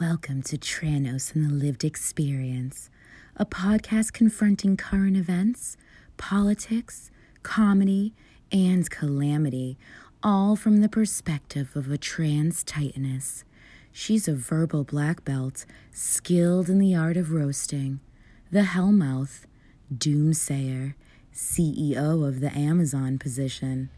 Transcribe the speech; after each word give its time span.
Welcome 0.00 0.42
to 0.42 0.56
Tranos 0.56 1.34
and 1.34 1.44
the 1.44 1.52
Lived 1.52 1.82
Experience, 1.82 2.88
a 3.34 3.44
podcast 3.44 4.12
confronting 4.12 4.76
current 4.76 5.16
events, 5.16 5.76
politics, 6.16 7.10
comedy, 7.42 8.14
and 8.52 8.88
calamity, 8.88 9.76
all 10.22 10.54
from 10.54 10.82
the 10.82 10.88
perspective 10.88 11.74
of 11.74 11.90
a 11.90 11.98
trans 11.98 12.62
titaness. 12.62 13.42
She's 13.90 14.28
a 14.28 14.34
verbal 14.34 14.84
black 14.84 15.24
belt, 15.24 15.66
skilled 15.90 16.68
in 16.68 16.78
the 16.78 16.94
art 16.94 17.16
of 17.16 17.32
roasting, 17.32 17.98
the 18.52 18.62
Hellmouth, 18.62 19.46
doomsayer, 19.92 20.94
CEO 21.34 22.24
of 22.24 22.38
the 22.38 22.56
Amazon 22.56 23.18
position. 23.18 23.90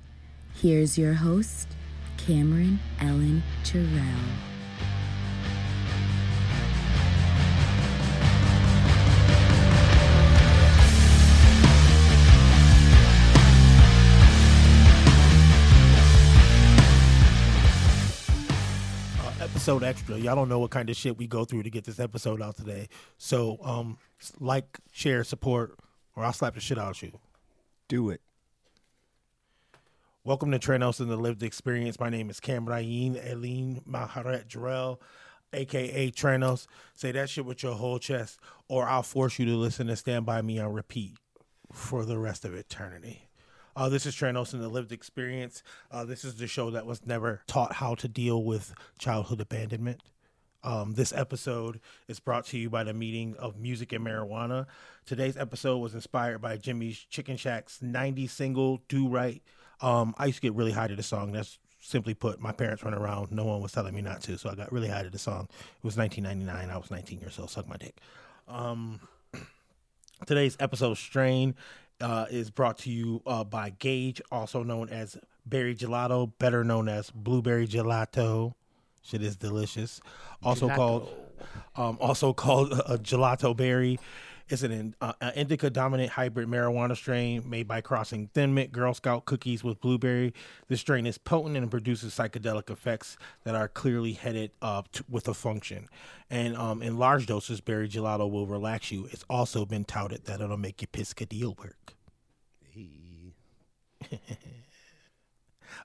Here's 0.54 0.96
your 0.96 1.14
host, 1.14 1.68
Kamryn 2.16 2.78
Ellen 3.02 3.42
Terrell. 3.64 4.49
Episode 19.60 19.84
extra. 19.84 20.16
Y'all 20.16 20.34
don't 20.34 20.48
know 20.48 20.58
what 20.58 20.70
kind 20.70 20.88
of 20.88 20.96
shit 20.96 21.18
we 21.18 21.26
go 21.26 21.44
through 21.44 21.64
to 21.64 21.68
get 21.68 21.84
this 21.84 22.00
episode 22.00 22.40
out 22.40 22.56
today. 22.56 22.88
So, 23.18 23.58
um, 23.62 23.98
like, 24.38 24.78
share, 24.90 25.22
support, 25.22 25.76
or 26.16 26.24
I'll 26.24 26.32
slap 26.32 26.54
the 26.54 26.60
shit 26.60 26.78
out 26.78 26.96
of 26.96 27.02
you. 27.02 27.12
Do 27.86 28.08
it. 28.08 28.22
Welcome 30.24 30.50
to 30.52 30.58
Tranos 30.58 30.98
and 30.98 31.10
the 31.10 31.18
Lived 31.18 31.42
Experience. 31.42 32.00
My 32.00 32.08
name 32.08 32.30
is 32.30 32.40
Cam 32.40 32.64
Kamryn 32.64 33.22
Eileen 33.22 33.82
Maharet 33.86 34.48
Jarrell, 34.48 34.96
aka 35.52 36.10
Tranos. 36.10 36.66
Say 36.94 37.12
that 37.12 37.28
shit 37.28 37.44
with 37.44 37.62
your 37.62 37.74
whole 37.74 37.98
chest, 37.98 38.40
or 38.66 38.88
I'll 38.88 39.02
force 39.02 39.38
you 39.38 39.44
to 39.44 39.56
listen 39.56 39.90
and 39.90 39.98
stand 39.98 40.24
by 40.24 40.40
me 40.40 40.58
on 40.58 40.72
repeat 40.72 41.18
for 41.70 42.06
the 42.06 42.16
rest 42.16 42.46
of 42.46 42.54
eternity. 42.54 43.28
Uh, 43.76 43.88
this 43.88 44.06
is 44.06 44.14
Tranos 44.14 44.52
and 44.52 44.62
the 44.62 44.68
Lived 44.68 44.92
Experience. 44.92 45.62
Uh, 45.90 46.04
this 46.04 46.24
is 46.24 46.36
the 46.36 46.46
show 46.46 46.70
that 46.70 46.86
was 46.86 47.06
never 47.06 47.42
taught 47.46 47.74
how 47.74 47.94
to 47.96 48.08
deal 48.08 48.42
with 48.42 48.74
childhood 48.98 49.40
abandonment. 49.40 50.02
Um, 50.62 50.94
this 50.94 51.12
episode 51.12 51.80
is 52.06 52.20
brought 52.20 52.44
to 52.46 52.58
you 52.58 52.68
by 52.68 52.84
the 52.84 52.92
meeting 52.92 53.36
of 53.38 53.58
music 53.58 53.92
and 53.92 54.04
marijuana. 54.04 54.66
Today's 55.06 55.36
episode 55.36 55.78
was 55.78 55.94
inspired 55.94 56.40
by 56.40 56.56
Jimmie's 56.56 56.98
Chicken 56.98 57.36
Shack's 57.36 57.80
90 57.80 58.26
single 58.26 58.82
Do 58.88 59.08
Right. 59.08 59.42
Um, 59.80 60.14
I 60.18 60.26
used 60.26 60.36
to 60.38 60.42
get 60.42 60.54
really 60.54 60.72
high 60.72 60.88
to 60.88 60.96
the 60.96 61.02
song. 61.02 61.32
That's 61.32 61.58
simply 61.80 62.12
put, 62.12 62.40
my 62.40 62.52
parents 62.52 62.84
run 62.84 62.92
around. 62.92 63.32
No 63.32 63.44
one 63.44 63.62
was 63.62 63.72
telling 63.72 63.94
me 63.94 64.02
not 64.02 64.20
to, 64.22 64.36
so 64.36 64.50
I 64.50 64.54
got 64.54 64.70
really 64.70 64.88
high 64.88 65.02
to 65.02 65.10
the 65.10 65.18
song. 65.18 65.48
It 65.50 65.84
was 65.84 65.96
1999. 65.96 66.74
I 66.74 66.76
was 66.78 66.90
19 66.90 67.20
years 67.20 67.38
old. 67.38 67.50
Suck 67.50 67.66
my 67.66 67.76
dick. 67.76 67.96
Um, 68.46 69.00
today's 70.26 70.58
episode 70.60 70.98
strain 70.98 71.54
uh, 72.00 72.26
is 72.30 72.50
brought 72.50 72.78
to 72.78 72.90
you 72.90 73.22
uh, 73.26 73.44
by 73.44 73.70
Gage, 73.70 74.20
also 74.30 74.62
known 74.62 74.88
as 74.88 75.18
Berry 75.46 75.74
Gelato, 75.74 76.32
better 76.38 76.64
known 76.64 76.88
as 76.88 77.10
Blueberry 77.10 77.66
Gelato. 77.66 78.54
Shit 79.02 79.22
is 79.22 79.36
delicious. 79.36 80.00
Also 80.42 80.68
called, 80.68 81.08
um, 81.76 81.96
also 82.00 82.32
called 82.34 82.72
a 82.72 82.98
gelato 82.98 83.56
berry. 83.56 83.98
It's 84.50 84.62
an, 84.64 84.96
uh, 85.00 85.12
an 85.20 85.32
indica 85.36 85.70
dominant 85.70 86.10
hybrid 86.10 86.48
marijuana 86.48 86.96
strain 86.96 87.48
made 87.48 87.68
by 87.68 87.80
crossing 87.80 88.26
Thin 88.34 88.52
Mint 88.52 88.72
Girl 88.72 88.92
Scout 88.92 89.24
cookies 89.24 89.62
with 89.62 89.80
blueberry. 89.80 90.34
This 90.66 90.80
strain 90.80 91.06
is 91.06 91.18
potent 91.18 91.56
and 91.56 91.70
produces 91.70 92.12
psychedelic 92.12 92.68
effects 92.68 93.16
that 93.44 93.54
are 93.54 93.68
clearly 93.68 94.12
headed 94.12 94.50
up 94.60 94.90
t- 94.90 95.04
with 95.08 95.28
a 95.28 95.34
function. 95.34 95.86
And 96.28 96.56
um, 96.56 96.82
in 96.82 96.98
large 96.98 97.26
doses, 97.26 97.60
berry 97.60 97.88
gelato 97.88 98.28
will 98.28 98.46
relax 98.46 98.90
you. 98.90 99.08
It's 99.12 99.24
also 99.30 99.64
been 99.64 99.84
touted 99.84 100.24
that 100.24 100.40
it'll 100.40 100.56
make 100.56 100.82
your 100.82 100.88
piscadillo 100.88 101.56
work. 101.56 101.94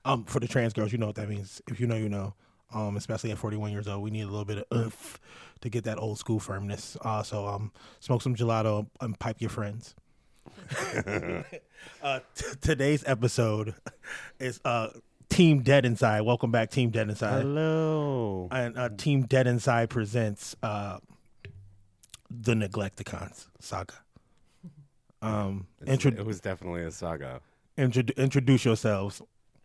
Um, 0.04 0.24
for 0.24 0.40
the 0.40 0.46
trans 0.48 0.72
girls, 0.72 0.92
you 0.92 0.98
know 0.98 1.06
what 1.06 1.16
that 1.16 1.28
means. 1.28 1.60
If 1.68 1.80
you 1.80 1.86
know, 1.86 1.96
you 1.96 2.08
know. 2.08 2.34
Um, 2.74 2.96
especially 2.96 3.30
at 3.30 3.38
41 3.38 3.70
years 3.70 3.86
old, 3.86 4.02
we 4.02 4.10
need 4.10 4.22
a 4.22 4.26
little 4.26 4.44
bit 4.44 4.58
of 4.58 4.64
oomph 4.76 5.20
to 5.60 5.68
get 5.68 5.84
that 5.84 5.98
old 5.98 6.18
school 6.18 6.40
firmness. 6.40 6.96
Uh, 7.00 7.22
so 7.22 7.46
um, 7.46 7.72
smoke 8.00 8.22
some 8.22 8.34
gelato 8.34 8.86
and 9.00 9.18
pipe 9.18 9.40
your 9.40 9.50
friends. 9.50 9.94
uh, 12.02 12.20
t- 12.34 12.44
today's 12.60 13.04
episode 13.06 13.74
is 14.40 14.60
uh, 14.64 14.88
Team 15.28 15.62
Dead 15.62 15.86
Inside. 15.86 16.22
Welcome 16.22 16.50
back, 16.50 16.70
Team 16.70 16.90
Dead 16.90 17.08
Inside. 17.08 17.42
Hello. 17.42 18.48
And 18.50 18.76
uh, 18.76 18.88
Team 18.96 19.22
Dead 19.22 19.46
Inside 19.46 19.88
presents 19.90 20.56
uh, 20.62 20.98
the 22.30 22.54
Neglectacons 22.54 23.46
saga. 23.60 23.94
Um, 25.22 25.66
intro- 25.86 26.12
it 26.12 26.26
was 26.26 26.40
definitely 26.40 26.82
a 26.84 26.90
saga. 26.92 27.40
intro- 27.78 28.04
introduce 28.18 28.64
yourselves. 28.66 29.22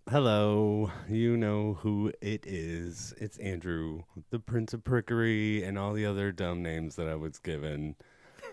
Hello. 0.10 0.92
You 1.08 1.38
know 1.38 1.76
who 1.76 2.12
it 2.22 2.46
is. 2.46 3.14
It's 3.18 3.38
Andrew, 3.38 4.02
the 4.32 4.40
Prince 4.40 4.74
of 4.74 4.84
Prickery, 4.84 5.64
and 5.64 5.78
all 5.78 5.94
the 5.94 6.06
other 6.06 6.32
dumb 6.32 6.64
names 6.64 6.96
that 6.96 7.08
I 7.08 7.16
was 7.16 7.38
given. 7.40 7.96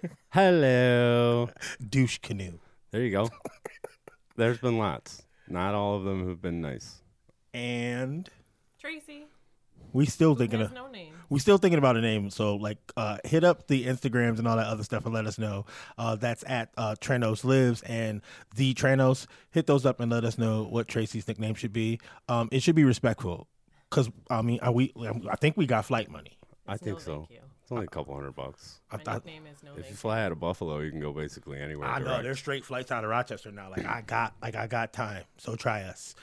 Hello. 0.31 1.49
Douche 1.89 2.19
Canoe. 2.19 2.59
There 2.91 3.03
you 3.03 3.11
go. 3.11 3.29
There's 4.37 4.59
been 4.59 4.79
lots. 4.79 5.23
Not 5.49 5.75
all 5.75 5.97
of 5.97 6.05
them 6.05 6.29
have 6.29 6.43
been 6.43 6.61
nice. 6.61 7.03
And 7.55 8.29
Tracy. 8.79 9.25
We 9.93 10.07
still 10.07 10.35
Who 10.35 10.39
thinking 10.41 10.61
has 10.61 10.69
of 10.69 10.75
no 10.75 10.89
name. 10.89 11.15
we 11.31 11.39
still 11.41 11.59
thinking 11.59 11.79
about 11.79 11.97
a 11.97 12.01
name. 12.01 12.31
So 12.31 12.57
like 12.57 12.79
uh 12.97 13.19
hit 13.25 13.45
up 13.45 13.67
the 13.67 13.87
Instagrams 13.87 14.39
and 14.39 14.47
all 14.49 14.57
that 14.57 14.67
other 14.67 14.85
stuff 14.85 15.05
and 15.05 15.15
let 15.15 15.27
us 15.27 15.39
know. 15.39 15.67
Uh 15.97 16.17
that's 16.17 16.45
at 16.47 16.71
uh 16.77 16.95
Tranos 17.01 17.45
Lives 17.45 17.83
and 17.83 18.23
the 18.57 18.75
Tranos. 18.75 19.27
Hit 19.51 19.67
those 19.67 19.85
up 19.87 20.01
and 20.01 20.11
let 20.11 20.25
us 20.25 20.39
know 20.39 20.65
what 20.65 20.89
Tracy's 20.89 21.27
nickname 21.29 21.55
should 21.55 21.73
be. 21.73 22.01
Um 22.29 22.49
it 22.53 22.63
should 22.63 22.77
be 22.77 22.85
respectful. 22.85 23.49
Cause 23.91 24.11
I 24.31 24.43
mean 24.43 24.59
I 24.63 24.71
we 24.71 24.93
I 25.31 25.37
think 25.37 25.57
we 25.57 25.67
got 25.67 25.85
flight 25.85 26.11
money. 26.11 26.39
I 26.67 26.75
It's 26.75 26.83
think 26.83 26.97
no 26.99 27.03
so. 27.05 27.17
Thank 27.21 27.31
you. 27.31 27.39
It's 27.63 27.73
only 27.73 27.85
a 27.85 27.89
couple 27.89 28.15
hundred 28.15 28.35
bucks. 28.35 28.81
I 28.91 28.97
My 28.97 29.03
thought 29.03 29.25
nickname 29.27 29.47
is 29.47 29.63
no 29.63 29.73
If 29.73 29.85
you 29.85 29.91
you. 29.91 29.95
fly 29.97 30.23
out 30.23 30.33
of 30.33 30.41
Buffalo, 30.41 30.79
you 30.81 30.91
can 30.91 31.01
go 31.01 31.13
basically 31.13 31.61
anywhere. 31.61 31.87
I 31.89 31.99
know 31.99 32.07
direct. 32.07 32.23
there's 32.23 32.39
straight 32.39 32.65
flights 32.65 32.91
out 32.91 33.05
of 33.05 33.11
Rochester 33.11 33.51
now. 33.53 33.69
Like 33.71 33.85
I 33.85 34.03
got 34.07 34.35
like 34.41 34.55
I 34.57 34.67
got 34.67 34.93
time. 34.95 35.25
So 35.37 35.55
try 35.55 35.83
us. 35.83 36.15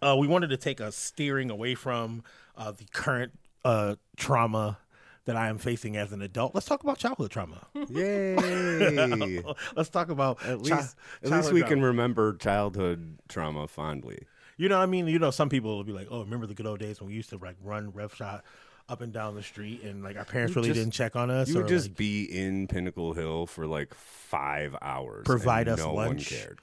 Uh 0.00 0.16
we 0.18 0.28
wanted 0.28 0.50
to 0.50 0.56
take 0.56 0.78
a 0.78 0.92
steering 0.92 1.50
away 1.50 1.74
from 1.74 2.22
uh 2.58 2.72
the 2.72 2.84
current 2.92 3.32
uh 3.64 3.94
trauma 4.16 4.78
that 5.24 5.36
I 5.36 5.48
am 5.48 5.58
facing 5.58 5.96
as 5.96 6.12
an 6.12 6.20
adult. 6.22 6.54
Let's 6.54 6.66
talk 6.66 6.82
about 6.82 6.98
childhood 6.98 7.30
trauma. 7.30 7.66
Yay! 7.90 9.42
Let's 9.76 9.90
talk 9.90 10.08
about 10.10 10.42
At 10.42 10.62
chi- 10.64 10.76
least, 10.76 10.96
at 11.22 11.30
least 11.30 11.52
we 11.52 11.60
trauma. 11.60 11.74
can 11.74 11.82
remember 11.82 12.34
childhood 12.36 13.18
trauma 13.28 13.68
fondly. 13.68 14.20
You 14.56 14.68
know, 14.68 14.76
what 14.78 14.82
I 14.82 14.86
mean, 14.86 15.06
you 15.06 15.18
know, 15.18 15.30
some 15.30 15.48
people 15.48 15.76
will 15.76 15.84
be 15.84 15.92
like, 15.92 16.08
"Oh, 16.10 16.20
remember 16.20 16.46
the 16.46 16.54
good 16.54 16.66
old 16.66 16.80
days 16.80 17.00
when 17.00 17.08
we 17.08 17.14
used 17.14 17.30
to 17.30 17.36
like 17.38 17.56
run 17.62 17.90
rev 17.92 18.14
shot 18.14 18.44
up 18.88 19.02
and 19.02 19.12
down 19.12 19.34
the 19.34 19.42
street, 19.42 19.82
and 19.82 20.02
like 20.02 20.16
our 20.16 20.24
parents 20.24 20.54
You 20.54 20.62
really 20.62 20.68
just- 20.70 20.80
didn't 20.80 20.94
check 20.94 21.14
on 21.14 21.30
us, 21.30 21.48
You 21.50 21.58
or 21.58 21.62
would 21.62 21.68
just 21.68 21.88
like, 21.88 21.96
be 21.98 22.24
in 22.24 22.66
Pinnacle 22.66 23.12
Hill 23.12 23.46
for 23.46 23.66
like 23.66 23.92
five 23.94 24.74
hours. 24.80 25.24
Provide 25.26 25.68
and 25.68 25.78
us 25.78 25.86
no 25.86 25.92
lunch. 25.94 26.32
One 26.32 26.38
cared. 26.40 26.58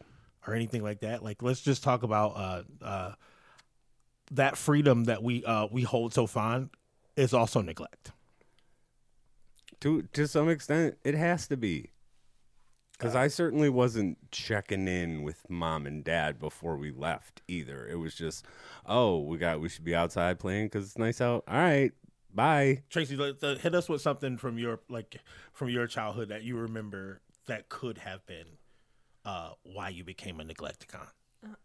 or 0.47 0.56
anything 0.56 0.81
like 0.83 1.01
that. 1.01 1.23
Like, 1.23 1.41
let's 1.44 1.62
just 1.62 1.83
talk 1.83 2.01
about 2.03 2.35
uh, 2.35 2.63
uh, 2.83 3.12
that 4.31 4.58
freedom 4.58 5.06
that 5.06 5.24
we 5.24 5.44
uh, 5.44 5.68
we 5.72 5.84
hold 5.84 6.13
so 6.13 6.28
fond 6.28 6.69
is 7.16 7.34
also 7.34 7.62
neglect. 7.62 8.12
To 9.81 10.03
to 10.13 10.28
some 10.28 10.50
extent, 10.50 10.97
it 11.03 11.16
has 11.16 11.47
to 11.47 11.58
be. 11.58 11.91
Because 12.97 13.13
I 13.13 13.28
certainly 13.28 13.68
wasn't 13.68 14.18
checking 14.31 14.88
in 14.88 15.24
with 15.24 15.50
mom 15.50 15.86
and 15.86 16.02
dad 16.02 16.40
before 16.40 16.78
we 16.78 16.91
left 16.91 17.41
either. 17.46 17.86
It 17.86 17.96
was 17.96 18.16
just, 18.16 18.46
oh, 18.86 19.19
we 19.19 19.38
got 19.38 19.59
we 19.59 19.68
should 19.68 19.84
be 19.84 19.94
outside 19.94 20.40
playing 20.40 20.68
because 20.68 20.86
it's 20.86 20.97
nice 20.97 21.19
out. 21.19 21.44
All 21.46 21.57
right, 21.57 21.92
bye. 22.34 22.84
Tracy, 22.90 23.18
let, 23.18 23.44
uh, 23.44 23.56
hit 23.56 23.75
us 23.75 23.89
with 23.89 24.01
something 24.01 24.38
from 24.38 24.57
your 24.57 24.80
like 24.88 25.18
from 25.51 25.68
your 25.68 25.88
childhood 25.88 26.30
that 26.30 26.44
you 26.44 26.56
remember 26.56 27.19
that 27.48 27.68
could 27.68 27.98
have 27.98 28.25
been 28.25 28.48
uh, 29.25 29.50
why 29.63 29.89
you 29.89 30.06
became 30.06 30.39
a 30.39 30.45
neglectacon. 30.45 31.07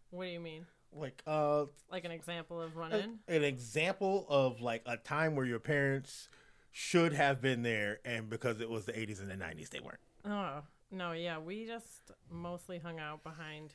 What 0.09 0.25
do 0.25 0.31
you 0.31 0.39
mean? 0.41 0.65
Like, 0.93 1.21
uh, 1.25 1.65
Like 1.89 2.03
an 2.05 2.11
example 2.11 2.61
of 2.61 2.75
a- 2.75 2.79
running? 2.79 3.19
an 3.27 3.43
example 3.43 4.25
of 4.29 4.61
like 4.61 4.81
a 4.85 4.97
time 4.97 5.35
where 5.35 5.45
your 5.45 5.59
parents 5.59 6.27
should 6.71 7.13
have 7.13 7.41
been 7.41 7.63
there 7.63 7.99
and 8.05 8.29
because 8.29 8.59
it 8.61 8.69
was 8.69 8.85
the 8.85 8.93
80s 8.93 9.19
and 9.19 9.29
the 9.29 9.35
90s 9.35 9.69
they 9.69 9.79
weren't 9.79 9.99
Oh, 10.25 10.61
no, 10.91 11.11
yeah. 11.13 11.37
We 11.39 11.65
just 11.65 12.11
mostly 12.29 12.77
hung 12.79 12.99
out 12.99 13.23
behind 13.23 13.73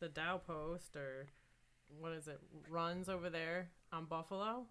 the 0.00 0.08
Dow 0.08 0.38
Post 0.38 0.96
or 0.96 1.26
what 2.00 2.12
is 2.12 2.26
it? 2.28 2.40
Runs 2.68 3.08
over 3.08 3.30
there 3.30 3.70
on 3.92 4.04
Buffalo. 4.06 4.66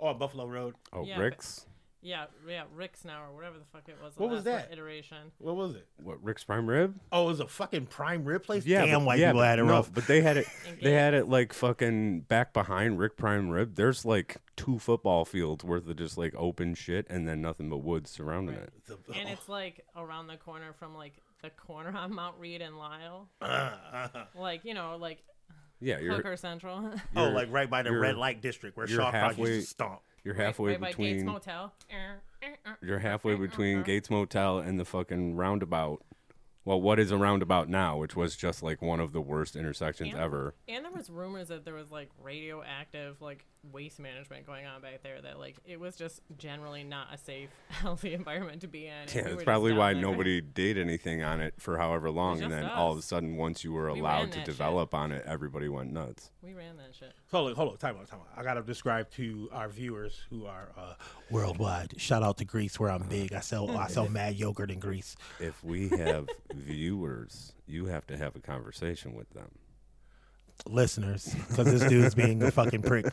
oh 0.00 0.06
on 0.08 0.18
buffalo 0.18 0.46
road 0.46 0.74
Oh, 0.92 1.04
Yeah, 1.04 1.16
but- 1.16 1.22
Rick's. 1.24 1.66
Yeah, 2.00 2.26
yeah, 2.48 2.62
Rick's 2.76 3.04
now 3.04 3.24
or 3.24 3.34
whatever 3.34 3.58
the 3.58 3.64
fuck 3.72 3.88
it 3.88 3.96
was. 4.02 4.14
The 4.14 4.22
What 4.22 4.30
was 4.30 4.44
that? 4.44 4.70
iteration? 4.72 5.32
What 5.38 5.56
was 5.56 5.74
it? 5.74 5.88
What 6.00 6.22
Rick's 6.22 6.44
prime 6.44 6.68
rib? 6.68 6.94
Oh, 7.10 7.24
it 7.24 7.26
was 7.26 7.40
a 7.40 7.48
fucking 7.48 7.86
prime 7.86 8.24
rib 8.24 8.44
place. 8.44 8.64
Yeah, 8.64 8.86
Damn, 8.86 9.00
but- 9.00 9.06
white 9.06 9.18
yeah, 9.18 9.30
people 9.30 9.40
but 9.40 9.46
had 9.48 9.58
it 9.58 9.64
no, 9.64 9.72
rough. 9.72 9.92
But 9.92 10.06
they 10.06 10.20
had 10.20 10.36
it. 10.36 10.46
They 10.82 10.92
had 10.92 11.14
it 11.14 11.28
like 11.28 11.52
fucking 11.52 12.20
back 12.22 12.52
behind 12.52 13.00
Rick 13.00 13.16
Prime 13.16 13.48
Rib. 13.48 13.74
There's 13.74 14.04
like 14.04 14.36
two 14.56 14.78
football 14.78 15.24
fields 15.24 15.64
worth 15.64 15.88
of 15.88 15.96
just 15.96 16.16
like 16.16 16.34
open 16.36 16.74
shit, 16.76 17.04
and 17.10 17.26
then 17.26 17.40
nothing 17.42 17.68
but 17.68 17.78
woods 17.78 18.10
surrounding 18.10 18.54
Right. 18.56 18.64
it. 18.64 18.72
The- 18.86 19.14
And 19.18 19.28
it's 19.28 19.48
like 19.48 19.84
around 19.96 20.28
the 20.28 20.36
corner 20.36 20.72
from 20.78 20.94
like 20.94 21.14
the 21.42 21.50
corner 21.50 21.96
on 21.96 22.14
Mount 22.14 22.36
Read 22.38 22.62
and 22.62 22.78
Lyell. 22.78 23.28
uh, 23.40 24.08
Like, 24.36 24.64
you 24.64 24.74
know, 24.74 24.96
like 25.00 25.18
Yeah, 25.80 25.98
you're 25.98 26.14
Hooker 26.14 26.36
Central. 26.36 26.92
oh, 27.16 27.22
You're- 27.24 27.34
like 27.34 27.48
right 27.50 27.68
by 27.68 27.82
the 27.82 27.90
red 27.92 28.16
light 28.16 28.40
district 28.40 28.76
where 28.76 28.86
you're 28.88 29.00
Shaw 29.00 29.30
used 29.30 29.38
to 29.38 29.62
stomp. 29.62 30.00
You're 30.24 30.34
right- 30.34 30.44
halfway 30.46 30.72
right 30.72 30.80
Gates 30.80 30.96
between 30.96 31.26
Motel. 31.26 31.72
you're 32.82 32.98
halfway 32.98 33.32
uh, 33.32 33.36
uh, 33.36 33.38
uh, 33.38 33.42
between 33.42 33.82
Gates 33.82 34.10
Motel 34.10 34.58
and 34.58 34.78
the 34.78 34.84
fucking 34.84 35.36
roundabout. 35.36 36.02
Well, 36.64 36.80
what 36.82 36.98
is 36.98 37.10
a 37.10 37.16
roundabout 37.16 37.68
now, 37.70 37.96
which 37.96 38.14
was 38.14 38.36
just 38.36 38.62
like 38.62 38.82
one 38.82 39.00
of 39.00 39.12
the 39.12 39.22
worst 39.22 39.56
intersections 39.56 40.12
And- 40.12 40.20
ever. 40.22 40.54
And 40.68 40.84
there 40.84 40.92
was 40.92 41.08
rumors 41.08 41.48
that 41.48 41.64
there 41.64 41.74
was 41.74 41.90
like 41.90 42.10
radioactive 42.22 43.20
like 43.22 43.46
waste 43.72 43.98
management 43.98 44.46
going 44.46 44.66
on 44.66 44.80
back 44.80 45.02
there. 45.02 45.20
That 45.20 45.38
like 45.38 45.56
it 45.66 45.78
was 45.80 45.96
just 45.96 46.20
generally 46.38 46.84
not 46.84 47.08
a 47.12 47.18
safe, 47.18 47.50
healthy 47.68 48.14
environment 48.14 48.60
to 48.62 48.68
be 48.68 48.86
in. 48.86 48.92
and 48.92 49.14
Yeah, 49.14 49.22
we 49.24 49.30
that's 49.32 49.44
probably 49.44 49.72
why 49.72 49.92
there. 49.92 50.02
nobody 50.02 50.40
did 50.40 50.78
anything 50.78 51.22
on 51.22 51.40
it 51.40 51.54
for 51.58 51.78
however 51.78 52.10
long, 52.10 52.42
and 52.42 52.50
just 52.50 52.62
then 52.62 52.64
all 52.70 52.92
of 52.92 52.98
a 52.98 53.02
sudden, 53.02 53.36
once 53.36 53.64
you 53.64 53.72
were 53.72 53.92
We 53.92 54.00
allowed 54.00 54.20
to 54.20 54.26
that 54.26 54.34
shit. 54.36 54.44
develop 54.46 54.94
on 54.94 55.12
it, 55.12 55.24
everybody 55.26 55.68
went 55.68 55.92
nuts. 55.92 56.30
We 56.42 56.54
ran 56.54 56.76
that 56.78 56.94
shit. 56.94 57.12
Hold 57.30 57.50
on, 57.50 57.56
hold 57.56 57.70
on, 57.72 57.76
time 57.78 57.96
out, 58.00 58.06
time 58.08 58.20
out. 58.20 58.28
I 58.38 58.42
gotta 58.42 58.62
describe 58.62 59.10
to 59.12 59.48
our 59.52 59.68
viewers 59.68 60.20
who 60.30 60.46
are 60.46 60.70
uh, 60.76 60.94
worldwide. 61.30 61.94
Shout 62.00 62.22
out 62.22 62.38
to 62.38 62.44
Greece, 62.44 62.78
where 62.80 62.90
I'm 62.90 63.02
big. 63.08 63.32
I 63.32 63.40
sell 63.40 63.76
I 63.76 63.88
sell 63.88 64.08
mad 64.10 64.36
yogurt 64.36 64.70
in 64.70 64.78
Greece. 64.78 65.16
If 65.40 65.62
we 65.64 65.88
have 65.90 66.28
viewers, 66.54 67.52
you 67.66 67.86
have 67.86 68.06
to 68.06 68.16
have 68.16 68.36
a 68.36 68.40
conversation 68.40 69.14
with 69.14 69.28
them. 69.30 69.48
Listeners, 70.66 71.34
because 71.48 71.66
this 71.66 71.88
dude's 71.88 72.14
being 72.14 72.42
a 72.42 72.50
fucking 72.50 72.82
prick. 72.82 73.06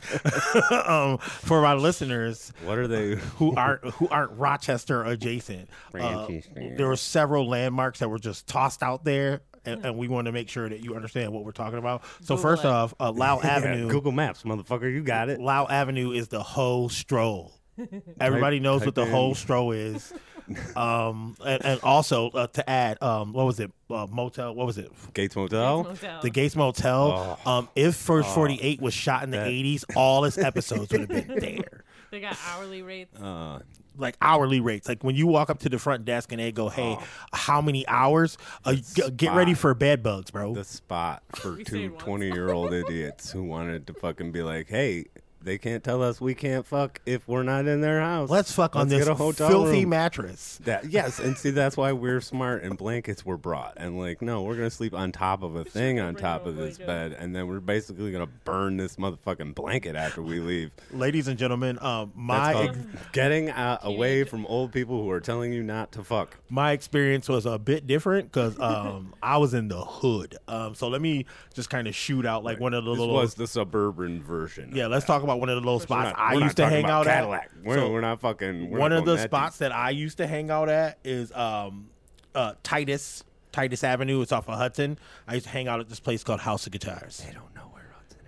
um, 0.88 1.18
for 1.18 1.64
our 1.64 1.76
listeners 1.76 2.52
What 2.64 2.78
are 2.78 2.86
they? 2.86 3.14
who 3.36 3.54
aren't 3.54 3.84
who 3.84 4.08
aren't 4.08 4.32
Rochester 4.32 5.02
adjacent, 5.04 5.70
uh, 5.94 6.28
there 6.76 6.88
were 6.88 6.96
several 6.96 7.48
landmarks 7.48 8.00
that 8.00 8.08
were 8.08 8.18
just 8.18 8.46
tossed 8.46 8.82
out 8.82 9.04
there. 9.04 9.40
And, 9.64 9.84
and 9.84 9.96
we 9.96 10.06
want 10.06 10.26
to 10.26 10.32
make 10.32 10.48
sure 10.48 10.68
that 10.68 10.84
you 10.84 10.94
understand 10.94 11.32
what 11.32 11.44
we're 11.44 11.50
talking 11.50 11.78
about. 11.78 12.04
So 12.20 12.36
Google 12.36 12.50
first 12.50 12.64
it. 12.64 12.68
off, 12.68 12.94
uh, 13.00 13.10
Lyell 13.16 13.42
Avenue. 13.42 13.88
Google 13.88 14.12
Maps, 14.12 14.44
motherfucker, 14.44 14.92
you 14.92 15.02
got 15.02 15.28
it. 15.28 15.40
Lyell 15.40 15.66
Avenue 15.68 16.12
is 16.12 16.28
the 16.28 16.40
whole 16.40 16.88
stroll. 16.88 17.52
Everybody 18.20 18.60
knows 18.60 18.84
what 18.84 18.94
the 18.94 19.06
whole 19.06 19.34
stroll 19.34 19.72
is. 19.72 20.12
Um, 20.76 21.36
and, 21.44 21.64
and 21.64 21.80
also 21.82 22.30
uh, 22.30 22.46
to 22.48 22.68
add, 22.70 23.02
um, 23.02 23.32
what 23.32 23.46
was 23.46 23.58
it? 23.60 23.72
Uh, 23.90 24.06
motel. 24.10 24.54
What 24.54 24.66
was 24.66 24.78
it? 24.78 24.90
Gates 25.14 25.34
Motel. 25.36 25.84
Motel. 25.84 26.20
The 26.22 26.30
Gates 26.30 26.54
Motel. 26.56 27.38
Oh. 27.44 27.50
Um, 27.50 27.68
if 27.74 27.94
First 27.96 28.28
Forty 28.34 28.58
Eight 28.62 28.80
was 28.80 28.94
shot 28.94 29.22
in 29.24 29.30
the 29.30 29.38
That- 29.38 29.48
eighties, 29.48 29.84
all 29.96 30.24
its 30.24 30.38
episodes 30.38 30.90
would 30.92 31.00
have 31.00 31.08
been 31.08 31.38
there. 31.40 31.84
They 32.10 32.20
got 32.20 32.36
hourly 32.46 32.82
rates. 32.82 33.16
Uh, 33.18 33.60
Like 33.98 34.16
hourly 34.20 34.60
rates. 34.60 34.88
Like 34.88 35.02
when 35.02 35.16
you 35.16 35.26
walk 35.26 35.48
up 35.50 35.58
to 35.60 35.68
the 35.70 35.78
front 35.78 36.04
desk 36.04 36.30
and 36.30 36.40
they 36.40 36.52
go, 36.52 36.68
"Hey, 36.68 36.96
Oh. 37.00 37.04
how 37.32 37.60
many 37.62 37.86
hours? 37.88 38.36
Uh, 38.64 38.74
g- 38.74 39.10
get 39.16 39.34
ready 39.34 39.54
for 39.54 39.72
bed 39.74 40.02
bugs, 40.02 40.30
bro." 40.30 40.52
the 40.54 40.64
spot 40.64 41.22
for 41.34 41.56
two 41.64 41.88
20 41.90 42.26
year 42.26 42.50
old 42.50 42.72
idiots 42.74 43.30
who 43.32 43.42
wanted 43.42 43.86
to 43.86 43.94
fucking 43.94 44.32
be 44.32 44.42
like, 44.42 44.68
hey, 44.68 45.06
they 45.46 45.56
can't 45.58 45.82
tell 45.82 46.02
us 46.02 46.20
we 46.20 46.34
can't 46.34 46.66
fuck 46.66 47.00
if 47.06 47.26
we're 47.26 47.42
not 47.42 47.66
in 47.66 47.80
their 47.80 48.00
house. 48.00 48.28
Let's 48.28 48.52
fuck 48.52 48.76
on 48.76 48.82
Let's 48.88 48.90
this 48.98 49.04
get 49.06 49.12
a 49.12 49.14
hotel 49.14 49.48
filthy 49.48 49.80
room. 49.80 49.90
mattress. 49.90 50.58
That 50.64 50.90
yes, 50.90 51.18
and 51.18 51.38
see 51.38 51.50
that's 51.50 51.76
why 51.76 51.92
we're 51.92 52.20
smart 52.20 52.62
and 52.64 52.76
blankets 52.76 53.24
were 53.24 53.38
brought 53.38 53.74
and 53.78 53.98
like 53.98 54.20
no, 54.20 54.42
we're 54.42 54.56
gonna 54.56 54.70
sleep 54.70 54.92
on 54.92 55.12
top 55.12 55.42
of 55.42 55.56
a 55.56 55.64
thing 55.64 56.00
on 56.00 56.14
top 56.16 56.44
of 56.46 56.56
this 56.56 56.76
blanket. 56.76 56.86
bed, 56.86 57.16
and 57.18 57.34
then 57.34 57.46
we're 57.46 57.60
basically 57.60 58.12
gonna 58.12 58.26
burn 58.44 58.76
this 58.76 58.96
motherfucking 58.96 59.54
blanket 59.54 59.96
after 59.96 60.20
we 60.22 60.40
leave. 60.40 60.72
Ladies 60.90 61.28
and 61.28 61.38
gentlemen, 61.38 61.78
um, 61.80 62.12
That's 62.16 62.16
my 62.56 62.64
ex- 62.64 62.78
getting 63.12 63.50
uh, 63.50 63.78
away 63.82 64.14
Teenage- 64.16 64.28
from 64.28 64.46
old 64.46 64.72
people 64.72 65.00
who 65.02 65.10
are 65.10 65.20
telling 65.20 65.52
you 65.52 65.62
not 65.62 65.92
to 65.92 66.02
fuck. 66.02 66.36
my 66.50 66.72
experience 66.72 67.28
was 67.28 67.46
a 67.46 67.58
bit 67.58 67.86
different 67.86 68.32
because 68.32 68.58
um, 68.60 69.14
I 69.22 69.36
was 69.38 69.54
in 69.54 69.68
the 69.68 69.80
hood. 69.84 70.36
Um, 70.48 70.74
so 70.74 70.88
let 70.88 71.00
me 71.00 71.24
just 71.54 71.70
kind 71.70 71.86
of 71.86 71.94
shoot 71.94 72.26
out 72.26 72.42
like 72.44 72.58
one 72.60 72.74
of 72.74 72.84
the 72.84 72.90
This 72.90 72.98
little. 72.98 73.14
was 73.14 73.34
the 73.34 73.46
suburban 73.46 74.22
version. 74.22 74.72
yeah, 74.74 74.88
let's 74.88 75.06
talk 75.06 75.22
about 75.22 75.35
one 75.36 75.48
of 75.48 75.54
the 75.56 75.60
little 75.60 75.80
spots 75.80 76.10
not- 76.16 76.18
I 76.18 76.34
used 76.34 76.56
to 76.58 76.68
hang 76.68 76.84
out 76.86 77.06
Cadillac. 77.06 77.50
at. 77.56 77.64
We're, 77.64 77.74
So 77.76 77.90
we're 77.92 78.00
not 78.00 78.20
fucking. 78.20 78.70
We're 78.70 78.78
one 78.78 78.90
not 78.90 78.98
of 79.00 79.04
the 79.04 79.10
going 79.12 79.16
that 79.18 79.22
deep. 79.24 79.30
spots 79.30 79.58
that 79.58 79.72
I 79.72 79.90
used 79.90 80.18
to 80.18 80.26
hang 80.26 80.50
out 80.50 80.68
at 80.68 80.98
is 81.04 81.32
um, 81.32 81.88
uh, 82.34 82.54
Titus 82.62 83.22
Titus 83.52 83.82
Avenue. 83.84 84.20
It's 84.20 84.32
off 84.32 84.48
of 84.48 84.56
Hudson. 84.56 84.98
I 85.26 85.34
used 85.34 85.46
to 85.46 85.52
hang 85.52 85.68
out 85.68 85.80
at 85.80 85.88
this 85.88 86.00
place 86.00 86.22
called 86.24 86.40
House 86.40 86.66
of 86.66 86.72
Guitars. 86.72 87.18
They 87.26 87.32
don't 87.32 87.54
know 87.54 87.70
where 87.72 87.88
Hudson 87.94 88.20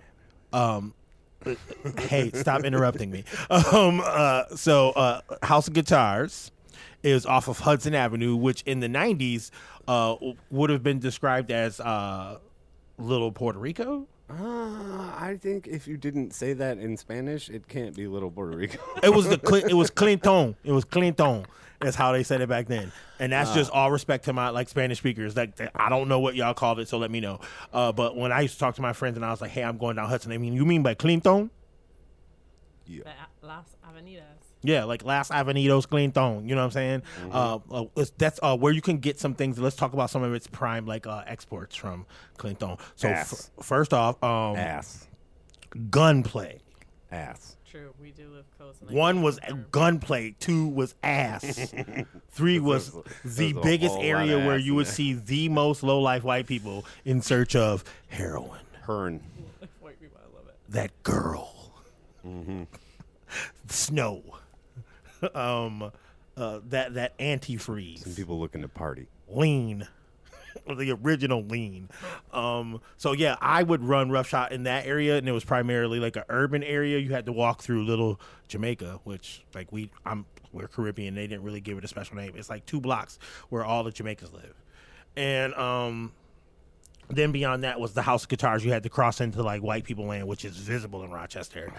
Avenue. 0.51 0.83
Um, 1.95 1.97
hey, 2.09 2.31
stop 2.33 2.63
interrupting 2.65 3.11
me. 3.11 3.23
Um, 3.49 4.01
uh, 4.03 4.45
so 4.55 4.89
uh, 4.91 5.21
House 5.43 5.67
of 5.67 5.73
Guitars 5.73 6.51
is 7.03 7.25
off 7.25 7.47
of 7.47 7.59
Hudson 7.59 7.95
Avenue, 7.95 8.35
which 8.35 8.61
in 8.63 8.79
the 8.81 8.87
'90s 8.87 9.51
uh, 9.87 10.15
would 10.49 10.69
have 10.69 10.83
been 10.83 10.99
described 10.99 11.49
as 11.51 11.79
uh, 11.79 12.39
Little 12.97 13.31
Puerto 13.31 13.57
Rico. 13.59 14.05
Uh, 14.29 15.11
I 15.17 15.37
think 15.41 15.67
if 15.67 15.87
you 15.87 15.97
didn't 15.97 16.33
say 16.33 16.53
that 16.53 16.77
in 16.77 16.97
Spanish, 16.97 17.49
it 17.49 17.67
can't 17.67 17.95
be 17.95 18.07
Little 18.07 18.29
Puerto 18.29 18.55
Rico. 18.55 18.79
It 19.03 19.13
was 19.13 19.27
the 19.27 19.39
Cl- 19.43 19.65
it 19.65 19.73
was 19.73 19.89
Clinton. 19.89 20.55
It 20.63 20.71
was 20.71 20.85
Clinton. 20.85 21.45
That's 21.79 21.95
how 21.95 22.11
they 22.11 22.23
said 22.23 22.41
it 22.41 22.49
back 22.49 22.67
then, 22.67 22.91
and 23.19 23.31
that's 23.31 23.53
just 23.53 23.71
all 23.71 23.89
respect 23.89 24.25
to 24.25 24.33
my 24.33 24.49
like 24.49 24.67
Spanish 24.67 24.97
speakers. 24.97 25.37
Like 25.37 25.57
I 25.73 25.87
don't 25.87 26.09
know 26.09 26.19
what 26.19 26.35
y'all 26.35 26.53
called 26.53 26.79
it, 26.79 26.89
so 26.89 26.97
let 26.97 27.09
me 27.09 27.21
know. 27.21 27.39
Uh, 27.71 27.93
but 27.93 28.17
when 28.17 28.33
I 28.33 28.41
used 28.41 28.55
to 28.55 28.59
talk 28.59 28.75
to 28.75 28.81
my 28.81 28.91
friends 28.91 29.15
and 29.15 29.25
I 29.25 29.31
was 29.31 29.39
like, 29.39 29.51
"Hey, 29.51 29.63
I'm 29.63 29.77
going 29.77 29.95
down 29.95 30.09
Hudson," 30.09 30.33
I 30.33 30.37
mean, 30.37 30.53
you 30.53 30.65
mean 30.65 30.83
by 30.83 30.93
Clinton? 30.93 31.49
yeah. 32.85 33.03
Las 33.41 33.77
Avenidas. 33.87 34.48
Yeah, 34.61 34.83
like 34.83 35.03
Last 35.05 35.31
Avenidos 35.31 35.87
Clinton. 35.87 36.47
You 36.47 36.55
know 36.55 36.61
what 36.61 36.65
I'm 36.65 36.71
saying? 36.71 37.03
Uh, 37.31 37.59
uh, 37.71 37.85
that's 38.17 38.39
uh, 38.43 38.57
where 38.57 38.73
you 38.73 38.81
can 38.81 38.97
get 38.97 39.19
some 39.19 39.33
things. 39.33 39.57
Let's 39.57 39.75
talk 39.77 39.93
about 39.93 40.09
some 40.09 40.21
of 40.23 40.33
its 40.33 40.47
prime 40.47 40.85
like 40.85 41.07
uh, 41.07 41.23
exports 41.25 41.75
from 41.75 42.05
Clinton. 42.37 42.75
So 42.95 43.07
Ass. 43.07 43.51
f- 43.57 43.65
first 43.65 43.93
off, 43.93 44.21
um, 44.23 44.57
Ass. 44.57 45.07
gunplay. 45.89 46.59
Ass. 47.11 47.55
True, 47.69 47.93
we 48.01 48.11
do 48.11 48.27
live 48.29 48.45
close. 48.57 48.75
and 48.81 48.89
One 48.91 49.21
was 49.21 49.39
confirm. 49.39 49.65
gunplay. 49.71 50.35
Two 50.39 50.67
was 50.67 50.95
ass. 51.03 51.71
Three 52.31 52.59
was 52.59 52.91
There's 53.23 53.35
the 53.37 53.51
a 53.51 53.61
biggest 53.61 53.95
area 53.99 54.43
where 54.45 54.57
you 54.57 54.73
would 54.75 54.87
see 54.87 55.13
the 55.13 55.49
most 55.49 55.83
low 55.83 55.99
life 55.99 56.23
white 56.23 56.47
people 56.47 56.83
in 57.05 57.21
search 57.21 57.55
of 57.55 57.83
heroin. 58.07 58.59
Hearn. 58.81 59.21
White 59.81 59.99
people, 60.01 60.17
I 60.19 60.35
love 60.35 60.47
it. 60.47 60.55
That 60.69 61.03
girl. 61.03 61.73
Mm-hmm. 62.25 62.63
Snow. 63.67 64.23
um, 65.35 65.91
uh, 66.37 66.59
that 66.69 66.93
that 66.95 67.17
antifreeze. 67.19 67.99
Some 68.03 68.15
people 68.15 68.39
looking 68.39 68.61
to 68.61 68.67
party. 68.67 69.07
lean. 69.27 69.87
The 70.67 70.91
original 71.03 71.43
lean. 71.43 71.89
Um 72.33 72.81
so 72.97 73.13
yeah 73.13 73.35
i 73.39 73.63
would 73.63 73.83
run 73.83 74.09
roughshod 74.11 74.51
in 74.51 74.63
that 74.63 74.85
area 74.85 75.15
and 75.17 75.27
it 75.27 75.31
was 75.31 75.43
primarily 75.43 75.99
like 75.99 76.15
an 76.15 76.23
urban 76.29 76.63
area. 76.63 76.97
You 76.99 77.11
had 77.11 77.25
to 77.27 77.31
walk 77.31 77.61
through 77.61 77.85
little 77.85 78.19
jamaica 78.47 78.99
which 79.03 79.45
like 79.55 79.71
we 79.71 79.89
i'm 80.05 80.25
we're 80.51 80.67
caribbean. 80.67 81.15
They 81.15 81.27
didn't 81.27 81.43
really 81.43 81.61
give 81.61 81.77
it 81.77 81.83
a 81.85 81.87
special 81.87 82.17
name. 82.17 82.33
It's 82.35 82.49
like 82.49 82.65
two 82.65 82.81
blocks 82.81 83.19
where 83.49 83.63
all 83.63 83.83
the 83.83 83.91
jamaicans 83.91 84.33
live. 84.33 84.55
And 85.15 85.53
um 85.55 86.11
then 87.09 87.31
beyond 87.31 87.63
that 87.63 87.79
was 87.79 87.93
the 87.93 88.01
house 88.03 88.23
of 88.23 88.29
guitars. 88.29 88.63
You 88.65 88.71
had 88.71 88.83
to 88.83 88.89
cross 88.89 89.21
into 89.21 89.41
like 89.41 89.61
white 89.61 89.85
people 89.85 90.05
land 90.05 90.27
which 90.27 90.45
is 90.45 90.57
visible 90.57 91.03
in 91.03 91.11
rochester. 91.11 91.71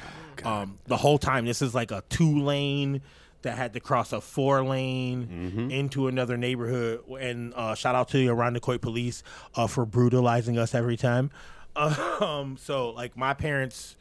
Um 0.45 0.79
the 0.87 0.97
whole 0.97 1.19
time 1.19 1.45
this 1.45 1.61
is 1.61 1.75
like 1.75 1.91
a 1.91 2.03
two 2.09 2.41
lane 2.41 3.03
that 3.43 3.57
had 3.57 3.73
to 3.73 3.81
cross 3.81 4.13
a 4.13 4.21
four 4.21 4.63
lane 4.65 5.69
into 5.71 6.09
another 6.09 6.37
neighborhood. 6.37 7.01
And 7.19 7.53
uh 7.55 7.75
shout 7.75 7.95
out 7.95 8.09
to 8.09 8.17
the 8.19 8.29
Irondequoit 8.29 8.81
police 8.81 9.23
uh 9.55 9.67
for 9.67 9.85
brutalizing 9.87 10.59
us 10.59 10.75
every 10.75 10.97
time. 10.97 11.31
Um 11.77 12.57
so 12.61 12.91
like 12.91 13.17
my 13.17 13.33
parents 13.35 13.97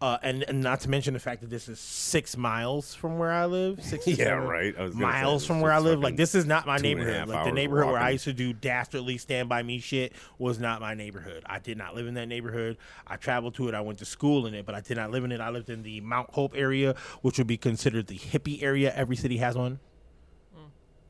uh, 0.00 0.18
and, 0.22 0.42
and 0.42 0.60
not 0.60 0.80
to 0.80 0.90
mention 0.90 1.14
the 1.14 1.20
fact 1.20 1.40
that 1.40 1.48
this 1.48 1.68
is 1.68 1.78
six 1.78 2.36
miles 2.36 2.94
from 2.94 3.18
where 3.18 3.32
I 3.32 3.46
live. 3.46 3.82
Six 3.82 4.06
Yeah, 4.06 4.16
seven 4.16 4.44
right. 4.48 4.74
I 4.78 4.82
was 4.82 4.92
gonna 4.92 5.06
say, 5.06 5.22
miles 5.22 5.46
from 5.46 5.60
where 5.60 5.72
I 5.72 5.78
live. 5.78 6.00
Like 6.00 6.16
this 6.16 6.34
is 6.34 6.44
not 6.44 6.66
my 6.66 6.76
two 6.76 6.86
and 6.88 7.00
a 7.00 7.04
neighborhood. 7.04 7.28
Like 7.28 7.44
the 7.44 7.50
hours 7.50 7.54
neighborhood 7.54 7.92
where 7.92 8.00
I 8.00 8.10
used 8.10 8.24
to 8.24 8.32
do 8.34 8.52
dastardly 8.52 9.16
stand 9.16 9.48
by 9.48 9.62
me 9.62 9.78
shit 9.78 10.12
was 10.38 10.58
not 10.58 10.80
my 10.82 10.94
neighborhood. 10.94 11.44
I 11.46 11.60
did 11.60 11.78
not 11.78 11.94
live 11.94 12.06
in 12.06 12.14
that 12.14 12.28
neighborhood. 12.28 12.76
I 13.06 13.16
traveled 13.16 13.54
to 13.54 13.68
it. 13.68 13.74
I 13.74 13.80
went 13.80 13.98
to 14.00 14.04
school 14.04 14.46
in 14.46 14.54
it, 14.54 14.66
but 14.66 14.74
I 14.74 14.80
did 14.80 14.98
not 14.98 15.10
live 15.10 15.24
in 15.24 15.32
it. 15.32 15.40
I 15.40 15.48
lived 15.48 15.70
in 15.70 15.82
the 15.82 16.02
Mount 16.02 16.30
Hope 16.34 16.54
area, 16.54 16.94
which 17.22 17.38
would 17.38 17.46
be 17.46 17.56
considered 17.56 18.06
the 18.06 18.18
hippie 18.18 18.62
area. 18.62 18.92
Every 18.94 19.16
city 19.16 19.38
has 19.38 19.56
one. 19.56 19.80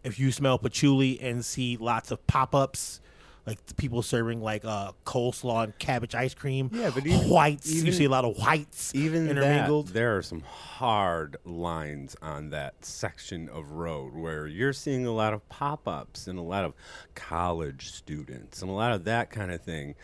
If 0.04 0.20
you 0.20 0.30
smell 0.30 0.58
patchouli 0.58 1.20
and 1.20 1.44
see 1.44 1.76
lots 1.76 2.12
of 2.12 2.24
pop 2.28 2.54
ups, 2.54 3.00
like 3.46 3.58
people 3.76 4.02
serving 4.02 4.40
like 4.42 4.64
uh 4.64 4.90
coleslaw 5.04 5.64
and 5.64 5.78
cabbage 5.78 6.14
ice 6.14 6.34
cream. 6.34 6.68
Yeah, 6.72 6.90
but 6.94 7.06
even- 7.06 7.28
whites. 7.28 7.72
you 7.72 7.92
see 7.92 8.04
a 8.04 8.08
lot 8.08 8.24
of 8.24 8.36
whites 8.36 8.92
Even 8.94 9.28
intermingled. 9.28 9.88
that, 9.88 9.92
there 9.94 10.16
are 10.16 10.22
some 10.22 10.40
hard 10.40 11.36
lines 11.44 12.16
on 12.20 12.50
that 12.50 12.84
section 12.84 13.48
of 13.48 13.70
road 13.72 14.14
where 14.14 14.46
you're 14.46 14.72
seeing 14.72 15.06
a 15.06 15.12
lot 15.12 15.32
of 15.32 15.48
pop-ups 15.48 16.26
and 16.26 16.38
a 16.38 16.42
lot 16.42 16.64
of 16.64 16.74
college 17.14 17.90
students 17.92 18.62
and 18.62 18.70
a 18.70 18.74
lot 18.74 18.92
of 18.92 19.04
that 19.04 19.30
kind 19.30 19.50
of 19.50 19.60
thing. 19.62 19.94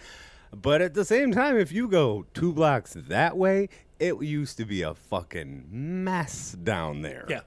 But 0.55 0.83
at 0.83 0.95
the 0.95 1.05
same 1.05 1.33
time, 1.33 1.57
if 1.57 1.73
you 1.73 1.89
go 1.89 2.27
two 2.35 2.53
blocks 2.53 2.95
that 2.97 3.37
way, 3.37 3.69
it 3.99 4.21
used 4.23 4.57
to 4.59 4.65
be 4.65 4.83
a 4.83 4.95
fucking 4.95 5.67
mess 5.71 6.53
down 6.53 7.03
there. 7.03 7.25
Yeah. 7.29 7.41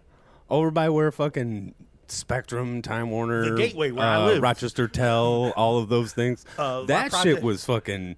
over 0.49 0.71
by 0.71 0.89
where 0.89 1.11
fucking 1.11 1.75
Spectrum, 2.11 2.81
Time 2.81 3.09
Warner, 3.11 3.49
The 3.51 3.57
Gateway 3.57 3.91
where 3.91 4.05
I 4.05 4.15
uh, 4.15 4.25
live. 4.25 4.41
Rochester 4.41 4.87
Tel, 4.87 5.53
all 5.55 5.77
of 5.79 5.89
those 5.89 6.13
things. 6.13 6.45
Uh, 6.57 6.83
that 6.83 7.05
shit 7.05 7.11
project- 7.11 7.43
was 7.43 7.65
fucking 7.65 8.15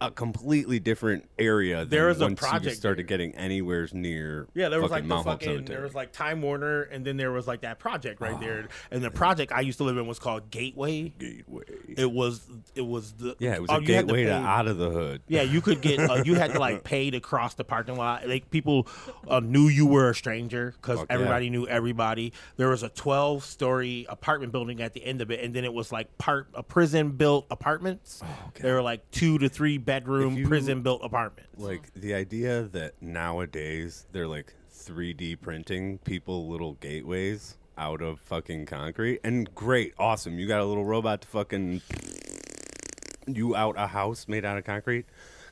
a 0.00 0.10
completely 0.10 0.78
different 0.78 1.28
area. 1.38 1.78
Than 1.80 1.88
There 1.88 2.06
was 2.06 2.20
a 2.20 2.24
once 2.26 2.40
you 2.40 2.48
project 2.48 2.76
started 2.76 2.98
there. 3.08 3.18
getting 3.18 3.34
anywhere 3.34 3.88
near. 3.92 4.46
Yeah, 4.54 4.68
there 4.68 4.80
was 4.80 4.90
like 4.90 4.98
fucking 5.02 5.08
the 5.08 5.14
Mount 5.14 5.24
fucking 5.26 5.48
Cemetery. 5.48 5.74
there 5.76 5.82
was 5.84 5.94
like 5.94 6.12
Time 6.12 6.40
Warner, 6.42 6.82
and 6.82 7.04
then 7.04 7.16
there 7.16 7.32
was 7.32 7.46
like 7.46 7.62
that 7.62 7.78
project 7.78 8.20
right 8.20 8.34
Oh. 8.36 8.40
there. 8.40 8.68
And 8.90 9.02
the 9.02 9.10
project 9.10 9.50
I 9.52 9.60
used 9.62 9.78
to 9.78 9.84
live 9.84 9.96
in 9.96 10.06
was 10.06 10.18
called 10.18 10.50
Gateway. 10.50 11.08
gateway. 11.18 11.64
It 11.96 12.10
was 12.12 12.40
it 12.74 12.86
was 12.86 13.12
the 13.12 13.34
yeah, 13.38 13.54
it 13.54 13.60
was 13.62 13.70
oh, 13.70 13.76
a 13.76 13.80
you 13.82 13.94
had 13.94 14.06
to 14.08 14.14
gateway 14.14 14.24
to, 14.26 14.34
out 14.34 14.68
of 14.68 14.78
the 14.78 14.90
hood. 14.90 15.22
Yeah, 15.26 15.42
you 15.42 15.60
could 15.60 15.80
get 15.80 15.98
uh, 15.98 16.22
you 16.24 16.34
had 16.36 16.52
to 16.52 16.60
like 16.60 16.84
pay 16.84 17.10
to 17.10 17.18
cross 17.20 17.54
the 17.54 17.64
parking 17.64 17.96
lot. 17.96 18.28
Like 18.28 18.50
people 18.50 18.86
uh, 19.26 19.40
knew 19.40 19.68
you 19.68 19.86
were 19.86 20.10
a 20.10 20.14
stranger 20.14 20.74
because 20.80 20.98
Fuck 21.00 21.08
yeah. 21.08 21.14
everybody 21.14 21.50
knew 21.50 21.66
everybody. 21.66 22.32
There 22.56 22.68
was 22.68 22.82
a 22.84 22.88
twelve 22.88 23.44
story 23.44 24.06
apartment 24.08 24.52
building 24.52 24.80
at 24.80 24.92
the 24.94 25.04
end 25.04 25.20
of 25.22 25.30
it, 25.30 25.40
and 25.44 25.52
then 25.54 25.64
it 25.64 25.72
was 25.72 25.90
like 25.90 26.16
part 26.18 26.46
a 26.54 26.62
prison 26.62 27.10
built 27.12 27.46
apartments. 27.50 28.22
There 28.60 28.74
were 28.74 28.82
like 28.82 29.10
two 29.10 29.38
to 29.38 29.48
three 29.48 29.78
bedroom 29.88 30.36
you- 30.36 30.46
prison 30.46 30.82
built 30.82 31.00
apartments. 31.02 31.50
Like 31.56 31.92
the 31.94 32.14
idea 32.14 32.64
that 32.72 33.00
nowadays 33.00 34.06
they're 34.12 34.28
like 34.28 34.54
3D 34.70 35.40
printing 35.40 35.98
people 35.98 36.48
little 36.48 36.74
gateways 36.74 37.56
out 37.76 38.02
of 38.02 38.20
fucking 38.20 38.66
concrete, 38.66 39.20
and 39.24 39.52
great, 39.54 39.94
awesome. 39.98 40.38
You 40.38 40.46
got 40.46 40.60
a 40.60 40.64
little 40.64 40.84
robot 40.84 41.22
to 41.22 41.28
fucking 41.28 41.80
you 43.26 43.54
out 43.56 43.76
a 43.78 43.86
house 43.86 44.26
made 44.28 44.44
out 44.44 44.58
of 44.58 44.64
concrete. 44.64 45.06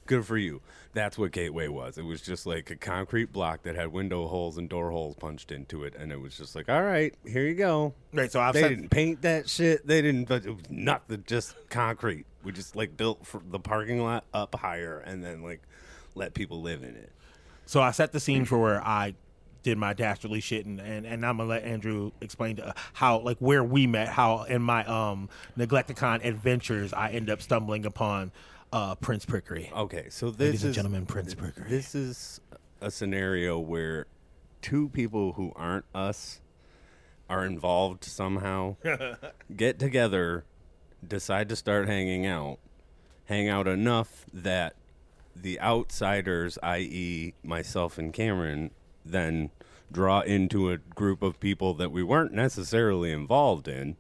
Good 0.07 0.25
for 0.25 0.39
you. 0.39 0.61
That's 0.95 1.19
what 1.19 1.33
Gateway 1.33 1.69
was. 1.69 1.99
It 1.99 2.05
was 2.05 2.23
just 2.23 2.47
like 2.47 2.71
a 2.71 2.77
concrete 2.77 3.33
block 3.33 3.65
that 3.65 3.75
had 3.77 3.93
window 3.93 4.27
holes 4.29 4.57
and 4.57 4.69
door 4.69 4.91
holes 4.91 5.15
punched 5.17 5.53
into 5.53 5.85
it, 5.85 5.95
and 5.95 6.11
it 6.11 6.21
was 6.21 6.37
just 6.37 6.55
like, 6.57 6.69
all 6.71 6.83
right, 6.83 7.15
here 7.27 7.43
you 7.47 7.55
go. 7.55 7.93
Right, 8.15 8.33
so 8.33 8.41
I've 8.41 8.55
they 8.55 8.63
said- 8.63 8.69
didn't 8.69 8.89
paint 8.91 9.23
that 9.23 9.49
shit. 9.49 9.87
They 9.87 10.01
didn't. 10.01 10.29
But 10.29 10.47
it 10.47 10.51
was 10.51 10.71
nothing. 10.71 11.25
Just 11.27 11.55
concrete. 11.69 12.25
We 12.45 12.53
just 12.53 12.77
like 12.77 12.97
built 12.97 13.27
for 13.27 13.43
the 13.51 13.59
parking 13.59 14.03
lot 14.03 14.25
up 14.33 14.55
higher, 14.55 14.99
and 15.01 15.23
then 15.23 15.43
like 15.43 15.61
let 16.15 16.33
people 16.35 16.63
live 16.63 16.83
in 16.83 16.95
it. 16.97 17.13
So 17.67 17.83
I 17.83 17.91
set 17.91 18.13
the 18.13 18.21
scene 18.21 18.45
for 18.45 18.59
where 18.59 18.81
I 18.83 19.15
did 19.65 19.77
my 19.77 19.93
dastardly 19.93 20.41
shit, 20.41 20.65
and, 20.65 20.79
and, 20.81 21.05
and 21.05 21.27
I'm 21.27 21.39
gonna 21.39 21.49
let 21.49 21.65
Andrew 21.65 22.13
explain 22.21 22.55
to, 22.57 22.73
how 22.93 23.19
like 23.19 23.39
where 23.39 23.65
we 23.65 23.89
met, 23.89 24.07
how 24.09 24.45
in 24.45 24.63
my 24.63 24.85
um 24.87 25.29
Neglectacon 25.59 26.25
adventures 26.25 26.93
I 26.93 27.11
end 27.11 27.29
up 27.29 27.43
stumbling 27.43 27.85
upon 27.85 28.31
uh 28.77 28.95
Prince 28.97 29.25
Prickery. 29.25 29.71
Okay, 29.75 30.07
so 30.11 30.31
this 30.31 30.39
Ladies 30.39 30.65
and 30.65 30.75
gentlemen, 30.75 31.07
Prince 31.07 31.35
Prickery. 31.35 31.69
This 31.69 31.95
is 31.95 32.41
a 32.83 32.91
scenario 32.91 33.59
where 33.59 34.07
two 34.61 34.91
people 34.91 35.33
who 35.33 35.53
aren't 35.57 35.87
us 35.95 36.43
are 37.31 37.47
involved 37.47 38.05
somehow. 38.05 38.77
get 39.57 39.79
together, 39.79 40.45
decide 41.07 41.49
to 41.49 41.57
start 41.57 41.89
hanging 41.89 42.27
out, 42.27 42.59
hang 43.25 43.49
out 43.49 43.67
enough 43.67 44.27
that 44.33 44.77
the 45.35 45.59
outsiders, 45.61 46.59
i.e., 46.63 47.33
myself 47.43 47.97
and 47.97 48.13
Kamryn, 48.13 48.71
then 49.07 49.51
draw 49.91 50.21
into 50.21 50.71
a 50.71 50.77
group 50.77 51.23
of 51.23 51.41
people 51.41 51.73
that 51.75 51.93
we 51.93 52.03
weren't 52.03 52.33
necessarily 52.33 53.11
involved 53.11 53.69
in, 53.69 53.97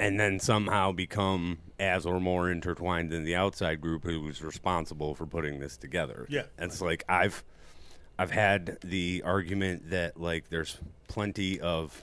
and 0.00 0.18
then 0.18 0.40
somehow 0.40 0.90
become 0.90 1.58
as 1.78 2.06
or 2.06 2.18
more 2.18 2.50
intertwined 2.50 3.10
than 3.10 3.22
the 3.22 3.36
outside 3.36 3.82
group 3.82 4.02
who 4.02 4.20
was 4.22 4.42
responsible 4.42 5.14
for 5.14 5.26
putting 5.26 5.60
this 5.60 5.76
together. 5.76 6.26
Yeah. 6.30 6.44
And 6.58 6.72
it's 6.72 6.80
like 6.80 7.04
I've 7.08 7.44
I've 8.18 8.30
had 8.30 8.78
the 8.82 9.22
argument 9.24 9.90
that 9.90 10.18
like 10.18 10.48
there's 10.48 10.78
plenty 11.06 11.60
of 11.60 12.02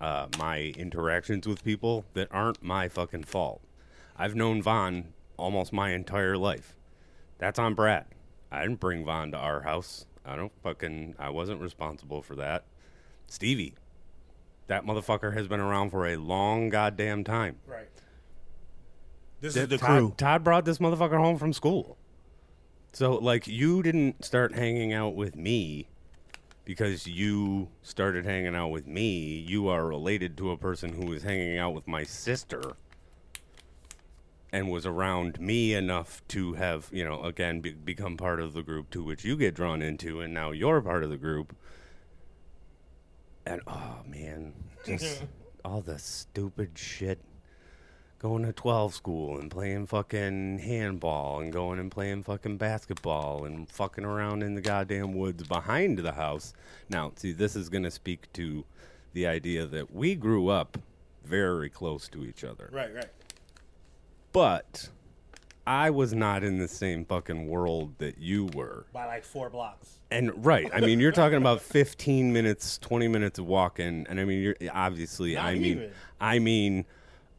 uh, 0.00 0.28
my 0.38 0.72
interactions 0.76 1.46
with 1.46 1.64
people 1.64 2.04
that 2.14 2.28
aren't 2.30 2.62
my 2.62 2.88
fucking 2.88 3.24
fault. 3.24 3.60
I've 4.16 4.36
known 4.36 4.62
Vaughn 4.62 5.12
almost 5.36 5.72
my 5.72 5.90
entire 5.90 6.36
life. 6.36 6.76
That's 7.38 7.58
on 7.58 7.74
Brad. 7.74 8.06
I 8.52 8.62
didn't 8.62 8.78
bring 8.78 9.04
Vaughn 9.04 9.32
to 9.32 9.38
our 9.38 9.62
house. 9.62 10.06
I 10.24 10.36
don't 10.36 10.52
fucking. 10.62 11.16
I 11.18 11.30
wasn't 11.30 11.60
responsible 11.60 12.22
for 12.22 12.36
that. 12.36 12.64
Stevie, 13.26 13.74
that 14.66 14.84
motherfucker 14.84 15.34
has 15.34 15.48
been 15.48 15.60
around 15.60 15.90
for 15.90 16.06
a 16.06 16.16
long 16.16 16.68
goddamn 16.68 17.24
time. 17.24 17.56
Right. 17.66 17.88
This 19.40 19.56
is 19.56 19.68
the 19.68 19.78
Todd, 19.78 19.88
crew. 19.88 20.14
Todd 20.16 20.44
brought 20.44 20.64
this 20.64 20.78
motherfucker 20.78 21.18
home 21.18 21.38
from 21.38 21.52
school. 21.52 21.98
So, 22.92 23.14
like, 23.16 23.46
you 23.46 23.82
didn't 23.82 24.24
start 24.24 24.54
hanging 24.54 24.92
out 24.92 25.14
with 25.14 25.36
me 25.36 25.88
because 26.64 27.06
you 27.06 27.68
started 27.82 28.24
hanging 28.24 28.54
out 28.54 28.68
with 28.68 28.86
me. 28.86 29.44
You 29.46 29.68
are 29.68 29.86
related 29.86 30.36
to 30.38 30.50
a 30.50 30.56
person 30.56 30.94
who 30.94 31.06
was 31.06 31.22
hanging 31.22 31.58
out 31.58 31.74
with 31.74 31.86
my 31.86 32.04
sister 32.04 32.72
and 34.52 34.70
was 34.70 34.86
around 34.86 35.40
me 35.40 35.74
enough 35.74 36.22
to 36.28 36.54
have, 36.54 36.88
you 36.92 37.04
know, 37.04 37.22
again, 37.24 37.60
be- 37.60 37.72
become 37.72 38.16
part 38.16 38.40
of 38.40 38.52
the 38.52 38.62
group 38.62 38.88
to 38.90 39.02
which 39.02 39.24
you 39.24 39.36
get 39.36 39.54
drawn 39.54 39.82
into, 39.82 40.20
and 40.20 40.32
now 40.32 40.52
you're 40.52 40.80
part 40.80 41.02
of 41.02 41.10
the 41.10 41.16
group. 41.16 41.56
And, 43.46 43.60
oh, 43.66 43.98
man, 44.08 44.54
just 44.86 45.22
all 45.64 45.80
the 45.80 45.98
stupid 45.98 46.70
shit 46.76 47.20
going 48.18 48.42
to 48.42 48.52
12 48.54 48.94
school 48.94 49.38
and 49.38 49.50
playing 49.50 49.86
fucking 49.86 50.58
handball 50.58 51.40
and 51.40 51.52
going 51.52 51.78
and 51.78 51.90
playing 51.90 52.22
fucking 52.22 52.56
basketball 52.56 53.44
and 53.44 53.68
fucking 53.68 54.04
around 54.04 54.42
in 54.42 54.54
the 54.54 54.62
goddamn 54.62 55.12
woods 55.12 55.42
behind 55.42 55.98
the 55.98 56.12
house. 56.12 56.54
Now, 56.88 57.12
see, 57.16 57.32
this 57.32 57.54
is 57.54 57.68
going 57.68 57.84
to 57.84 57.90
speak 57.90 58.32
to 58.32 58.64
the 59.12 59.26
idea 59.26 59.66
that 59.66 59.94
we 59.94 60.14
grew 60.14 60.48
up 60.48 60.78
very 61.22 61.68
close 61.68 62.08
to 62.08 62.24
each 62.24 62.44
other. 62.44 62.70
Right, 62.72 62.94
right. 62.94 63.10
But 64.32 64.88
I 65.66 65.90
was 65.90 66.14
not 66.14 66.42
in 66.42 66.58
the 66.58 66.68
same 66.68 67.04
fucking 67.04 67.46
world 67.46 67.98
that 67.98 68.18
you 68.18 68.46
were. 68.46 68.86
By 68.92 69.06
like 69.06 69.24
four 69.24 69.50
blocks. 69.50 69.98
And 70.14 70.44
right, 70.44 70.70
I 70.72 70.80
mean, 70.80 71.00
you're 71.00 71.12
talking 71.12 71.38
about 71.38 71.60
15 71.60 72.32
minutes, 72.32 72.78
20 72.78 73.08
minutes 73.08 73.40
of 73.40 73.46
walking, 73.46 74.06
and 74.08 74.20
I 74.20 74.24
mean, 74.24 74.40
you're 74.40 74.56
obviously, 74.72 75.34
Not 75.34 75.44
I 75.44 75.54
mean, 75.54 75.64
even. 75.64 75.90
I 76.20 76.38
mean, 76.38 76.84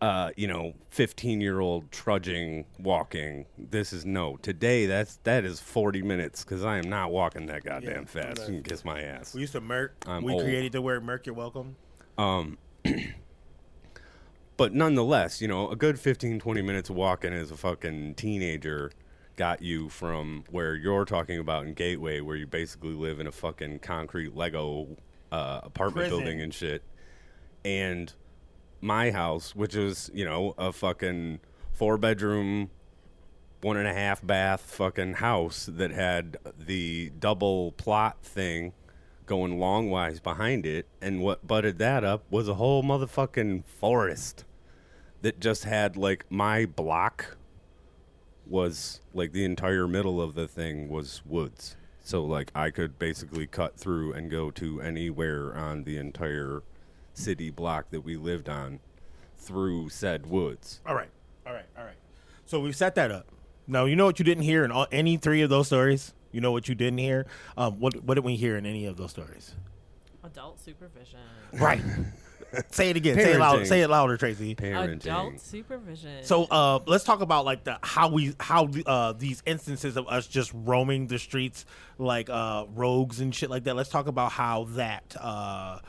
uh, 0.02 0.32
you 0.36 0.48
know, 0.48 0.74
15 0.90 1.40
year 1.40 1.62
old 1.62 1.90
trudging, 1.92 2.66
walking. 2.78 3.46
This 3.58 3.94
is 3.94 4.06
no 4.06 4.36
today. 4.38 4.88
That's 4.88 5.20
that 5.24 5.46
is 5.46 5.62
40 5.62 6.02
minutes 6.02 6.44
because 6.44 6.66
I 6.66 6.78
am 6.78 6.90
not 6.90 7.12
walking 7.12 7.46
that 7.46 7.64
goddamn 7.64 8.08
Yeah, 8.14 8.24
fast. 8.24 8.42
You 8.42 8.56
can 8.56 8.64
kiss 8.64 8.84
my 8.84 9.02
ass. 9.02 9.34
We 9.34 9.42
used 9.42 9.54
to 9.54 9.62
merc. 9.62 9.96
I'm 10.06 10.24
we 10.24 10.34
old. 10.34 10.44
created 10.44 10.74
the 10.74 10.82
word 10.82 11.04
merc. 11.04 11.26
You're 11.26 11.36
welcome. 11.36 11.78
Um, 12.18 12.58
but 14.58 14.74
nonetheless, 14.74 15.42
you 15.42 15.48
know, 15.48 15.70
a 15.70 15.78
good 15.78 15.98
15, 15.98 16.40
20 16.40 16.62
minutes 16.62 16.90
of 16.90 16.98
walking 16.98 17.32
as 17.32 17.52
a 17.52 17.58
fucking 17.58 18.16
teenager 18.16 18.92
got 19.36 19.62
you 19.62 19.90
from 19.90 20.44
where 20.50 20.76
you're 20.76 21.06
talking 21.06 21.40
about 21.40 21.66
in 21.66 21.74
Gateway, 21.74 22.22
where 22.22 22.36
you 22.36 22.48
basically 22.48 22.94
live 22.94 23.20
in 23.20 23.28
a 23.28 23.32
fucking 23.32 23.80
concrete 23.80 24.36
Lego 24.36 24.88
uh, 25.32 25.62
apartment 25.64 26.08
Prison. 26.08 26.18
building 26.18 26.42
and 26.42 26.54
shit, 26.54 26.84
and 27.64 28.14
my 28.82 29.12
house, 29.12 29.56
which 29.56 29.76
is, 29.76 30.10
you 30.14 30.26
know, 30.26 30.54
a 30.58 30.72
fucking 30.72 31.40
four 31.74 31.98
bedroom, 31.98 32.70
one 33.62 33.78
and 33.78 33.88
a 33.88 33.94
half 33.94 34.26
bath 34.26 34.62
fucking 34.62 35.16
house 35.16 35.68
that 35.72 35.92
had 35.92 36.38
the 36.58 37.12
double 37.20 37.72
plot 37.74 38.18
thing 38.22 38.74
going 39.26 39.58
longwise 39.58 40.22
behind 40.22 40.66
it, 40.66 40.88
and 41.02 41.22
what 41.22 41.46
butted 41.48 41.80
that 41.80 42.04
up 42.04 42.24
was 42.30 42.48
a 42.48 42.54
whole 42.56 42.84
motherfucking 42.84 43.66
forest 43.66 44.46
that 45.22 45.40
just 45.40 45.64
had 45.64 45.98
like 45.98 46.26
my 46.30 46.66
block 46.66 47.38
was 48.48 49.02
like 49.14 49.32
the 49.32 49.46
entire 49.46 49.88
middle 49.88 50.22
of 50.22 50.36
the 50.36 50.48
thing 50.48 50.90
was 50.90 51.22
woods. 51.26 51.76
So 52.04 52.24
like 52.24 52.52
I 52.54 52.70
could 52.70 53.00
basically 53.00 53.48
cut 53.48 53.78
through 53.78 54.14
and 54.14 54.30
go 54.30 54.52
to 54.52 54.82
anywhere 54.82 55.56
on 55.56 55.84
the 55.84 55.98
entire 55.98 56.62
city 57.14 57.50
block 57.50 57.90
that 57.90 58.02
we 58.02 58.16
lived 58.16 58.48
on 58.50 58.80
through 59.38 59.90
said 59.90 60.28
woods. 60.28 60.82
All 60.86 60.96
right, 60.96 61.10
all 61.48 61.54
right, 61.54 61.66
all 61.78 61.84
right. 61.84 61.96
So 62.46 62.60
we've 62.60 62.76
set 62.76 62.96
that 62.96 63.12
up. 63.12 63.28
Now 63.68 63.86
you 63.86 63.96
know 63.96 64.06
what 64.06 64.20
you 64.20 64.26
didn't 64.26 64.44
hear 64.44 64.64
in 64.64 64.72
all, 64.72 64.88
any 64.92 65.18
three 65.18 65.42
of 65.42 65.50
those 65.50 65.68
stories. 65.68 66.14
You 66.32 66.42
know 66.42 66.52
what 66.52 66.68
you 66.68 66.76
didn't 66.76 67.00
hear. 67.00 67.26
Um, 67.58 67.80
what 67.80 68.04
what 68.04 68.16
did 68.16 68.24
we 68.24 68.36
hear 68.36 68.58
in 68.58 68.66
any 68.66 68.86
of 68.86 68.98
those 68.98 69.12
stories? 69.12 69.56
Adult 70.24 70.60
supervision. 70.60 71.20
Right. 71.54 71.82
say 72.72 72.90
it 72.90 72.98
again. 72.98 73.16
Say 73.16 73.34
it 73.34 73.40
louder. 73.40 73.66
Say 73.66 73.82
it 73.82 73.90
louder, 73.90 74.18
Tracy. 74.18 74.56
Parenting. 74.56 75.06
Adult 75.06 75.40
supervision. 75.40 76.24
So 76.24 76.44
uh, 76.46 76.80
let's 76.86 77.04
talk 77.04 77.22
about 77.22 77.46
like 77.46 77.64
the 77.64 77.78
how 77.82 78.10
we 78.10 78.34
how 78.40 78.70
uh, 78.86 79.14
these 79.14 79.42
instances 79.46 79.98
of 79.98 80.08
us 80.08 80.28
just 80.28 80.52
roaming 80.54 81.08
the 81.08 81.20
streets 81.20 81.66
like 81.98 82.30
uh, 82.30 82.66
rogues 82.74 83.20
and 83.20 83.34
shit 83.34 83.50
like 83.50 83.64
that. 83.66 83.76
Let's 83.76 83.90
talk 83.90 84.08
about 84.08 84.32
how 84.32 84.66
that 84.72 85.16
uh, 85.20 85.80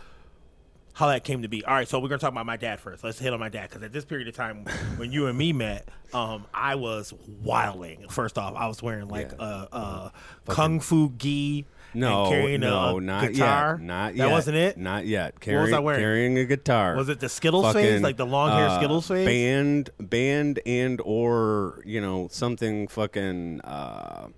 how 0.92 1.08
that 1.08 1.24
came 1.24 1.42
to 1.42 1.48
be. 1.48 1.64
All 1.64 1.74
right, 1.74 1.86
so 1.88 1.98
we're 1.98 2.08
gonna 2.08 2.18
talk 2.18 2.32
about 2.32 2.46
my 2.46 2.56
dad 2.56 2.80
first. 2.80 3.04
Let's 3.04 3.18
hit 3.18 3.32
on 3.32 3.40
my 3.40 3.48
dad 3.50 3.68
because 3.68 3.82
at 3.82 3.92
this 3.92 4.04
period 4.04 4.28
of 4.28 4.34
time 4.34 4.64
when 4.96 5.12
you 5.12 5.26
and 5.26 5.36
me 5.36 5.52
met, 5.52 5.88
um, 6.14 6.46
I 6.54 6.74
was 6.76 7.12
wilding. 7.42 8.06
First 8.08 8.38
off, 8.38 8.54
I 8.56 8.66
was 8.66 8.82
wearing 8.82 9.08
like 9.08 9.32
Yeah. 9.38 9.66
a, 9.72 9.76
a 9.76 10.12
kung 10.48 10.80
fu 10.80 11.10
gi. 11.18 11.66
No, 11.94 12.28
carrying 12.28 12.60
no, 12.60 12.98
a 12.98 13.00
not 13.00 13.32
guitar. 13.32 13.76
yet. 13.78 13.86
Not 13.86 14.12
that 14.12 14.16
yet. 14.16 14.30
wasn't 14.30 14.56
it. 14.56 14.76
Not 14.76 15.06
yet. 15.06 15.34
what 15.34 15.40
was 15.40 15.44
Carrying, 15.44 15.74
I 15.74 15.78
wearing? 15.78 16.00
Carrying 16.00 16.38
a 16.38 16.44
guitar. 16.44 16.96
Was 16.96 17.08
it 17.08 17.20
the 17.20 17.28
Skittles 17.28 17.72
phase, 17.72 18.02
like 18.02 18.16
the 18.16 18.26
long 18.26 18.50
hair 18.50 18.68
uh, 18.68 18.78
Skittles 18.78 19.08
phase? 19.08 19.26
Band, 19.26 19.90
band, 19.98 20.60
and 20.66 21.00
or 21.04 21.82
you 21.86 22.00
know 22.00 22.28
something 22.30 22.88
fucking 22.88 23.60
uh, 23.62 24.28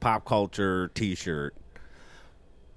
pop 0.00 0.24
culture 0.24 0.88
T-shirt. 0.94 1.54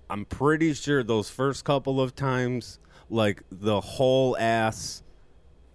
I'm 0.09 0.25
pretty 0.25 0.73
sure 0.73 1.03
those 1.03 1.29
first 1.29 1.63
couple 1.63 2.01
of 2.01 2.15
times, 2.15 2.79
like 3.09 3.43
the 3.51 3.79
whole 3.79 4.35
ass 4.37 5.03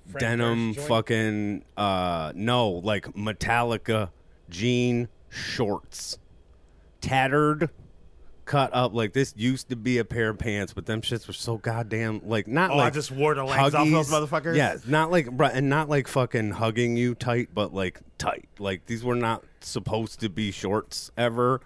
Frank 0.06 0.20
denim 0.20 0.74
fucking 0.74 1.64
uh 1.76 2.32
no, 2.34 2.68
like 2.68 3.06
Metallica 3.14 4.10
jean 4.50 5.08
shorts, 5.28 6.18
tattered 7.00 7.70
cut 8.46 8.70
up 8.72 8.94
like 8.94 9.12
this 9.12 9.34
used 9.36 9.68
to 9.68 9.76
be 9.76 9.98
a 9.98 10.04
pair 10.04 10.30
of 10.30 10.38
pants, 10.38 10.72
but 10.72 10.86
them 10.86 11.02
shits 11.02 11.26
were 11.26 11.32
so 11.34 11.58
goddamn 11.58 12.22
like 12.24 12.46
not 12.46 12.70
Oh, 12.70 12.74
I 12.74 12.84
like 12.84 12.94
just 12.94 13.10
wore 13.10 13.34
the 13.34 13.44
legs 13.44 13.74
off 13.74 13.88
those 13.90 14.10
motherfuckers? 14.10 14.56
Yeah, 14.56 14.76
not 14.86 15.10
like 15.10 15.28
and 15.52 15.68
not 15.68 15.88
like 15.90 16.08
fucking 16.08 16.52
hugging 16.52 16.96
you 16.96 17.14
tight, 17.14 17.50
but 17.52 17.74
like 17.74 18.00
tight. 18.18 18.48
Like 18.58 18.86
these 18.86 19.04
were 19.04 19.16
not 19.16 19.44
supposed 19.60 20.20
to 20.20 20.30
be 20.30 20.50
shorts 20.50 21.10
ever, 21.18 21.60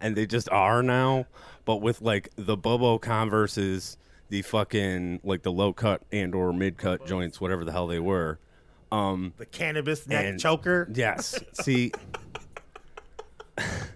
and 0.00 0.14
they 0.14 0.26
just 0.26 0.48
are 0.50 0.82
now. 0.82 1.26
But 1.64 1.76
with 1.78 2.00
like 2.00 2.28
the 2.36 2.56
Bobo 2.56 2.98
Converses, 2.98 3.96
the 4.28 4.42
fucking 4.42 5.20
like 5.24 5.42
the 5.42 5.50
low 5.52 5.72
cut 5.72 6.02
and 6.12 6.34
or 6.34 6.52
mid 6.52 6.76
cut 6.76 7.06
joints, 7.06 7.40
whatever 7.40 7.64
the 7.64 7.72
hell 7.72 7.86
they 7.88 7.98
were. 7.98 8.38
Um, 8.92 9.32
The 9.36 9.46
cannabis 9.46 10.06
neck 10.06 10.24
and- 10.24 10.38
choker. 10.40 10.88
Yes. 10.94 11.40
See. 11.54 11.90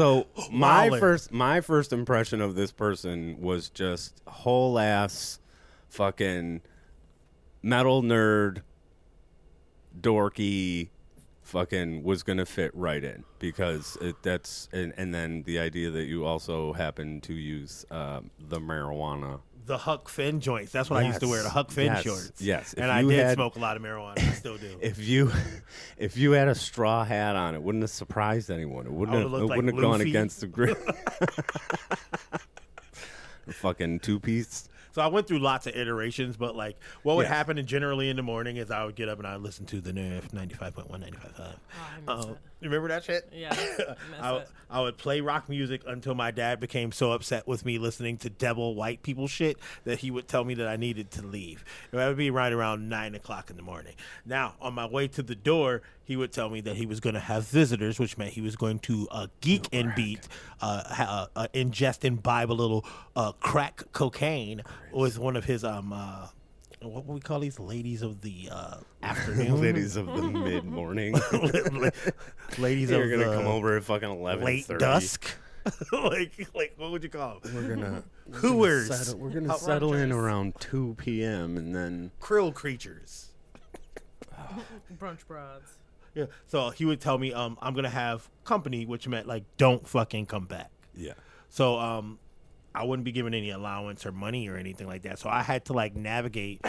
so 0.00 0.26
my 0.50 0.88
Wildin'. 0.88 1.00
first 1.00 1.32
my 1.32 1.60
first 1.60 1.92
impression 1.92 2.40
of 2.40 2.54
this 2.54 2.72
person 2.72 3.40
was 3.40 3.68
just 3.68 4.20
whole 4.26 4.78
ass 4.78 5.38
fucking 5.88 6.62
metal 7.62 8.02
nerd 8.02 8.62
dorky 10.00 10.88
fucking 11.42 12.02
was 12.04 12.22
gonna 12.22 12.46
fit 12.46 12.70
right 12.74 13.02
in 13.02 13.24
because 13.38 13.98
it, 14.00 14.14
that's 14.22 14.68
and, 14.72 14.94
and 14.96 15.12
then 15.12 15.42
the 15.42 15.58
idea 15.58 15.90
that 15.90 16.04
you 16.04 16.24
also 16.24 16.72
happen 16.72 17.20
to 17.20 17.34
use 17.34 17.84
um, 17.90 18.30
the 18.38 18.60
marijuana 18.60 19.40
the 19.66 19.78
Huck 19.78 20.08
Finn 20.08 20.40
joints. 20.40 20.72
That's 20.72 20.88
what 20.90 21.02
I 21.02 21.06
used 21.06 21.20
to 21.20 21.28
wear, 21.28 21.42
the 21.42 21.50
Huck 21.50 21.70
Finn 21.70 21.86
Yes. 21.86 22.02
shorts. 22.02 22.40
Yes. 22.42 22.72
If 22.72 22.80
and 22.82 22.90
I 22.90 23.02
did 23.02 23.12
had- 23.12 23.34
smoke 23.34 23.56
a 23.56 23.58
lot 23.58 23.76
of 23.76 23.82
marijuana. 23.82 24.18
I 24.18 24.32
still 24.32 24.56
do. 24.56 24.78
if 24.82 24.98
you 24.98 25.30
if 25.98 26.16
you 26.16 26.32
had 26.32 26.48
a 26.48 26.54
straw 26.54 27.04
hat 27.04 27.36
on, 27.36 27.54
it 27.54 27.62
wouldn't 27.62 27.82
have 27.82 27.90
surprised 27.90 28.50
anyone. 28.50 28.86
It 28.86 28.92
wouldn't 28.92 29.16
have, 29.18 29.26
it 29.26 29.30
looked 29.30 29.56
wouldn't 29.56 29.74
have 29.74 29.80
gone 29.82 29.98
Luffy. 29.98 30.10
against 30.10 30.40
the 30.40 30.46
grid. 30.46 30.76
fucking 33.52 34.00
two 34.00 34.18
piece. 34.20 34.68
So 34.92 35.02
I 35.02 35.06
went 35.08 35.26
through 35.26 35.38
lots 35.40 35.66
of 35.66 35.74
iterations, 35.76 36.36
but 36.36 36.56
like 36.56 36.76
what 37.02 37.16
would 37.16 37.22
Yes. 37.24 37.32
happen 37.32 37.66
generally 37.66 38.08
in 38.10 38.16
the 38.16 38.22
morning 38.22 38.56
is 38.56 38.70
I 38.70 38.84
would 38.84 38.94
get 38.96 39.08
up 39.08 39.18
and 39.18 39.26
I 39.26 39.34
would 39.34 39.42
listen 39.42 39.66
to 39.66 39.80
the 39.80 39.92
new 39.92 40.20
95.1, 40.20 40.88
95.5. 40.88 41.32
Oh, 41.38 41.44
I 41.74 42.00
miss 42.16 42.26
Uh, 42.26 42.30
it. 42.32 42.38
you 42.60 42.68
remember 42.70 42.88
that 42.88 43.04
shit? 43.04 43.28
Yeah, 43.32 43.50
I 43.52 43.54
miss 44.10 44.20
I, 44.20 44.36
it. 44.38 44.48
I 44.70 44.80
would 44.80 44.96
play 44.98 45.20
rock 45.20 45.48
music 45.48 45.82
until 45.86 46.14
my 46.14 46.30
dad 46.30 46.60
became 46.60 46.92
so 46.92 47.12
upset 47.12 47.46
with 47.46 47.64
me 47.64 47.78
listening 47.78 48.16
to 48.18 48.30
devil 48.30 48.74
white 48.74 49.02
people 49.02 49.26
shit 49.28 49.58
that 49.84 49.98
he 50.00 50.10
would 50.10 50.28
tell 50.28 50.44
me 50.44 50.54
that 50.54 50.68
I 50.68 50.76
needed 50.76 51.10
to 51.12 51.22
leave. 51.26 51.64
That 51.92 52.06
would 52.08 52.16
be 52.16 52.30
right 52.30 52.52
around 52.52 52.88
nine 52.88 53.14
o'clock 53.14 53.50
in 53.50 53.56
the 53.56 53.62
morning. 53.62 53.94
Now, 54.24 54.54
on 54.60 54.74
my 54.74 54.86
way 54.86 55.08
to 55.08 55.22
the 55.22 55.34
door, 55.34 55.82
he 56.10 56.16
would 56.16 56.32
tell 56.32 56.50
me 56.50 56.60
that 56.60 56.74
he 56.74 56.86
was 56.86 56.98
going 56.98 57.14
to 57.14 57.20
have 57.20 57.46
visitors, 57.46 58.00
which 58.00 58.18
meant 58.18 58.32
he 58.32 58.40
was 58.40 58.56
going 58.56 58.80
to 58.80 59.06
uh, 59.12 59.28
geek 59.40 59.68
and 59.72 59.94
beat, 59.94 60.26
uh, 60.60 60.82
ha- 60.92 61.28
uh, 61.36 61.38
uh, 61.38 61.46
ingest 61.54 62.02
and 62.02 62.20
bibe 62.20 62.50
a 62.50 62.52
little 62.52 62.84
uh, 63.14 63.30
crack 63.30 63.84
cocaine 63.92 64.60
with 64.92 65.20
one 65.20 65.36
of 65.36 65.44
his 65.44 65.62
um. 65.62 65.92
Uh, 65.92 66.26
what 66.82 67.04
would 67.06 67.14
we 67.14 67.20
call 67.20 67.38
these 67.38 67.60
ladies 67.60 68.02
of 68.02 68.22
the 68.22 68.48
uh, 68.50 68.78
afternoon? 69.04 69.60
Ladies 69.60 69.94
of 69.94 70.06
the 70.06 70.22
mid 70.22 70.64
morning. 70.64 71.12
ladies 72.58 72.90
You're 72.90 73.04
of 73.04 73.10
gonna 73.10 73.30
the 73.30 73.36
come 73.36 73.46
over 73.46 73.76
at 73.76 73.84
fucking 73.84 74.10
eleven 74.10 74.44
late 74.44 74.66
dusk. 74.66 75.30
like, 75.92 76.32
like 76.56 76.74
what 76.76 76.90
would 76.90 77.04
you 77.04 77.08
call 77.10 77.38
them? 77.38 77.54
We're 77.54 77.76
gonna 77.76 78.02
Hooers, 78.32 78.88
settle, 78.88 79.20
we're 79.20 79.30
gonna 79.30 79.56
settle 79.58 79.94
in 79.94 80.10
around 80.10 80.58
two 80.58 80.96
p.m. 80.98 81.56
and 81.56 81.72
then 81.72 82.10
krill 82.20 82.52
creatures. 82.52 83.28
Brunch 84.98 85.24
broads. 85.28 85.76
Yeah. 86.14 86.26
So 86.46 86.70
he 86.70 86.84
would 86.84 87.00
tell 87.00 87.18
me, 87.18 87.32
um, 87.32 87.56
I'm 87.60 87.74
gonna 87.74 87.88
have 87.88 88.28
company, 88.44 88.86
which 88.86 89.06
meant 89.08 89.26
like, 89.26 89.44
don't 89.56 89.86
fucking 89.86 90.26
come 90.26 90.46
back. 90.46 90.70
yeah. 90.94 91.12
So, 91.48 91.78
um, 91.78 92.18
I 92.72 92.84
wouldn't 92.84 93.04
be 93.04 93.10
given 93.10 93.34
any 93.34 93.50
allowance 93.50 94.06
or 94.06 94.12
money 94.12 94.48
or 94.48 94.56
anything 94.56 94.86
like 94.86 95.02
that. 95.02 95.18
So 95.18 95.28
I 95.28 95.42
had 95.42 95.64
to 95.64 95.72
like 95.72 95.96
navigate 95.96 96.64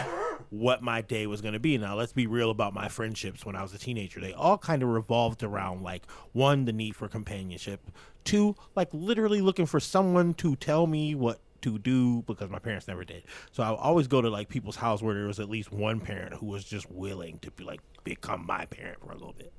what 0.49 0.81
my 0.81 1.01
day 1.01 1.27
was 1.27 1.41
going 1.41 1.53
to 1.53 1.59
be. 1.59 1.77
Now, 1.77 1.95
let's 1.95 2.13
be 2.13 2.25
real 2.25 2.49
about 2.49 2.73
my 2.73 2.87
friendships 2.87 3.45
when 3.45 3.55
I 3.55 3.61
was 3.61 3.73
a 3.75 3.77
teenager. 3.77 4.19
They 4.19 4.33
all 4.33 4.57
kind 4.57 4.81
of 4.81 4.89
revolved 4.89 5.43
around 5.43 5.83
like 5.83 6.09
one, 6.31 6.65
the 6.65 6.73
need 6.73 6.95
for 6.95 7.07
companionship, 7.07 7.81
two, 8.23 8.55
like 8.75 8.89
literally 8.91 9.41
looking 9.41 9.67
for 9.67 9.79
someone 9.79 10.33
to 10.35 10.55
tell 10.55 10.87
me 10.87 11.13
what 11.13 11.39
to 11.61 11.77
do 11.79 12.23
because 12.27 12.49
my 12.49 12.59
parents 12.59 12.87
never 12.87 13.03
did. 13.03 13.23
So 13.51 13.63
I 13.63 13.73
always 13.75 14.07
go 14.07 14.21
to 14.21 14.29
like 14.29 14.49
people's 14.49 14.75
house 14.75 15.01
where 15.01 15.13
there 15.15 15.25
was 15.27 15.39
at 15.39 15.49
least 15.49 15.71
one 15.71 15.99
parent 15.99 16.33
who 16.35 16.45
was 16.47 16.63
just 16.63 16.89
willing 16.91 17.39
to 17.39 17.51
be 17.51 17.63
like 17.63 17.81
become 18.03 18.45
my 18.45 18.65
parent 18.65 18.99
for 18.99 19.11
a 19.11 19.15
little 19.15 19.33
bit. 19.37 19.53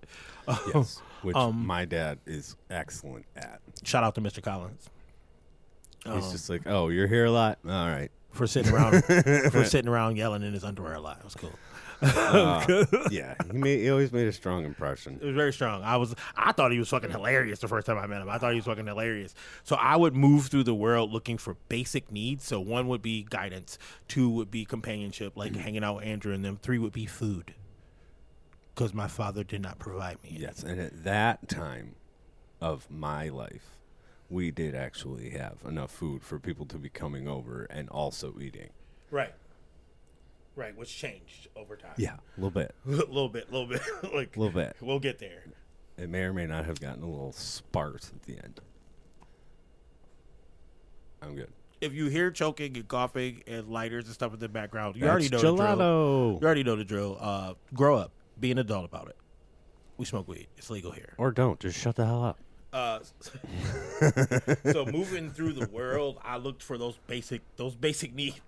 Yes. 0.74 1.00
Which 1.22 1.36
Um, 1.36 1.64
my 1.66 1.84
dad 1.84 2.18
is 2.26 2.56
excellent 2.70 3.26
at. 3.36 3.60
Shout 3.84 4.02
out 4.04 4.14
to 4.16 4.20
Mr. 4.20 4.42
Collins. 4.42 4.90
He's 6.04 6.32
just 6.32 6.50
like, 6.50 6.62
oh, 6.66 6.88
you're 6.88 7.06
here 7.06 7.26
a 7.26 7.30
lot. 7.30 7.58
All 7.64 7.70
right. 7.88 8.10
for 8.32 8.46
sitting 8.48 8.72
around 8.72 9.04
for 9.52 9.64
sitting 9.64 9.88
around 9.88 10.16
yelling 10.16 10.42
in 10.42 10.52
his 10.52 10.64
underwear 10.64 10.94
a 10.94 11.00
lot. 11.00 11.18
It 11.18 11.24
was 11.24 11.34
cool. 11.36 11.52
Uh, 12.32 12.84
yeah. 13.10 13.34
He 13.50 13.58
made. 13.58 13.80
He 13.80 13.90
always 13.90 14.10
made 14.12 14.26
a 14.26 14.32
strong 14.32 14.64
impression. 14.64 15.18
It 15.20 15.26
was 15.26 15.34
very 15.34 15.52
strong. 15.52 15.82
I 15.82 15.96
was 15.98 16.14
I 16.34 16.52
thought 16.52 16.72
he 16.72 16.78
was 16.78 16.88
fucking 16.88 17.10
hilarious 17.10 17.58
the 17.60 17.68
first 17.68 17.86
time 17.86 17.98
I 17.98 18.06
met 18.06 18.22
him. 18.22 18.28
I 18.28 18.38
thought 18.38 18.52
he 18.52 18.56
was 18.56 18.64
fucking 18.64 18.86
hilarious. 18.86 19.34
So 19.64 19.76
I 19.76 19.96
would 19.96 20.14
move 20.16 20.46
through 20.46 20.64
the 20.64 20.74
world 20.74 21.12
looking 21.12 21.36
for 21.38 21.54
basic 21.68 22.10
needs. 22.10 22.44
So 22.44 22.58
one 22.58 22.88
would 22.88 23.02
be 23.02 23.26
guidance, 23.28 23.78
two 24.08 24.30
would 24.30 24.50
be 24.50 24.64
companionship, 24.64 25.36
like 25.36 25.54
hanging 25.54 25.84
out 25.84 25.96
with 25.96 26.06
Andrew 26.06 26.32
and 26.32 26.44
them. 26.44 26.58
Three 26.60 26.78
would 26.78 26.92
be 26.92 27.06
food. 27.06 27.54
Because 28.74 28.94
my 28.94 29.08
father 29.08 29.44
did 29.44 29.60
not 29.60 29.78
provide 29.78 30.22
me. 30.22 30.30
any. 30.30 30.40
Yes, 30.40 30.62
and 30.62 30.80
at 30.80 31.04
that 31.04 31.48
time 31.48 31.94
of 32.60 32.90
my 32.90 33.28
life, 33.28 33.76
we 34.30 34.50
did 34.50 34.74
actually 34.74 35.30
have 35.30 35.58
enough 35.68 35.90
food 35.90 36.22
for 36.24 36.38
people 36.38 36.64
to 36.66 36.78
be 36.78 36.88
coming 36.88 37.28
over 37.28 37.64
and 37.64 37.90
also 37.90 38.34
eating. 38.40 38.70
Right. 39.10 39.34
Right, 40.54 40.76
which 40.76 40.94
changed 40.94 41.48
over 41.56 41.76
time. 41.76 41.94
Yeah, 41.96 42.14
a 42.14 42.40
little 42.40 42.50
bit. 42.50 42.74
a 42.86 42.90
little 42.90 43.28
bit, 43.28 43.48
a 43.48 43.52
little 43.52 43.66
bit. 43.66 43.80
like 44.14 44.36
A 44.36 44.40
little 44.40 44.54
bit. 44.54 44.76
We'll 44.80 44.98
get 44.98 45.18
there. 45.18 45.44
It 45.96 46.10
may 46.10 46.22
or 46.22 46.32
may 46.32 46.46
not 46.46 46.66
have 46.66 46.80
gotten 46.80 47.02
a 47.02 47.08
little 47.08 47.32
sparse 47.32 48.10
at 48.14 48.22
the 48.22 48.42
end. 48.42 48.60
I'm 51.22 51.34
good. 51.34 51.50
If 51.80 51.94
you 51.94 52.06
hear 52.06 52.30
choking 52.30 52.76
and 52.76 52.86
coughing 52.86 53.42
and 53.46 53.68
lighters 53.68 54.04
and 54.06 54.14
stuff 54.14 54.32
in 54.34 54.40
the 54.40 54.48
background, 54.48 54.96
you 54.96 55.02
That's 55.02 55.10
already 55.10 55.28
know 55.28 55.38
the 55.38 55.74
drill. 55.74 56.38
You 56.40 56.46
already 56.46 56.62
know 56.64 56.76
the 56.76 56.84
drill. 56.84 57.18
Uh, 57.20 57.54
grow 57.74 57.96
up. 57.96 58.12
Be 58.38 58.50
an 58.50 58.58
adult 58.58 58.84
about 58.84 59.08
it. 59.08 59.16
We 59.96 60.04
smoke 60.04 60.28
weed. 60.28 60.48
It's 60.56 60.70
legal 60.70 60.92
here. 60.92 61.14
Or 61.18 61.30
don't. 61.30 61.58
Just 61.60 61.78
shut 61.78 61.96
the 61.96 62.06
hell 62.06 62.24
up. 62.24 62.38
Uh, 62.72 63.00
so 64.72 64.86
moving 64.86 65.30
through 65.30 65.52
the 65.52 65.68
world, 65.70 66.18
I 66.24 66.38
looked 66.38 66.62
for 66.62 66.78
those 66.78 66.98
basic 67.06 67.42
those 67.56 67.74
basic 67.74 68.14
needs. 68.14 68.40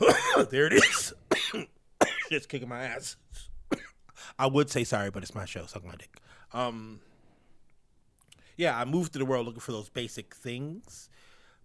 there 0.50 0.66
it 0.66 0.72
is. 0.74 1.12
Shit's 2.28 2.46
kicking 2.46 2.68
my 2.68 2.82
ass. 2.84 3.16
I 4.38 4.46
would 4.46 4.70
say 4.70 4.84
sorry, 4.84 5.10
but 5.10 5.22
it's 5.22 5.34
my 5.34 5.44
show. 5.44 5.66
Suck 5.66 5.84
my 5.84 5.94
dick. 5.96 6.16
Um, 6.52 7.00
yeah, 8.56 8.78
I 8.78 8.84
moved 8.84 9.12
through 9.12 9.20
the 9.20 9.26
world 9.30 9.46
looking 9.46 9.60
for 9.60 9.72
those 9.72 9.88
basic 9.88 10.34
things, 10.34 11.08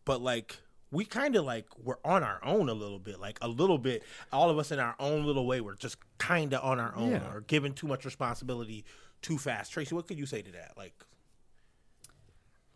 but 0.06 0.22
like 0.22 0.58
we 0.92 1.06
kind 1.06 1.36
of 1.36 1.46
like 1.46 1.66
we're 1.82 1.96
on 2.04 2.24
our 2.24 2.40
own 2.44 2.68
a 2.70 2.74
little 2.74 3.00
bit, 3.00 3.20
like 3.20 3.38
a 3.42 3.48
little 3.48 3.78
bit. 3.78 4.04
All 4.34 4.50
of 4.50 4.58
us 4.58 4.72
in 4.72 4.80
our 4.80 4.96
own 5.00 5.26
little 5.26 5.46
way, 5.46 5.62
we're 5.62 5.76
just 5.76 5.98
kind 6.18 6.54
of 6.54 6.64
on 6.64 6.80
our 6.80 6.94
own, 6.96 7.12
Yeah. 7.12 7.32
or 7.34 7.42
given 7.42 7.74
too 7.74 7.88
much 7.88 8.04
responsibility 8.06 8.84
too 9.22 9.38
fast. 9.38 9.72
Tracy, 9.72 9.96
what 9.96 10.08
could 10.08 10.18
you 10.20 10.26
say 10.26 10.42
to 10.42 10.52
that? 10.52 10.74
Like, 10.76 10.94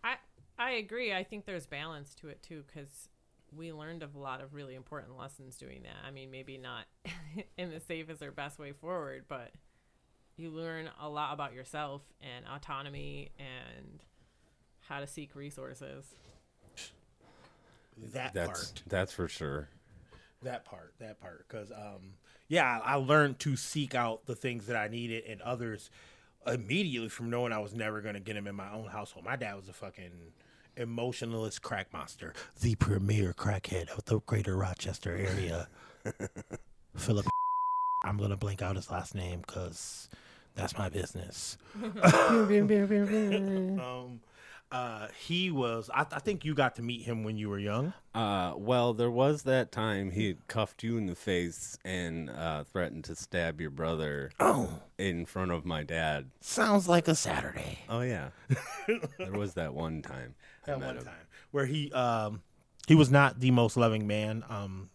I 0.04 0.16
I 0.58 0.72
agree. 0.72 1.14
I 1.14 1.24
think 1.24 1.46
there's 1.46 1.66
balance 1.66 2.16
to 2.16 2.28
it 2.30 2.42
too, 2.42 2.64
because 2.68 3.10
we 3.58 3.72
learned 3.72 4.04
a 4.04 4.10
lot 4.18 4.42
of 4.42 4.54
really 4.54 4.76
important 4.76 5.18
lessons 5.18 5.58
doing 5.58 5.84
that. 5.84 5.96
I 6.06 6.12
mean, 6.12 6.32
maybe 6.32 6.58
not 6.58 6.86
in 7.58 7.72
the 7.72 7.80
safest 7.80 8.22
or 8.22 8.32
best 8.32 8.60
way 8.60 8.72
forward, 8.72 9.26
but 9.28 9.52
you 10.38 10.50
learn 10.50 10.90
a 11.02 11.10
lot 11.10 11.34
about 11.34 11.54
yourself 11.54 12.02
and 12.22 12.46
autonomy 12.54 13.32
and 13.40 14.02
how 14.82 15.00
to 15.00 15.08
seek 15.08 15.36
resources. 15.36 16.06
That 18.14 18.34
That's 18.34 18.72
part. 18.72 18.84
that's 18.88 19.14
for 19.14 19.28
sure. 19.28 19.70
That 20.44 20.66
part. 20.66 20.94
That 21.00 21.20
part. 21.22 21.46
Because 21.48 21.72
um, 21.72 22.16
yeah, 22.50 22.82
I 22.84 22.94
I 22.94 22.96
learned 22.96 23.40
to 23.40 23.56
seek 23.56 23.96
out 23.96 24.26
the 24.26 24.36
things 24.36 24.68
that 24.68 24.76
I 24.76 24.90
needed 24.90 25.24
and 25.26 25.42
others 25.42 25.90
immediately 26.46 27.10
from 27.10 27.30
knowing 27.30 27.54
I 27.54 27.60
was 27.60 27.74
never 27.74 28.02
going 28.02 28.14
to 28.16 28.20
get 28.20 28.34
them 28.34 28.48
in 28.48 28.56
my 28.56 28.72
own 28.72 28.88
household. 28.88 29.26
My 29.26 29.36
dad 29.36 29.56
was 29.56 29.70
a 29.70 29.74
fucking 29.74 30.12
emotionalist 30.78 31.62
crack 31.62 31.92
monster, 31.94 32.34
the 32.62 32.76
premier 32.76 33.34
crackhead 33.34 33.90
of 33.90 34.06
the 34.06 34.20
greater 34.22 34.56
Rochester 34.58 35.16
area. 35.16 35.68
Philip. 36.96 37.28
I'm 38.04 38.18
gonna 38.18 38.38
blank 38.38 38.62
out 38.62 38.76
his 38.76 38.92
last 38.92 39.16
name 39.16 39.42
because 39.46 40.10
that's 40.56 40.78
my 40.78 40.90
business. 40.90 41.58
um, 41.84 44.20
uh, 44.72 45.08
he 45.26 45.52
was. 45.52 45.90
I, 45.94 46.06
I 46.12 46.20
think 46.20 46.44
you 46.44 46.56
got 46.56 46.76
to 46.76 46.82
meet 46.82 47.04
him 47.04 47.24
when 47.24 47.38
you 47.38 47.50
were 47.50 47.60
young. 47.60 47.94
Uh, 48.14 48.54
well, 48.58 48.94
there 48.94 49.12
was 49.12 49.44
that 49.44 49.72
time 49.72 50.12
he 50.12 50.28
had 50.28 50.48
cuffed 50.48 50.84
you 50.84 50.98
in 50.98 51.06
the 51.06 51.16
face 51.16 51.78
and 51.86 52.30
uh, 52.30 52.64
threatened 52.64 53.04
to 53.06 53.16
stab 53.16 53.62
your 53.62 53.70
brother 53.70 54.32
Oh, 54.40 54.82
in 54.98 55.26
front 55.26 55.52
of 55.52 55.66
my 55.66 55.84
dad. 55.84 56.30
sounds 56.42 56.88
like 56.88 57.08
a 57.08 57.16
Saturday. 57.16 57.80
Oh 57.90 58.02
yeah, 58.02 58.30
there 59.18 59.32
was 59.32 59.54
that 59.54 59.74
one 59.74 60.02
time. 60.02 60.36
I 60.68 60.72
That 60.72 60.80
met 60.80 60.88
one 60.88 60.98
him. 60.98 61.04
time 61.06 61.14
where 61.52 61.66
he 61.66 61.92
um 61.92 62.42
he 62.88 62.96
was 62.96 63.10
not 63.12 63.40
the 63.40 63.52
most 63.52 63.78
loving 63.78 64.06
man. 64.08 64.44
Um, 64.50 64.90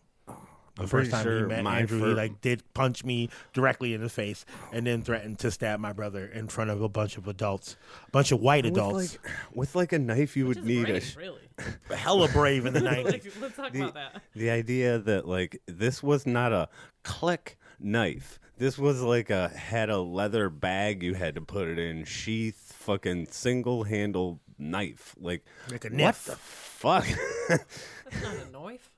the 0.77 0.85
I'm 0.85 0.89
first 0.89 1.11
time 1.11 1.25
sure 1.25 1.41
he 1.41 1.45
met 1.47 1.65
my 1.65 1.81
Andrew, 1.81 1.99
he 2.09 2.15
like 2.15 2.41
did 2.41 2.63
punch 2.73 3.05
me 3.05 3.29
directly 3.53 3.93
in 3.93 4.01
the 4.01 4.09
face 4.09 4.45
and 4.73 4.87
then 4.87 5.03
threatened 5.03 5.39
to 5.41 5.51
stab 5.51 5.79
my 5.81 5.93
brother 5.93 6.27
in 6.27 6.47
front 6.49 6.71
of 6.71 6.81
a 6.81 6.89
bunch 6.89 7.19
of 7.19 7.27
adults, 7.29 7.77
a 8.07 8.11
bunch 8.13 8.31
of 8.33 8.41
white 8.41 8.65
With 8.65 8.75
adults. 8.75 9.19
like, 9.23 9.33
with 9.53 9.75
like 9.75 9.93
a 9.93 9.99
knife, 9.99 10.37
you 10.37 10.47
Which 10.47 10.59
would 10.59 10.71
is 10.71 10.77
need 10.77 10.89
a 10.89 11.01
sh- 11.01 11.17
really. 11.17 11.41
Hella 11.95 12.29
brave 12.29 12.65
in 12.67 12.73
the 12.73 12.81
like, 12.85 13.05
nineties. 13.05 13.37
let's 13.41 13.57
talk 13.57 13.73
The- 13.73 13.81
about 13.83 13.95
that. 13.95 14.23
the 14.35 14.49
idea 14.51 14.99
that 15.01 15.27
like 15.29 15.61
this 15.67 16.03
was 16.03 16.25
not 16.27 16.53
a 16.53 16.69
click 17.03 17.59
knife. 17.81 18.39
This 18.57 18.79
was 18.79 19.03
like 19.03 19.29
a 19.31 19.49
had 19.49 19.91
a 19.91 19.99
leather 19.99 20.49
bag 20.49 21.03
you 21.03 21.15
had 21.15 21.35
to 21.35 21.41
put 21.41 21.67
it 21.69 21.79
in, 21.79 22.05
sheath, 22.05 22.73
fucking 22.79 23.27
single 23.27 23.85
handle 23.85 24.41
knife. 24.61 25.15
Like 25.19 25.45
Like 25.71 25.85
a 25.85 25.89
what 25.89 25.97
knife. 25.97 26.25
the 26.27 26.37
fuck? 26.37 27.07
That's 27.49 28.23
not 28.23 28.37
a 28.37 28.51
knife. 28.53 28.91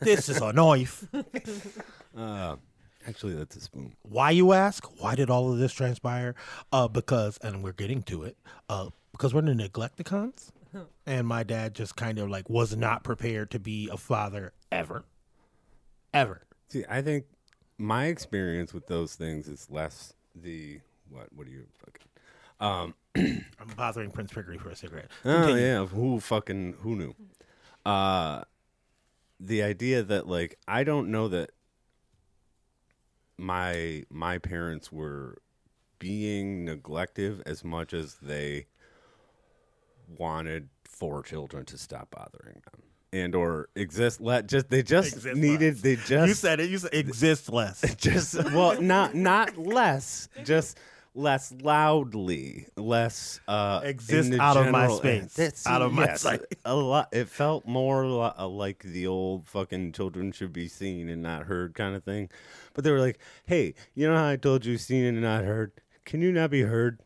this 0.00 0.28
is 0.28 0.40
a 0.40 0.52
knife. 0.52 1.06
uh, 2.16 2.56
actually, 3.06 3.34
that's 3.34 3.56
a 3.56 3.60
spoon. 3.60 3.94
Why 4.02 4.30
you 4.30 4.52
ask? 4.52 4.84
Why 5.00 5.14
did 5.14 5.28
all 5.30 5.52
of 5.52 5.58
this 5.58 5.72
transpire? 5.72 6.34
Uh, 6.72 6.88
because, 6.88 7.38
and 7.42 7.62
we're 7.62 7.72
getting 7.72 8.02
to 8.04 8.22
it. 8.24 8.36
Uh, 8.68 8.90
because 9.12 9.34
we're 9.34 9.40
in 9.40 9.56
the 9.56 9.68
Neglectacons, 9.68 10.50
and 11.06 11.26
my 11.26 11.42
dad 11.42 11.74
just 11.74 11.96
kind 11.96 12.18
of 12.18 12.28
like 12.30 12.48
was 12.48 12.76
not 12.76 13.02
prepared 13.02 13.50
to 13.50 13.58
be 13.58 13.88
a 13.90 13.96
father 13.96 14.52
ever, 14.70 15.04
ever. 16.14 16.42
See, 16.68 16.84
I 16.88 17.02
think 17.02 17.24
my 17.78 18.06
experience 18.06 18.72
with 18.74 18.86
those 18.86 19.14
things 19.14 19.48
is 19.48 19.66
less 19.70 20.12
the 20.34 20.80
what? 21.08 21.32
What 21.34 21.46
do 21.46 21.52
you 21.52 21.64
fucking? 21.78 22.06
Um, 22.60 22.94
I'm 23.60 23.68
bothering 23.76 24.10
Prince 24.10 24.32
Prickery 24.32 24.58
for 24.58 24.70
a 24.70 24.76
cigarette. 24.76 25.10
Oh 25.24 25.54
yeah, 25.54 25.86
who 25.86 26.20
fucking 26.20 26.76
who 26.80 26.96
knew? 26.96 27.14
Uh 27.84 28.42
the 29.40 29.62
idea 29.62 30.02
that 30.02 30.26
like 30.28 30.58
I 30.66 30.84
don't 30.84 31.10
know 31.10 31.28
that 31.28 31.50
my 33.36 34.04
my 34.10 34.38
parents 34.38 34.90
were 34.90 35.38
being 35.98 36.66
neglective 36.66 37.40
as 37.46 37.64
much 37.64 37.92
as 37.92 38.16
they 38.22 38.66
wanted 40.16 40.68
four 40.84 41.22
children 41.22 41.64
to 41.66 41.78
stop 41.78 42.10
bothering 42.10 42.62
them 42.72 42.82
and 43.12 43.34
or 43.34 43.68
exist 43.74 44.20
let 44.20 44.46
just 44.46 44.68
they 44.68 44.82
just 44.82 45.12
Exist 45.14 45.36
needed 45.36 45.74
less. 45.74 45.82
they 45.82 45.96
just 45.96 46.28
you 46.28 46.34
said 46.34 46.60
it. 46.60 46.70
You 46.70 46.78
said 46.78 46.92
exist 46.92 47.50
less. 47.52 47.94
just 47.96 48.34
well 48.52 48.80
not 48.80 49.14
not 49.14 49.56
less 49.56 50.28
just 50.44 50.78
less 51.18 51.52
loudly 51.62 52.66
less 52.76 53.40
uh 53.48 53.80
Exist 53.82 54.32
out 54.38 54.56
of 54.56 54.70
my 54.70 54.88
space, 54.88 55.66
out 55.66 55.82
of 55.82 55.92
my 55.92 56.14
sight. 56.14 56.42
a 56.64 56.74
lot 56.74 57.08
it 57.12 57.28
felt 57.28 57.66
more 57.66 58.04
uh, 58.38 58.46
like 58.46 58.82
the 58.84 59.06
old 59.06 59.46
fucking 59.46 59.92
children 59.92 60.30
should 60.30 60.52
be 60.52 60.68
seen 60.68 61.08
and 61.08 61.20
not 61.22 61.44
heard 61.44 61.74
kind 61.74 61.96
of 61.96 62.04
thing. 62.04 62.30
But 62.72 62.84
they 62.84 62.92
were 62.92 63.00
like 63.00 63.18
hey 63.46 63.74
you 63.94 64.08
know 64.08 64.16
how 64.16 64.28
i 64.28 64.36
told 64.36 64.64
you 64.64 64.78
seen 64.78 65.04
and 65.04 65.20
not 65.20 65.44
heard? 65.44 65.72
Can 66.04 66.22
you 66.22 66.32
not 66.32 66.50
be 66.50 66.62
heard? 66.62 67.00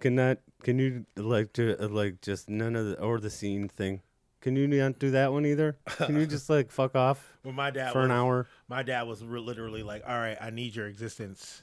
Can 0.00 0.16
that 0.16 0.40
can 0.62 0.78
you 0.78 1.04
like 1.16 1.52
to 1.54 1.76
uh, 1.78 1.88
like 1.88 2.22
just 2.22 2.48
none 2.48 2.74
of 2.74 2.86
the 2.86 3.00
or 3.00 3.20
the 3.20 3.30
scene 3.30 3.68
thing? 3.68 4.00
Can 4.40 4.56
you 4.56 4.66
not 4.66 4.98
do 4.98 5.10
that 5.10 5.32
one 5.32 5.46
either? 5.46 5.76
Can 5.98 6.16
you 6.16 6.26
just 6.26 6.48
like 6.48 6.70
fuck 6.70 6.94
off 6.96 7.32
When 7.42 7.54
my 7.54 7.70
dad 7.70 7.92
for 7.92 8.00
was, 8.00 8.06
an 8.06 8.10
hour? 8.10 8.46
my 8.68 8.82
dad 8.82 9.02
was 9.02 9.22
re- 9.22 9.40
literally 9.40 9.82
like, 9.82 10.02
"All 10.06 10.18
right, 10.18 10.36
I 10.40 10.48
need 10.50 10.74
your 10.74 10.86
existence 10.86 11.62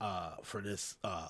uh, 0.00 0.32
for 0.42 0.60
this 0.60 0.96
uh, 1.04 1.28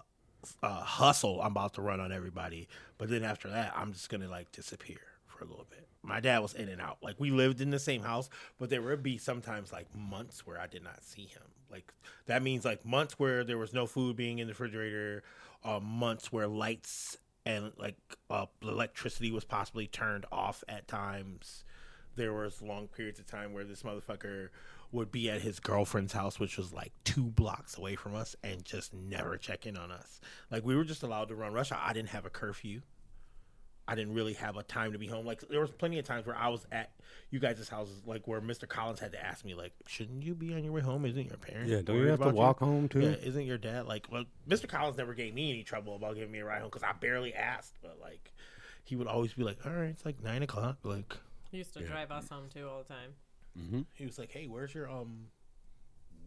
uh, 0.62 0.80
hustle 0.80 1.40
I'm 1.40 1.52
about 1.52 1.74
to 1.74 1.82
run 1.82 2.00
on 2.00 2.12
everybody." 2.12 2.68
But 2.98 3.08
then 3.08 3.24
after 3.24 3.48
that, 3.48 3.72
I'm 3.76 3.92
just 3.92 4.08
gonna 4.08 4.28
like 4.28 4.52
disappear 4.52 5.00
for 5.26 5.44
a 5.44 5.46
little 5.46 5.66
bit. 5.68 5.86
My 6.02 6.20
dad 6.20 6.38
was 6.38 6.54
in 6.54 6.68
and 6.68 6.80
out. 6.80 6.98
Like 7.02 7.16
we 7.18 7.30
lived 7.30 7.60
in 7.60 7.70
the 7.70 7.78
same 7.78 8.02
house, 8.02 8.28
but 8.58 8.70
there 8.70 8.82
would 8.82 9.02
be 9.02 9.18
sometimes 9.18 9.72
like 9.72 9.86
months 9.94 10.46
where 10.46 10.58
I 10.58 10.66
did 10.66 10.84
not 10.84 11.02
see 11.02 11.26
him. 11.26 11.42
Like 11.70 11.92
that 12.26 12.42
means 12.42 12.64
like 12.64 12.84
months 12.84 13.18
where 13.18 13.44
there 13.44 13.58
was 13.58 13.72
no 13.72 13.86
food 13.86 14.16
being 14.16 14.38
in 14.38 14.46
the 14.46 14.52
refrigerator, 14.52 15.22
uh, 15.64 15.80
months 15.80 16.32
where 16.32 16.46
lights 16.46 17.16
and 17.44 17.72
like 17.76 17.96
uh, 18.30 18.46
electricity 18.62 19.30
was 19.30 19.44
possibly 19.44 19.86
turned 19.86 20.26
off 20.30 20.62
at 20.68 20.88
times 20.88 21.64
there 22.16 22.32
was 22.32 22.60
long 22.60 22.88
periods 22.88 23.20
of 23.20 23.26
time 23.26 23.52
where 23.52 23.64
this 23.64 23.82
motherfucker 23.82 24.48
would 24.92 25.10
be 25.12 25.30
at 25.30 25.42
his 25.42 25.60
girlfriend's 25.60 26.12
house, 26.12 26.38
which 26.38 26.56
was 26.56 26.72
like 26.72 26.92
two 27.04 27.24
blocks 27.24 27.76
away 27.76 27.96
from 27.96 28.14
us, 28.14 28.36
and 28.42 28.64
just 28.64 28.94
never 28.94 29.36
check 29.36 29.66
in 29.66 29.76
on 29.76 29.90
us. 29.90 30.20
Like 30.50 30.64
we 30.64 30.76
were 30.76 30.84
just 30.84 31.02
allowed 31.02 31.28
to 31.28 31.34
run 31.34 31.52
rush 31.52 31.72
hour. 31.72 31.80
I 31.82 31.92
didn't 31.92 32.10
have 32.10 32.24
a 32.26 32.30
curfew. 32.30 32.82
I 33.88 33.94
didn't 33.94 34.14
really 34.14 34.32
have 34.34 34.56
a 34.56 34.64
time 34.64 34.92
to 34.92 34.98
be 34.98 35.06
home. 35.06 35.24
Like 35.26 35.42
there 35.48 35.60
was 35.60 35.70
plenty 35.70 35.98
of 36.00 36.04
times 36.04 36.26
where 36.26 36.34
I 36.36 36.48
was 36.48 36.66
at 36.72 36.90
you 37.30 37.38
guys' 37.38 37.68
houses, 37.68 38.02
like 38.04 38.26
where 38.26 38.40
Mr. 38.40 38.68
Collins 38.68 38.98
had 38.98 39.12
to 39.12 39.24
ask 39.24 39.44
me, 39.44 39.54
like, 39.54 39.72
"Shouldn't 39.86 40.24
you 40.24 40.34
be 40.34 40.54
on 40.54 40.64
your 40.64 40.72
way 40.72 40.80
home? 40.80 41.04
Isn't 41.04 41.26
your 41.26 41.36
parents? 41.36 41.70
yeah 41.70 41.82
don't 41.82 41.96
you 41.98 42.06
have 42.06 42.18
to 42.18 42.24
about 42.24 42.34
walk 42.34 42.58
home 42.58 42.88
too 42.88 43.00
Yeah, 43.00 43.14
isn't 43.22 43.44
your 43.46 43.58
dad 43.58 43.86
like? 43.86 44.06
Well, 44.10 44.24
Mr. 44.48 44.68
Collins 44.68 44.96
never 44.96 45.14
gave 45.14 45.34
me 45.34 45.50
any 45.50 45.62
trouble 45.62 45.94
about 45.94 46.14
giving 46.16 46.32
me 46.32 46.40
a 46.40 46.44
ride 46.44 46.62
home 46.62 46.70
because 46.70 46.82
I 46.82 46.92
barely 46.94 47.32
asked, 47.32 47.74
but 47.80 47.98
like, 48.00 48.32
he 48.82 48.96
would 48.96 49.06
always 49.06 49.34
be 49.34 49.44
like, 49.44 49.64
"All 49.64 49.72
right, 49.72 49.90
it's 49.90 50.04
like 50.04 50.20
nine 50.20 50.42
o'clock." 50.42 50.78
Like, 50.82 51.16
He 51.52 51.58
used 51.58 51.74
to 51.74 51.80
drive 51.84 52.10
us 52.10 52.28
home 52.28 52.48
too 52.52 52.68
all 52.68 52.78
the 52.78 52.92
time. 52.92 53.12
Mm-hmm. 53.58 53.80
he 53.94 54.04
was 54.06 54.18
like, 54.18 54.30
"Hey, 54.30 54.46
where's 54.46 54.74
your 54.74 54.90
um, 54.90 55.26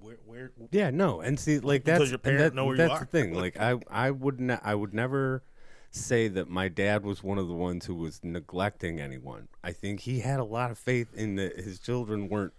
where 0.02 0.18
where?" 0.26 0.52
Yeah, 0.72 0.90
no, 0.90 1.22
and 1.22 1.40
see, 1.40 1.60
like 1.60 1.84
Because 1.84 2.00
that's 2.00 2.10
your 2.12 2.16
and 2.16 2.24
parents 2.24 2.44
that- 2.44 2.56
know 2.56 2.66
where 2.66 2.76
you 2.76 2.78
that's 2.78 2.94
are. 2.94 3.00
the 3.00 3.06
thing. 3.06 3.34
Like 3.34 3.60
I, 3.60 3.76
I 3.90 4.12
would, 4.12 4.40
ne- 4.40 4.60
I 4.64 4.76
would 4.76 4.94
never 4.94 5.44
say 5.92 6.28
that 6.28 6.48
my 6.48 6.68
dad 6.68 7.04
was 7.04 7.24
one 7.24 7.38
of 7.38 7.48
the 7.48 7.54
ones 7.56 7.86
who 7.88 7.96
was 7.96 8.20
neglecting 8.24 9.00
anyone. 9.00 9.48
I 9.64 9.72
think 9.72 10.02
he 10.02 10.20
had 10.20 10.40
a 10.40 10.44
lot 10.44 10.70
of 10.72 10.78
faith 10.78 11.14
in 11.16 11.36
that 11.36 11.56
his 11.60 11.80
children 11.80 12.30
weren't 12.30 12.54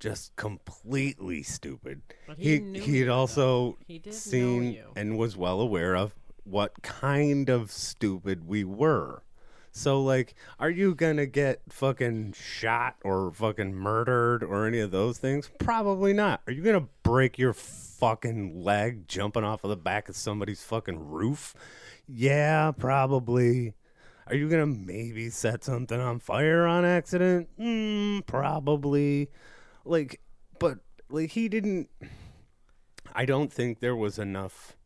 just 0.00 0.34
completely 0.36 1.42
stupid. 1.42 2.02
But 2.26 2.38
he 2.38 2.54
he 2.54 2.58
knew 2.60 2.80
he 2.80 2.98
had 2.98 3.06
you, 3.06 3.12
also 3.12 3.40
though. 3.72 3.78
He 3.86 3.98
did 3.98 4.12
know 4.12 4.18
seen 4.18 4.72
you. 4.72 4.92
and 4.96 5.16
was 5.18 5.36
well 5.36 5.60
aware 5.60 5.96
of 5.96 6.14
what 6.44 6.82
kind 6.82 7.48
of 7.48 7.70
stupid 7.70 8.46
we 8.48 8.64
were. 8.64 9.22
So 9.78 10.02
like, 10.02 10.34
are 10.58 10.70
you 10.70 10.96
gonna 10.96 11.24
get 11.26 11.62
fucking 11.68 12.32
shot 12.32 12.96
or 13.04 13.30
fucking 13.30 13.74
murdered 13.74 14.42
or 14.42 14.66
any 14.66 14.80
of 14.80 14.90
those 14.90 15.18
things? 15.18 15.48
Probably 15.60 16.12
not. 16.12 16.42
Are 16.48 16.52
you 16.52 16.62
gonna 16.62 16.88
break 17.04 17.38
your 17.38 17.52
fucking 17.52 18.64
leg 18.64 19.06
jumping 19.06 19.44
off 19.44 19.62
of 19.62 19.70
the 19.70 19.76
back 19.76 20.08
of 20.08 20.16
somebody's 20.16 20.64
fucking 20.64 20.98
roof? 20.98 21.54
Yeah, 22.08 22.72
probably. 22.72 23.74
Are 24.26 24.34
you 24.34 24.48
gonna 24.48 24.66
maybe 24.66 25.30
set 25.30 25.62
something 25.62 26.00
on 26.00 26.18
fire 26.18 26.66
on 26.66 26.84
accident? 26.84 27.48
Mm, 27.56 28.26
probably. 28.26 29.30
Like, 29.84 30.20
but 30.58 30.80
like 31.08 31.30
he 31.30 31.48
didn't. 31.48 31.88
I 33.14 33.24
don't 33.24 33.52
think 33.52 33.78
there 33.78 33.96
was 33.96 34.18
enough 34.18 34.76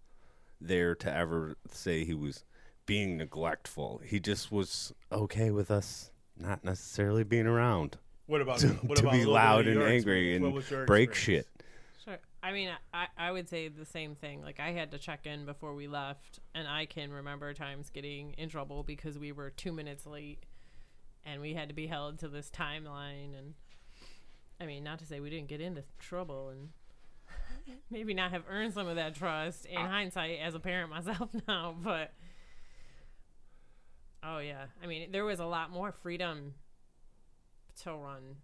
there 0.61 0.95
to 0.97 1.17
ever 1.17 1.57
say 1.71 2.05
he 2.05 2.13
was 2.13 2.45
being 2.93 3.17
neglectful. 3.17 4.03
He 4.05 4.21
just 4.21 4.53
was 4.53 4.93
okay 5.11 5.51
with 5.51 5.71
us 5.71 6.11
not 6.39 6.63
necessarily 6.63 7.25
being 7.25 7.47
around 7.47 7.97
What 8.27 8.43
about 8.43 8.59
to, 8.65 8.69
what 8.69 8.99
to 8.99 9.05
about 9.05 9.15
a 9.15 9.19
be 9.19 9.25
loud 9.25 9.67
and 9.67 9.83
angry 9.83 10.37
and 10.37 10.63
break 10.87 11.15
shit. 11.15 11.49
Sure. 12.05 12.19
I 12.43 12.53
mean, 12.53 12.69
I, 12.93 13.07
I 13.17 13.31
would 13.31 13.49
say 13.49 13.69
the 13.69 13.87
same 13.87 14.15
thing. 14.15 14.43
Like, 14.43 14.61
I 14.61 14.73
had 14.73 14.91
to 14.91 14.99
check 14.99 15.25
in 15.25 15.47
before 15.47 15.75
we 15.75 15.89
left, 15.89 16.41
and 16.55 16.69
I 16.69 16.85
can 16.85 17.11
remember 17.11 17.55
times 17.55 17.89
getting 17.89 18.35
in 18.37 18.51
trouble 18.51 18.83
because 18.83 19.19
we 19.19 19.33
were 19.33 19.49
two 19.49 19.73
minutes 19.73 20.05
late. 20.05 20.45
and 21.25 21.41
we 21.41 21.55
had 21.55 21.69
to 21.71 21.75
be 21.75 21.87
held 21.87 22.19
to 22.19 22.29
this 22.29 22.51
timeline. 22.51 23.39
And 23.39 23.55
I 24.61 24.67
mean, 24.67 24.85
not 24.85 24.99
to 24.99 25.07
say 25.07 25.21
we 25.21 25.31
didn't 25.31 25.49
get 25.49 25.63
into 25.63 25.85
trouble 25.99 26.51
and 26.51 26.69
maybe 27.91 28.13
not 28.13 28.33
have 28.33 28.43
earned 28.51 28.75
some 28.75 28.87
of 28.87 28.97
that 28.97 29.15
trust 29.15 29.65
in 29.65 29.81
hindsight 29.81 30.41
as 30.41 30.55
a 30.55 30.61
parent 30.61 30.91
myself 30.99 31.31
now, 31.49 31.75
but 31.83 32.13
oh 34.23 34.39
yeah, 34.39 34.65
I 34.83 34.87
mean, 34.87 35.13
there 35.13 35.25
was 35.25 35.41
a 35.41 35.47
lot 35.47 35.71
more 35.71 35.93
freedom 35.93 36.55
to 37.83 37.93
run. 37.93 38.37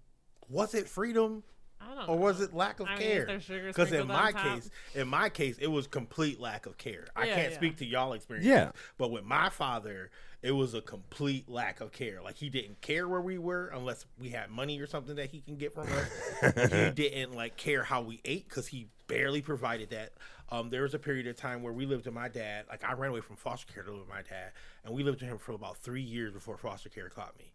Was 0.48 0.74
it 0.74 0.88
freedom? 0.88 1.42
I 1.80 1.94
don't 1.94 2.08
or 2.08 2.16
know. 2.16 2.22
was 2.22 2.40
it 2.40 2.52
lack 2.52 2.80
of 2.80 2.88
I 2.88 2.96
care? 2.96 3.26
Because 3.26 3.92
in 3.92 4.08
my 4.08 4.32
top? 4.32 4.42
case, 4.42 4.70
in 4.94 5.06
my 5.06 5.28
case, 5.28 5.58
it 5.58 5.68
was 5.68 5.86
complete 5.86 6.40
lack 6.40 6.66
of 6.66 6.76
care. 6.76 7.06
I 7.14 7.26
can't 7.26 7.52
yeah. 7.52 7.56
speak 7.56 7.76
to 7.78 7.86
y'all 7.86 8.14
experience. 8.14 8.46
Yeah. 8.46 8.72
but 8.96 9.12
with 9.12 9.24
my 9.24 9.48
father, 9.48 10.10
it 10.42 10.52
was 10.52 10.74
a 10.74 10.80
complete 10.80 11.48
lack 11.48 11.80
of 11.80 11.92
care. 11.92 12.20
Like 12.22 12.36
he 12.36 12.48
didn't 12.48 12.80
care 12.80 13.06
where 13.06 13.20
we 13.20 13.38
were 13.38 13.68
unless 13.68 14.06
we 14.18 14.30
had 14.30 14.50
money 14.50 14.80
or 14.80 14.86
something 14.86 15.16
that 15.16 15.30
he 15.30 15.40
can 15.40 15.56
get 15.56 15.72
from 15.72 15.86
us. 15.92 16.72
he 16.72 16.90
didn't 16.90 17.34
like 17.34 17.56
care 17.56 17.84
how 17.84 18.02
we 18.02 18.20
ate 18.24 18.48
because 18.48 18.68
he 18.68 18.88
barely 19.08 19.42
provided 19.42 19.90
that. 19.90 20.12
Um, 20.50 20.70
there 20.70 20.82
was 20.82 20.94
a 20.94 20.98
period 20.98 21.26
of 21.26 21.36
time 21.36 21.62
where 21.62 21.72
we 21.72 21.84
lived 21.84 22.06
with 22.06 22.14
my 22.14 22.28
dad. 22.28 22.66
Like 22.70 22.84
I 22.84 22.92
ran 22.92 23.10
away 23.10 23.20
from 23.20 23.36
foster 23.36 23.70
care 23.72 23.82
to 23.82 23.90
live 23.90 24.00
with 24.00 24.08
my 24.08 24.22
dad, 24.22 24.52
and 24.84 24.94
we 24.94 25.02
lived 25.02 25.20
with 25.20 25.28
him 25.28 25.38
for 25.38 25.52
about 25.52 25.78
three 25.78 26.02
years 26.02 26.32
before 26.32 26.56
foster 26.56 26.88
care 26.88 27.08
caught 27.08 27.36
me. 27.38 27.52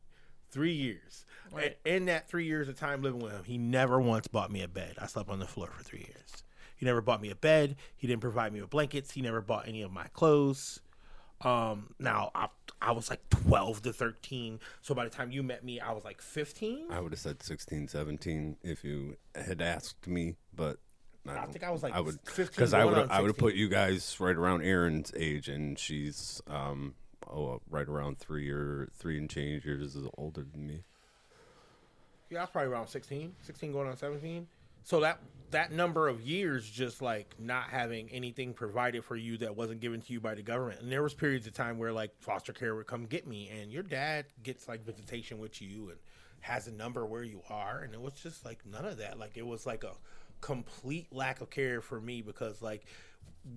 Three 0.52 0.74
years. 0.74 1.26
Right. 1.52 1.78
And 1.86 1.96
in 1.96 2.06
that 2.06 2.28
three 2.28 2.46
years 2.46 2.68
of 2.68 2.78
time 2.78 3.02
living 3.02 3.22
with 3.22 3.34
him, 3.34 3.44
he 3.46 3.58
never 3.58 4.00
once 4.00 4.28
bought 4.28 4.52
me 4.52 4.62
a 4.62 4.68
bed. 4.68 4.98
I 5.02 5.08
slept 5.08 5.30
on 5.30 5.40
the 5.40 5.48
floor 5.48 5.68
for 5.76 5.84
three 5.84 6.06
years. 6.08 6.44
He 6.76 6.86
never 6.86 7.02
bought 7.02 7.22
me 7.22 7.32
a 7.32 7.36
bed. 7.36 7.76
He 7.96 8.08
didn't 8.08 8.22
provide 8.22 8.54
me 8.54 8.62
with 8.62 8.70
blankets. 8.70 9.12
He 9.12 9.22
never 9.22 9.42
bought 9.42 9.68
any 9.68 9.82
of 9.82 9.92
my 9.92 10.06
clothes. 10.14 10.80
Um, 11.42 11.94
now 12.00 12.32
I, 12.36 12.48
I 12.82 12.92
was 12.92 13.10
like 13.10 13.28
12 13.30 13.82
to 13.84 13.94
13. 13.94 14.60
So 14.82 14.94
by 14.94 15.04
the 15.04 15.10
time 15.10 15.32
you 15.32 15.44
met 15.44 15.64
me, 15.64 15.80
I 15.80 15.92
was 15.92 16.04
like 16.04 16.22
15. 16.22 16.88
I 16.92 17.00
would 17.00 17.12
have 17.12 17.20
said 17.20 17.42
16, 17.42 17.88
17 17.88 18.58
if 18.64 18.84
you 18.84 19.18
had 19.36 19.62
asked 19.62 20.08
me, 20.08 20.36
but 20.56 20.78
I, 21.28 21.38
I 21.38 21.46
think 21.46 21.64
I 21.64 21.72
was 21.72 21.84
like 21.84 21.94
I 21.94 22.02
would 22.02 22.20
15 22.26 22.48
because 22.48 22.74
I 22.74 22.86
would 22.86 23.10
I 23.10 23.22
would 23.22 23.28
have 23.28 23.38
put 23.38 23.56
you 23.56 23.70
guys 23.70 24.18
right 24.20 24.36
around 24.36 24.64
Aaron's 24.64 25.12
age, 25.16 25.48
and 25.48 25.78
she's 25.78 26.42
um 26.48 26.96
oh 27.32 27.62
right 27.70 27.88
around 27.88 28.18
three 28.18 28.50
or 28.50 28.90
three 28.96 29.18
and 29.18 29.30
change 29.30 29.66
years 29.66 29.98
older 30.18 30.44
than 30.44 30.68
me. 30.68 30.84
Yeah, 32.30 32.40
I 32.40 32.42
was 32.44 32.50
probably 32.50 32.72
around 32.72 32.88
16, 32.88 33.36
16 33.44 33.72
going 33.72 33.88
on 33.88 33.96
17. 33.96 34.48
So 34.84 35.02
that 35.02 35.20
that 35.52 35.72
number 35.72 36.08
of 36.08 36.22
years 36.22 36.68
just 36.68 37.02
like 37.02 37.36
not 37.40 37.66
having 37.66 38.10
anything 38.10 38.54
provided 38.54 39.06
for 39.06 39.16
you 39.16 39.38
that 39.38 39.56
wasn't 39.56 39.80
given 39.82 40.02
to 40.02 40.14
you 40.14 40.20
by 40.20 40.34
the 40.34 40.42
government. 40.42 40.82
And 40.82 40.92
there 40.92 41.04
was 41.04 41.14
periods 41.14 41.46
of 41.46 41.54
time 41.54 41.78
where 41.78 41.94
like 41.94 42.12
foster 42.20 42.54
care 42.54 42.76
would 42.76 42.88
come 42.88 43.06
get 43.06 43.28
me 43.28 43.50
and 43.50 43.72
your 43.72 43.84
dad 43.84 44.26
gets 44.42 44.68
like 44.68 44.84
visitation 44.84 45.38
with 45.38 45.62
you 45.62 45.90
and 45.90 46.00
has 46.42 46.68
a 46.68 46.72
number 46.72 47.06
where 47.06 47.24
you 47.24 47.42
are 47.50 47.82
and 47.82 47.94
it 47.94 48.02
was 48.02 48.14
just 48.14 48.44
like 48.44 48.66
none 48.66 48.84
of 48.84 48.98
that. 48.98 49.20
Like 49.20 49.38
it 49.38 49.46
was 49.46 49.66
like 49.68 49.84
a 49.84 49.94
complete 50.44 51.08
lack 51.14 51.40
of 51.40 51.50
care 51.50 51.80
for 51.80 52.02
me 52.02 52.22
because 52.22 52.62
like 52.62 52.84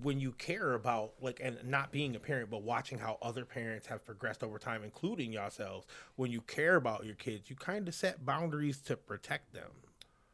when 0.01 0.21
you 0.21 0.31
care 0.31 0.73
about 0.73 1.11
like 1.19 1.41
and 1.43 1.57
not 1.65 1.91
being 1.91 2.15
a 2.15 2.19
parent 2.19 2.49
but 2.49 2.61
watching 2.63 2.97
how 2.97 3.17
other 3.21 3.43
parents 3.43 3.87
have 3.87 4.05
progressed 4.05 4.41
over 4.41 4.57
time 4.57 4.85
including 4.85 5.33
yourselves 5.33 5.85
when 6.15 6.31
you 6.31 6.39
care 6.39 6.77
about 6.77 7.05
your 7.05 7.15
kids 7.15 7.49
you 7.49 7.57
kind 7.57 7.89
of 7.89 7.93
set 7.93 8.25
boundaries 8.25 8.79
to 8.79 8.95
protect 8.95 9.51
them 9.53 9.69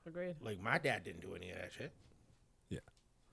Agreed. 0.05 0.35
like 0.41 0.61
my 0.61 0.77
dad 0.77 1.03
didn't 1.03 1.21
do 1.21 1.33
any 1.33 1.49
of 1.49 1.57
that 1.57 1.71
shit 1.75 1.91
Yeah. 2.69 2.79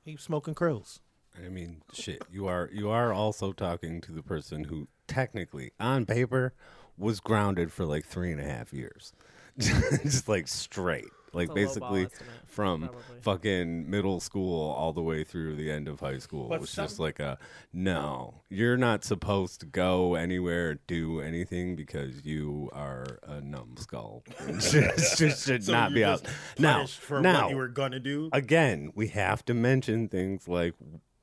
he 0.02 0.12
was 0.12 0.22
smoking 0.22 0.54
krills 0.54 1.00
I 1.44 1.48
mean, 1.48 1.82
shit. 1.92 2.24
You 2.28 2.48
are 2.48 2.68
you 2.72 2.90
are 2.90 3.12
also 3.12 3.52
talking 3.52 4.00
to 4.00 4.10
the 4.12 4.22
person 4.22 4.64
who 4.64 4.88
technically, 5.06 5.70
on 5.78 6.04
paper, 6.04 6.54
was 6.98 7.20
grounded 7.20 7.70
for 7.72 7.84
like 7.84 8.04
three 8.04 8.32
and 8.32 8.40
a 8.40 8.44
half 8.44 8.72
years, 8.72 9.12
just 9.58 10.28
like 10.28 10.48
straight, 10.48 11.06
like 11.32 11.48
That's 11.48 11.76
a 11.76 11.80
low 11.80 11.88
ball 11.88 11.90
basically 11.90 12.02
estimate, 12.04 12.32
from 12.46 12.80
probably. 12.82 13.20
fucking 13.20 13.90
middle 13.90 14.20
school 14.20 14.70
all 14.70 14.92
the 14.92 15.02
way 15.02 15.24
through 15.24 15.56
the 15.56 15.70
end 15.70 15.88
of 15.88 16.00
high 16.00 16.18
school. 16.18 16.48
But 16.48 16.56
it 16.56 16.60
was 16.62 16.74
just 16.74 16.98
like 16.98 17.20
a 17.20 17.38
no. 17.72 18.42
You're 18.48 18.76
not 18.76 19.04
supposed 19.04 19.60
to 19.60 19.66
go 19.66 20.14
anywhere, 20.14 20.78
do 20.86 21.20
anything 21.20 21.76
because 21.76 22.24
you 22.24 22.68
are 22.72 23.18
a 23.26 23.40
numbskull. 23.40 24.24
just, 24.58 25.18
just 25.18 25.46
should 25.46 25.64
So 25.64 25.72
not 25.72 25.92
be 25.92 26.04
out 26.04 26.22
just 26.22 26.58
now. 26.58 26.86
for 26.86 27.20
now, 27.20 27.42
what 27.44 27.50
you 27.50 27.56
were 27.56 27.68
gonna 27.68 28.00
do 28.00 28.28
again, 28.32 28.92
we 28.94 29.08
have 29.08 29.44
to 29.46 29.54
mention 29.54 30.08
things 30.08 30.48
like 30.48 30.74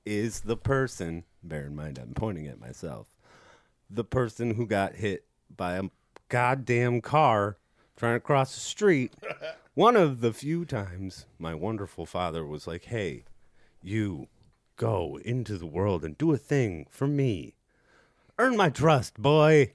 is 0.06 0.42
the 0.42 0.56
person, 0.58 1.26
bear 1.44 1.66
in 1.66 1.76
mind 1.76 1.98
I'm 1.98 2.14
pointing 2.14 2.48
at 2.48 2.60
myself, 2.60 3.08
the 3.90 4.06
person 4.06 4.56
who 4.56 4.66
got 4.66 4.96
hit 4.96 5.26
by 5.56 5.76
a 5.76 5.84
goddamn 6.30 7.02
car 7.02 7.58
trying 7.98 8.16
to 8.16 8.20
cross 8.22 8.54
the 8.54 8.62
street. 8.62 9.14
One 9.78 9.96
of 9.96 10.22
the 10.22 10.34
few 10.34 10.66
times 10.66 11.28
my 11.38 11.54
wonderful 11.54 12.08
father 12.08 12.44
was 12.44 12.66
like, 12.66 12.86
hey, 12.86 13.26
you 13.84 14.28
go 14.76 15.20
into 15.24 15.56
the 15.60 15.68
world 15.68 16.04
and 16.04 16.18
do 16.18 16.34
a 16.34 16.38
thing 16.38 16.88
for 16.90 17.06
me. 17.06 17.54
Earn 18.40 18.58
my 18.58 18.72
trust, 18.72 19.22
boy. 19.22 19.74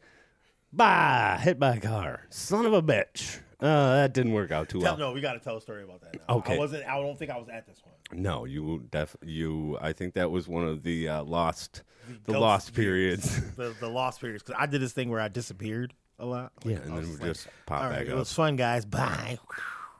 Bah, 0.73 1.39
hit 1.39 1.61
by 1.61 1.77
a 1.77 1.81
car. 1.81 2.27
Son 2.31 2.67
of 2.67 2.73
a 2.73 2.83
bitch. 2.83 3.39
Uh, 3.61 3.95
that 3.95 4.13
didn't 4.13 4.33
work 4.33 4.51
out 4.51 4.69
too 4.69 4.81
Tell, 4.81 4.97
well. 4.97 5.11
no 5.11 5.13
we 5.13 5.21
gotta 5.21 5.39
tell 5.39 5.57
a 5.57 5.61
story 5.61 5.85
about 5.85 6.01
that 6.01 6.17
now. 6.29 6.35
Okay. 6.39 6.57
i 6.57 6.59
wasn't 6.59 6.85
i 6.85 6.97
don't 6.97 7.17
think 7.17 7.31
i 7.31 7.39
was 7.39 7.49
at 7.49 7.65
this 7.65 7.81
one 7.85 8.21
No, 8.21 8.45
you 8.45 8.89
def 8.91 9.15
you. 9.23 9.79
I 9.81 9.93
think 9.93 10.15
that 10.15 10.33
was 10.33 10.49
one 10.49 10.67
of 10.67 10.83
the 10.83 11.07
uh, 11.09 11.23
lost, 11.23 11.85
the 12.25 12.33
ghost 12.33 12.41
lost 12.41 12.75
periods. 12.75 13.41
the, 13.57 13.73
the 13.79 13.89
lost 13.89 14.21
periods 14.21 14.43
because 14.43 14.61
i 14.61 14.67
did 14.67 14.81
this 14.81 14.93
thing 14.93 15.11
where 15.11 15.21
i 15.21 15.29
disappeared 15.29 15.95
a 16.19 16.27
lot 16.27 16.51
yeah, 16.65 16.79
and 16.79 16.97
then 16.97 17.05
we 17.09 17.15
like, 17.19 17.23
just 17.23 17.47
pop 17.67 17.85
all 17.85 17.89
back 17.89 17.99
right 17.99 18.09
it 18.09 18.13
up. 18.13 18.19
was 18.19 18.33
fun 18.33 18.57
guys 18.57 18.85
bye 18.85 19.39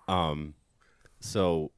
Um, 0.09 0.55
so 1.21 1.71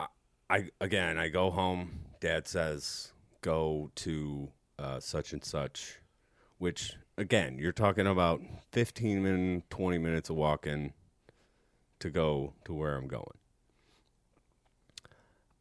I, 0.00 0.06
I 0.48 0.68
again, 0.80 1.18
I 1.18 1.28
go 1.28 1.50
home. 1.50 2.00
Dad 2.20 2.48
says 2.48 3.12
go 3.42 3.90
to 3.96 4.48
uh, 4.78 5.00
such 5.00 5.32
and 5.32 5.44
such, 5.44 5.98
which 6.58 6.94
again, 7.18 7.58
you're 7.58 7.72
talking 7.72 8.06
about 8.06 8.40
15 8.72 9.22
minutes, 9.22 9.66
20 9.70 9.98
minutes 9.98 10.30
of 10.30 10.36
walking 10.36 10.92
to 11.98 12.10
go 12.10 12.52
to 12.64 12.74
where 12.74 12.96
I'm 12.96 13.08
going. 13.08 13.38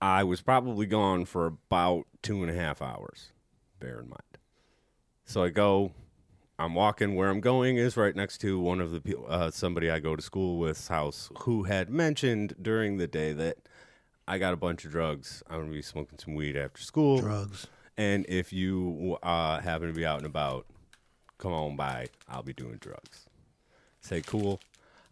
I 0.01 0.23
was 0.23 0.41
probably 0.41 0.85
gone 0.85 1.25
for 1.25 1.45
about 1.45 2.05
two 2.21 2.43
and 2.43 2.51
a 2.51 2.53
half 2.53 2.81
hours. 2.81 3.31
Bear 3.79 3.99
in 3.99 4.09
mind. 4.09 4.21
So 5.25 5.43
I 5.43 5.49
go, 5.49 5.93
I'm 6.57 6.73
walking. 6.73 7.15
Where 7.15 7.29
I'm 7.29 7.41
going 7.41 7.77
is 7.77 7.97
right 7.97 8.15
next 8.15 8.37
to 8.39 8.59
one 8.59 8.79
of 8.79 8.91
the 8.91 9.17
uh, 9.27 9.51
somebody 9.51 9.89
I 9.89 9.99
go 9.99 10.15
to 10.15 10.21
school 10.21 10.57
with's 10.57 10.87
house 10.87 11.29
who 11.39 11.63
had 11.63 11.89
mentioned 11.89 12.55
during 12.61 12.97
the 12.97 13.07
day 13.07 13.33
that 13.33 13.57
I 14.27 14.37
got 14.37 14.53
a 14.53 14.57
bunch 14.57 14.85
of 14.85 14.91
drugs. 14.91 15.43
I'm 15.49 15.59
gonna 15.61 15.71
be 15.71 15.81
smoking 15.81 16.17
some 16.17 16.33
weed 16.33 16.55
after 16.55 16.81
school. 16.81 17.19
drugs 17.19 17.67
And 17.97 18.25
if 18.29 18.53
you 18.53 19.17
uh, 19.21 19.59
happen 19.59 19.87
to 19.87 19.93
be 19.93 20.05
out 20.05 20.17
and 20.17 20.25
about, 20.25 20.65
come 21.37 21.51
on 21.53 21.75
by. 21.75 22.07
I'll 22.29 22.43
be 22.43 22.53
doing 22.53 22.77
drugs. 22.77 23.25
Say 24.01 24.21
cool. 24.21 24.61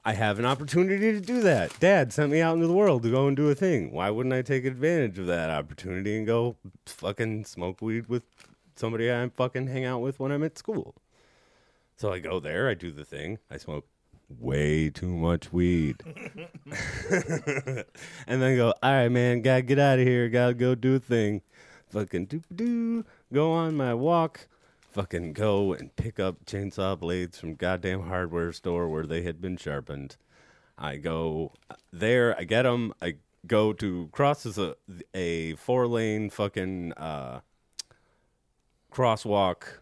I 0.06 0.14
have 0.14 0.38
an 0.38 0.46
opportunity 0.46 1.14
to 1.14 1.22
do 1.22 1.42
that. 1.42 1.80
Dad 1.80 2.12
sent 2.12 2.32
me 2.32 2.42
out 2.42 2.56
into 2.56 2.68
the 2.68 2.74
world 2.74 3.04
to 3.04 3.12
go 3.12 3.28
and 3.28 3.38
do 3.38 3.50
a 3.50 3.56
thing. 3.56 3.92
Why 3.92 4.10
wouldn't 4.10 4.34
I 4.34 4.42
take 4.42 4.66
advantage 4.66 5.18
of 5.18 5.28
that 5.28 5.50
opportunity 5.50 6.18
and 6.18 6.28
go 6.28 6.58
fucking 6.86 7.46
smoke 7.46 7.82
weed 7.82 8.08
with 8.08 8.24
somebody 8.76 9.12
I 9.12 9.30
fucking 9.30 9.68
hang 9.68 9.86
out 9.86 10.02
with 10.02 10.20
when 10.20 10.32
I'm 10.32 10.44
at 10.44 10.58
school? 10.58 10.96
So 11.96 12.12
I 12.12 12.20
go 12.20 12.40
there, 12.40 12.70
I 12.70 12.74
do 12.74 12.92
the 12.92 13.06
thing, 13.06 13.40
I 13.50 13.58
smoke 13.58 13.86
way 14.40 14.90
too 14.90 15.16
much 15.16 15.54
weed. 15.54 16.02
and 17.10 17.86
then 18.28 18.56
go, 18.58 18.74
all 18.82 18.92
right, 18.92 19.10
man, 19.10 19.42
gotta 19.42 19.62
get 19.62 19.80
out 19.80 20.00
of 20.00 20.08
here, 20.08 20.30
gotta 20.30 20.54
go 20.54 20.76
do 20.76 20.96
a 20.96 21.00
thing. 21.00 21.42
Fucking 21.88 22.26
doo 22.26 22.42
doo, 22.54 23.06
go 23.32 23.52
on 23.52 23.78
my 23.78 23.94
walk, 23.94 24.48
fucking 24.90 25.34
go 25.34 25.74
and 25.74 25.96
pick 25.96 26.20
up 26.20 26.46
chainsaw 26.46 27.00
blades 27.00 27.40
from 27.40 27.56
goddamn 27.56 28.08
hardware 28.08 28.52
store 28.52 28.90
where 28.90 29.06
they 29.06 29.22
had 29.22 29.40
been 29.40 29.58
sharpened. 29.58 30.18
I 30.78 30.98
go 30.98 31.54
there, 31.92 32.38
I 32.38 32.44
get 32.46 32.64
them, 32.64 32.94
I 33.02 33.16
go 33.46 33.74
to 33.74 34.10
crosses 34.12 34.58
a, 34.58 34.76
a 35.14 35.56
four 35.56 35.88
lane 35.88 36.30
fucking 36.30 36.94
uh, 36.94 37.42
crosswalk 38.92 39.80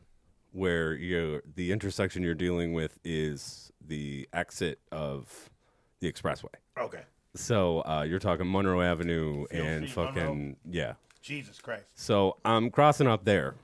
where 0.52 0.94
you 0.94 1.42
the 1.56 1.72
intersection 1.72 2.24
you're 2.24 2.34
dealing 2.36 2.74
with 2.74 3.00
is 3.04 3.72
the 3.86 4.28
exit 4.34 4.80
of 4.92 5.50
the 6.00 6.12
expressway. 6.12 6.54
okay 6.78 7.02
So 7.36 7.82
uh, 7.86 8.04
you're 8.08 8.20
talking 8.20 8.52
Monroe 8.52 8.82
Avenue 8.82 9.46
and 9.52 9.90
fucking 9.90 10.16
Monroe? 10.24 10.56
yeah. 10.70 10.94
jesus 11.22 11.60
christ 11.60 11.86
So 11.96 12.38
I'm 12.44 12.70
crossing 12.70 13.08
up 13.08 13.24
there, 13.26 13.56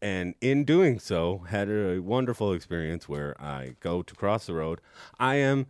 and 0.00 0.34
in 0.40 0.64
doing 0.64 0.98
so, 1.00 1.38
had 1.48 1.68
a 1.68 1.98
wonderful 2.00 2.52
experience 2.52 3.08
where 3.08 3.34
I 3.40 3.74
go 3.80 4.02
to 4.02 4.14
cross 4.14 4.46
the 4.46 4.54
road. 4.54 4.80
I 5.18 5.36
am 5.36 5.66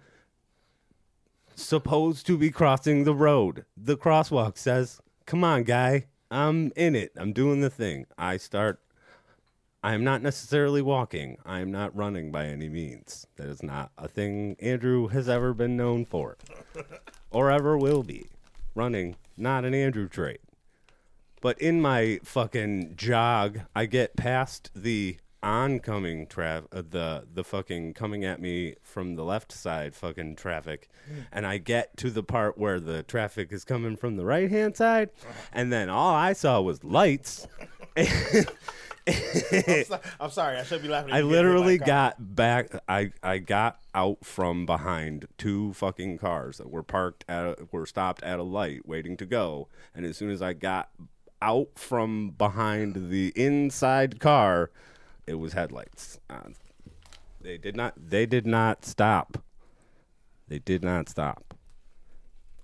supposed 1.54 2.26
to 2.26 2.36
be 2.38 2.50
crossing 2.50 3.04
the 3.04 3.14
road. 3.14 3.64
The 3.76 3.96
crosswalk 3.96 4.56
says, 4.58 5.00
"Come 5.26 5.42
on, 5.44 5.64
guy, 5.64 6.06
I'm 6.30 6.72
in 6.76 6.94
it. 6.94 7.12
I'm 7.16 7.32
doing 7.32 7.60
the 7.60 7.70
thing." 7.70 8.06
I 8.18 8.36
start 8.36 8.80
I 9.82 9.94
am 9.94 10.02
not 10.02 10.22
necessarily 10.22 10.82
walking. 10.82 11.38
I 11.46 11.60
am 11.60 11.70
not 11.70 11.96
running 11.96 12.32
by 12.32 12.46
any 12.46 12.68
means. 12.68 13.26
That 13.36 13.46
is 13.46 13.62
not 13.62 13.92
a 13.96 14.08
thing 14.08 14.56
Andrew 14.58 15.06
has 15.08 15.28
ever 15.28 15.54
been 15.54 15.76
known 15.76 16.04
for 16.04 16.36
or 17.30 17.50
ever 17.50 17.78
will 17.78 18.02
be. 18.02 18.26
Running, 18.74 19.16
not 19.36 19.64
an 19.64 19.74
Andrew 19.74 20.08
trait. 20.08 20.40
But 21.40 21.60
in 21.60 21.80
my 21.80 22.18
fucking 22.24 22.94
jog, 22.96 23.60
I 23.74 23.86
get 23.86 24.16
past 24.16 24.70
the 24.74 25.18
oncoming 25.40 26.26
traffic, 26.26 26.68
uh, 26.72 26.82
the 26.88 27.26
the 27.32 27.44
fucking 27.44 27.94
coming 27.94 28.24
at 28.24 28.40
me 28.40 28.74
from 28.82 29.14
the 29.14 29.22
left 29.22 29.52
side 29.52 29.94
fucking 29.94 30.34
traffic, 30.34 30.88
and 31.30 31.46
I 31.46 31.58
get 31.58 31.96
to 31.98 32.10
the 32.10 32.24
part 32.24 32.58
where 32.58 32.80
the 32.80 33.04
traffic 33.04 33.52
is 33.52 33.64
coming 33.64 33.96
from 33.96 34.16
the 34.16 34.24
right 34.24 34.50
hand 34.50 34.76
side, 34.76 35.10
and 35.52 35.72
then 35.72 35.88
all 35.88 36.14
I 36.14 36.32
saw 36.32 36.60
was 36.60 36.82
lights. 36.82 37.46
I'm, 39.52 39.84
so- 39.84 40.00
I'm 40.20 40.30
sorry. 40.30 40.56
I 40.58 40.62
should 40.64 40.82
be 40.82 40.88
laughing. 40.88 41.10
at 41.10 41.16
I 41.16 41.20
you 41.20 41.28
getting 41.28 41.36
hit 41.44 41.44
by 41.44 41.54
a 41.54 41.58
literally 41.58 41.78
got 41.78 42.36
back. 42.36 42.70
I 42.88 43.12
I 43.22 43.38
got 43.38 43.80
out 43.94 44.24
from 44.24 44.66
behind 44.66 45.26
two 45.38 45.72
fucking 45.72 46.18
cars 46.18 46.58
that 46.58 46.70
were 46.70 46.82
parked 46.82 47.24
at 47.28 47.44
a, 47.44 47.56
were 47.72 47.86
stopped 47.86 48.22
at 48.22 48.38
a 48.38 48.42
light 48.42 48.86
waiting 48.86 49.16
to 49.18 49.26
go. 49.26 49.68
And 49.94 50.04
as 50.06 50.16
soon 50.16 50.30
as 50.30 50.42
I 50.42 50.52
got 50.52 50.90
out 51.40 51.70
from 51.76 52.30
behind 52.30 53.10
the 53.10 53.32
inside 53.36 54.20
car, 54.20 54.70
it 55.26 55.34
was 55.34 55.52
headlights. 55.52 56.18
Uh, 56.28 56.50
they 57.40 57.58
did 57.58 57.76
not. 57.76 57.94
They 57.96 58.26
did 58.26 58.46
not 58.46 58.84
stop. 58.84 59.42
They 60.48 60.58
did 60.58 60.82
not 60.82 61.08
stop 61.08 61.54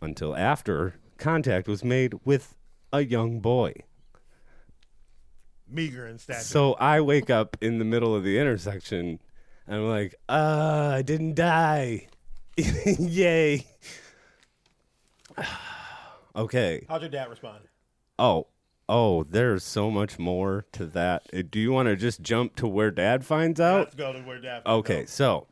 until 0.00 0.37
after 0.37 0.94
contact 1.18 1.68
was 1.68 1.85
made 1.85 2.14
with 2.24 2.57
a 2.92 3.02
young 3.04 3.40
boy. 3.40 3.74
Meager 5.74 6.06
in 6.06 6.18
stature. 6.18 6.40
So 6.40 6.74
I 6.74 7.00
wake 7.00 7.30
up 7.30 7.56
in 7.60 7.78
the 7.78 7.84
middle 7.84 8.14
of 8.14 8.24
the 8.24 8.38
intersection 8.38 9.18
and 9.66 9.76
I'm 9.76 9.88
like, 9.88 10.14
uh, 10.28 10.92
I 10.94 11.02
didn't 11.02 11.34
die. 11.34 12.08
Yay. 12.56 13.66
okay. 16.37 16.87
How'd 16.88 17.02
your 17.02 17.10
dad 17.10 17.28
respond? 17.30 17.64
Oh, 18.18 18.46
oh, 18.88 19.24
there's 19.24 19.64
so 19.64 19.90
much 19.90 20.18
more 20.18 20.66
to 20.72 20.87
that. 20.87 21.26
Uh, 21.34 21.42
Do 21.48 21.58
you 21.58 21.72
want 21.72 21.88
to 21.88 21.96
just 21.96 22.20
jump 22.22 22.56
to 22.56 22.66
where 22.68 22.90
dad 22.90 23.24
finds 23.24 23.60
out? 23.60 23.80
Let's 23.80 23.94
go 23.94 24.12
to 24.12 24.20
where 24.20 24.40
dad. 24.40 24.62
Okay, 24.66 25.06
so 25.06 25.46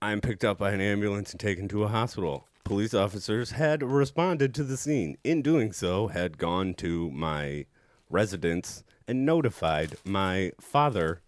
I'm 0.00 0.20
picked 0.20 0.44
up 0.44 0.58
by 0.58 0.70
an 0.72 0.80
ambulance 0.80 1.32
and 1.32 1.40
taken 1.40 1.68
to 1.68 1.84
a 1.84 1.88
hospital. 1.88 2.46
Police 2.64 2.94
officers 2.94 3.52
had 3.52 3.82
responded 3.82 4.54
to 4.54 4.64
the 4.64 4.76
scene. 4.76 5.16
In 5.24 5.42
doing 5.42 5.72
so, 5.72 6.08
had 6.08 6.38
gone 6.38 6.74
to 6.74 7.10
my 7.10 7.66
residence 8.08 8.84
and 9.08 9.26
notified 9.26 9.96
my 10.04 10.52
father, 10.60 11.20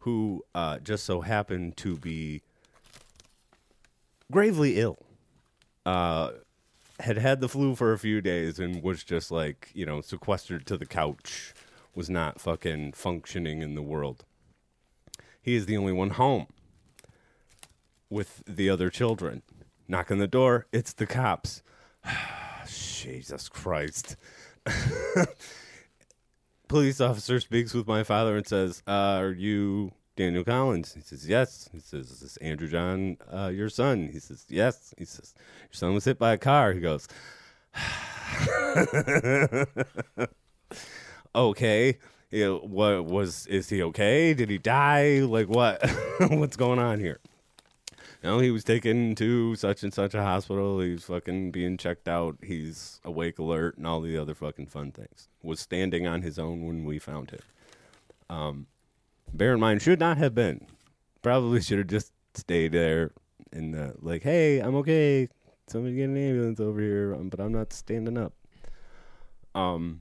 who 0.00 0.44
uh, 0.54 0.78
just 0.78 1.04
so 1.04 1.20
happened 1.20 1.76
to 1.78 1.96
be 1.96 2.42
gravely 4.30 4.78
ill. 4.78 4.98
Uh, 5.86 6.32
had 7.00 7.18
had 7.18 7.40
the 7.40 7.48
flu 7.48 7.74
for 7.74 7.92
a 7.92 7.98
few 7.98 8.20
days 8.20 8.58
and 8.58 8.82
was 8.82 9.04
just 9.04 9.30
like, 9.30 9.70
you 9.74 9.84
know, 9.84 10.00
sequestered 10.00 10.66
to 10.66 10.76
the 10.76 10.86
couch, 10.86 11.52
was 11.94 12.08
not 12.08 12.40
fucking 12.40 12.92
functioning 12.92 13.62
in 13.62 13.74
the 13.74 13.82
world. 13.82 14.24
He 15.40 15.54
is 15.54 15.66
the 15.66 15.76
only 15.76 15.92
one 15.92 16.10
home 16.10 16.46
with 18.08 18.42
the 18.46 18.70
other 18.70 18.90
children. 18.90 19.42
Knock 19.86 20.10
on 20.10 20.18
the 20.18 20.26
door, 20.26 20.66
it's 20.72 20.92
the 20.92 21.06
cops. 21.06 21.62
Jesus 22.66 23.48
Christ. 23.48 24.16
Police 26.68 27.00
officer 27.00 27.38
speaks 27.40 27.72
with 27.74 27.86
my 27.86 28.02
father 28.02 28.36
and 28.36 28.46
says, 28.46 28.82
uh, 28.86 29.18
Are 29.20 29.32
you 29.32 29.92
Daniel 30.16 30.44
Collins? 30.44 30.94
He 30.94 31.02
says, 31.02 31.28
Yes. 31.28 31.68
He 31.72 31.80
says, 31.80 32.10
Is 32.10 32.20
this 32.20 32.36
Andrew 32.38 32.68
John, 32.68 33.18
uh, 33.32 33.48
your 33.48 33.68
son? 33.68 34.08
He 34.10 34.18
says, 34.18 34.46
Yes. 34.48 34.94
He 34.96 35.04
says, 35.04 35.34
Your 35.64 35.74
son 35.74 35.92
was 35.94 36.06
hit 36.06 36.18
by 36.18 36.32
a 36.32 36.38
car. 36.38 36.72
He 36.72 36.80
goes, 36.80 37.06
Okay. 41.34 41.98
You 42.30 42.44
know, 42.44 42.58
what 42.58 43.04
was 43.04 43.46
is 43.46 43.68
he 43.68 43.82
okay? 43.82 44.34
Did 44.34 44.50
he 44.50 44.58
die? 44.58 45.20
Like 45.20 45.48
what? 45.48 45.88
What's 46.30 46.56
going 46.56 46.78
on 46.78 46.98
here? 46.98 47.20
No, 48.24 48.38
he 48.38 48.50
was 48.50 48.64
taken 48.64 49.14
to 49.16 49.54
such 49.54 49.82
and 49.82 49.92
such 49.92 50.14
a 50.14 50.22
hospital. 50.22 50.80
He's 50.80 51.04
fucking 51.04 51.50
being 51.50 51.76
checked 51.76 52.08
out. 52.08 52.38
He's 52.42 52.98
awake 53.04 53.38
alert 53.38 53.76
and 53.76 53.86
all 53.86 54.00
the 54.00 54.16
other 54.16 54.34
fucking 54.34 54.68
fun 54.68 54.92
things. 54.92 55.28
Was 55.42 55.60
standing 55.60 56.06
on 56.06 56.22
his 56.22 56.38
own 56.38 56.66
when 56.66 56.86
we 56.86 56.98
found 56.98 57.32
him. 57.32 57.40
Um, 58.30 58.66
bear 59.34 59.52
in 59.52 59.60
mind, 59.60 59.82
should 59.82 60.00
not 60.00 60.16
have 60.16 60.34
been. 60.34 60.66
Probably 61.20 61.60
should 61.60 61.76
have 61.76 61.86
just 61.88 62.12
stayed 62.32 62.72
there 62.72 63.12
and 63.52 63.76
uh, 63.76 63.92
like, 64.00 64.22
hey, 64.22 64.58
I'm 64.60 64.74
okay. 64.76 65.28
Somebody 65.66 65.96
get 65.96 66.08
an 66.08 66.16
ambulance 66.16 66.60
over 66.60 66.80
here, 66.80 67.14
um, 67.14 67.28
but 67.28 67.40
I'm 67.40 67.52
not 67.52 67.74
standing 67.74 68.16
up. 68.16 68.32
Um. 69.54 70.00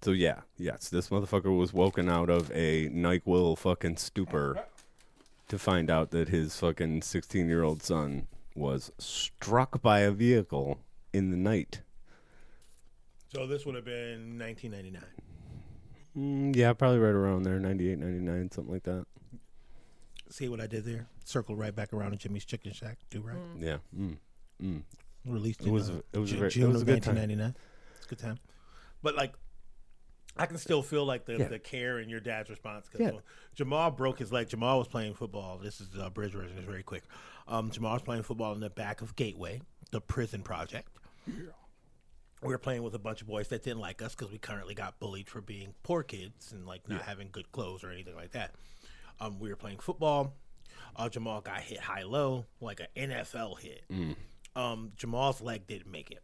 So 0.00 0.12
yeah, 0.12 0.40
yes, 0.56 0.88
this 0.88 1.10
motherfucker 1.10 1.56
was 1.56 1.74
woken 1.74 2.08
out 2.08 2.30
of 2.30 2.50
a 2.52 2.88
Nyquil 2.88 3.56
fucking 3.58 3.96
stupor 3.98 4.64
to 5.48 5.58
find 5.58 5.90
out 5.90 6.10
that 6.10 6.28
his 6.28 6.56
fucking 6.56 7.02
16 7.02 7.48
year 7.48 7.62
old 7.62 7.82
son 7.82 8.26
was 8.54 8.90
struck 8.98 9.82
by 9.82 10.00
a 10.00 10.10
vehicle 10.10 10.78
in 11.12 11.30
the 11.30 11.36
night. 11.36 11.82
So 13.32 13.46
this 13.46 13.66
would 13.66 13.74
have 13.74 13.84
been 13.84 14.38
1999. 14.38 15.02
Mm, 16.16 16.54
yeah, 16.56 16.72
probably 16.72 16.98
right 17.00 17.08
around 17.10 17.42
there, 17.42 17.58
98, 17.58 17.98
99, 17.98 18.50
something 18.52 18.72
like 18.72 18.84
that. 18.84 19.04
See 20.30 20.48
what 20.48 20.60
I 20.60 20.66
did 20.68 20.84
there? 20.84 21.08
Circle 21.24 21.56
right 21.56 21.74
back 21.74 21.92
around 21.92 22.12
to 22.12 22.16
Jimmie's 22.16 22.44
Chicken 22.44 22.72
Shack. 22.72 22.98
Do 23.10 23.20
right. 23.20 23.36
Yeah. 23.58 23.78
Mm. 23.98 24.16
Mm. 24.62 24.82
Released 25.26 25.60
It 25.62 25.66
in 25.66 25.72
was 25.72 25.90
uh, 25.90 26.00
it 26.12 26.18
was 26.18 26.30
Ju- 26.30 26.36
very- 26.36 26.48
it 26.48 26.52
June 26.52 26.72
was 26.72 26.82
of 26.82 26.86
good 26.86 27.02
time. 27.02 27.16
1999. 27.16 27.56
It's 27.96 28.06
a 28.06 28.08
good 28.08 28.18
time. 28.18 28.38
But 29.02 29.16
like, 29.16 29.34
I 30.36 30.46
can 30.46 30.58
still 30.58 30.82
feel 30.82 31.04
like 31.04 31.26
the, 31.26 31.36
Yeah. 31.38 31.48
the 31.48 31.58
care 31.58 31.98
in 32.00 32.08
your 32.08 32.20
dad's 32.20 32.50
response. 32.50 32.88
Because 32.90 33.14
Yeah. 33.14 33.20
Jamal 33.54 33.90
broke 33.92 34.18
his 34.18 34.32
leg. 34.32 34.48
Jamal 34.48 34.78
was 34.78 34.88
playing 34.88 35.14
football. 35.14 35.58
This 35.58 35.80
is 35.80 35.88
uh, 35.98 36.10
bridge 36.10 36.32
version. 36.32 36.56
It's 36.58 36.66
very 36.66 36.82
quick. 36.82 37.04
Um, 37.46 37.70
Jamal 37.70 37.92
was 37.94 38.02
playing 38.02 38.22
football 38.24 38.52
in 38.52 38.60
the 38.60 38.70
back 38.70 39.00
of 39.00 39.14
Gateway, 39.16 39.60
the 39.92 40.00
prison 40.00 40.42
project. 40.42 40.88
We 41.26 42.48
were 42.52 42.58
playing 42.58 42.82
with 42.82 42.94
a 42.94 42.98
bunch 42.98 43.22
of 43.22 43.26
boys 43.26 43.48
that 43.48 43.62
didn't 43.62 43.80
like 43.80 44.02
us 44.02 44.14
because 44.14 44.30
we 44.30 44.38
currently 44.38 44.74
got 44.74 44.98
bullied 45.00 45.28
for 45.30 45.40
being 45.40 45.74
poor 45.82 46.02
kids 46.02 46.52
and 46.52 46.66
like 46.66 46.88
not 46.88 47.02
having 47.02 47.28
good 47.32 47.50
clothes 47.52 47.82
or 47.84 47.90
anything 47.90 48.14
like 48.16 48.32
that. 48.32 48.54
Um, 49.20 49.38
we 49.38 49.48
were 49.48 49.56
playing 49.56 49.78
football. 49.78 50.34
Uh, 50.96 51.08
Jamal 51.08 51.40
got 51.40 51.60
hit 51.60 51.78
high 51.80 52.02
low, 52.02 52.44
like 52.60 52.80
an 52.80 53.10
NFL 53.10 53.58
hit. 53.60 53.84
Um, 54.56 54.92
Jamal's 54.96 55.40
leg 55.40 55.66
didn't 55.66 55.90
make 55.90 56.10
it. 56.10 56.22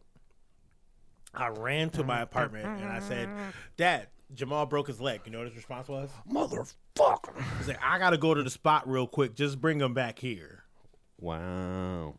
I 1.33 1.47
ran 1.49 1.89
to 1.91 2.03
my 2.03 2.15
mm-hmm. 2.15 2.23
apartment 2.23 2.65
and 2.65 2.89
I 2.89 2.99
said, 2.99 3.27
mm-hmm. 3.27 3.49
"Dad, 3.77 4.07
Jamal 4.33 4.65
broke 4.65 4.87
his 4.87 4.99
leg." 4.99 5.21
You 5.25 5.31
know 5.31 5.39
what 5.39 5.47
his 5.47 5.55
response 5.55 5.87
was? 5.87 6.09
Motherfucker. 6.29 7.43
He's 7.57 7.67
like, 7.67 7.81
"I 7.83 7.97
gotta 7.99 8.17
go 8.17 8.33
to 8.33 8.43
the 8.43 8.49
spot 8.49 8.87
real 8.89 9.07
quick. 9.07 9.35
Just 9.35 9.59
bring 9.59 9.79
him 9.79 9.93
back 9.93 10.19
here." 10.19 10.63
Wow. 11.19 12.15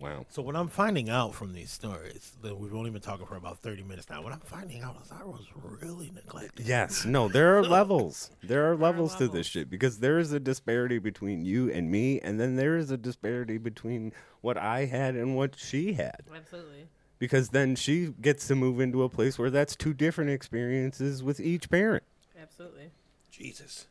Wow. 0.00 0.24
So 0.30 0.40
what 0.40 0.56
I'm 0.56 0.68
finding 0.68 1.10
out 1.10 1.34
from 1.34 1.52
these 1.52 1.70
stories, 1.70 2.32
that 2.42 2.58
we've 2.58 2.74
only 2.74 2.88
been 2.90 3.02
talking 3.02 3.26
for 3.26 3.36
about 3.36 3.58
30 3.58 3.82
minutes 3.82 4.08
now. 4.08 4.22
What 4.22 4.32
I'm 4.32 4.40
finding 4.40 4.82
out 4.82 4.96
is 5.04 5.12
I 5.12 5.24
was 5.24 5.44
really 5.82 6.10
neglected. 6.14 6.66
Yes. 6.66 7.04
No, 7.04 7.28
there 7.28 7.58
are 7.58 7.62
levels. 7.68 8.30
There 8.42 8.70
are 8.70 8.76
levels 8.76 9.14
to 9.16 9.24
levels. 9.24 9.34
this 9.36 9.46
shit 9.46 9.68
because 9.68 9.98
there 9.98 10.18
is 10.18 10.32
a 10.32 10.40
disparity 10.40 10.98
between 10.98 11.44
you 11.44 11.70
and 11.70 11.90
me, 11.90 12.18
and 12.20 12.40
then 12.40 12.56
there 12.56 12.78
is 12.78 12.90
a 12.90 12.96
disparity 12.96 13.58
between 13.58 14.12
what 14.40 14.56
I 14.56 14.86
had 14.86 15.16
and 15.16 15.36
what 15.36 15.58
she 15.58 15.92
had. 15.92 16.22
Absolutely. 16.34 16.88
Because 17.20 17.50
then 17.50 17.76
she 17.76 18.12
gets 18.20 18.48
to 18.48 18.56
move 18.56 18.80
into 18.80 19.04
a 19.04 19.08
place 19.08 19.38
where 19.38 19.50
that's 19.50 19.76
two 19.76 19.94
different 19.94 20.30
experiences 20.30 21.22
with 21.22 21.38
each 21.38 21.70
parent. 21.70 22.02
Absolutely. 22.40 22.90
Jesus. 23.30 23.86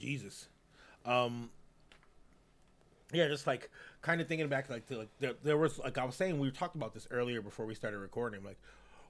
Jesus. 0.00 0.48
Um 1.06 1.50
yeah, 3.12 3.28
just 3.28 3.46
like 3.46 3.70
kind 4.02 4.20
of 4.20 4.26
thinking 4.26 4.48
back 4.48 4.68
like 4.68 4.86
to 4.88 4.96
like 4.96 5.08
there, 5.20 5.34
there 5.44 5.56
was 5.56 5.78
like 5.78 5.98
I 5.98 6.04
was 6.04 6.16
saying 6.16 6.40
we 6.40 6.50
talked 6.50 6.74
about 6.74 6.94
this 6.94 7.06
earlier 7.10 7.40
before 7.42 7.66
we 7.66 7.74
started 7.74 7.98
recording 7.98 8.42
like 8.42 8.58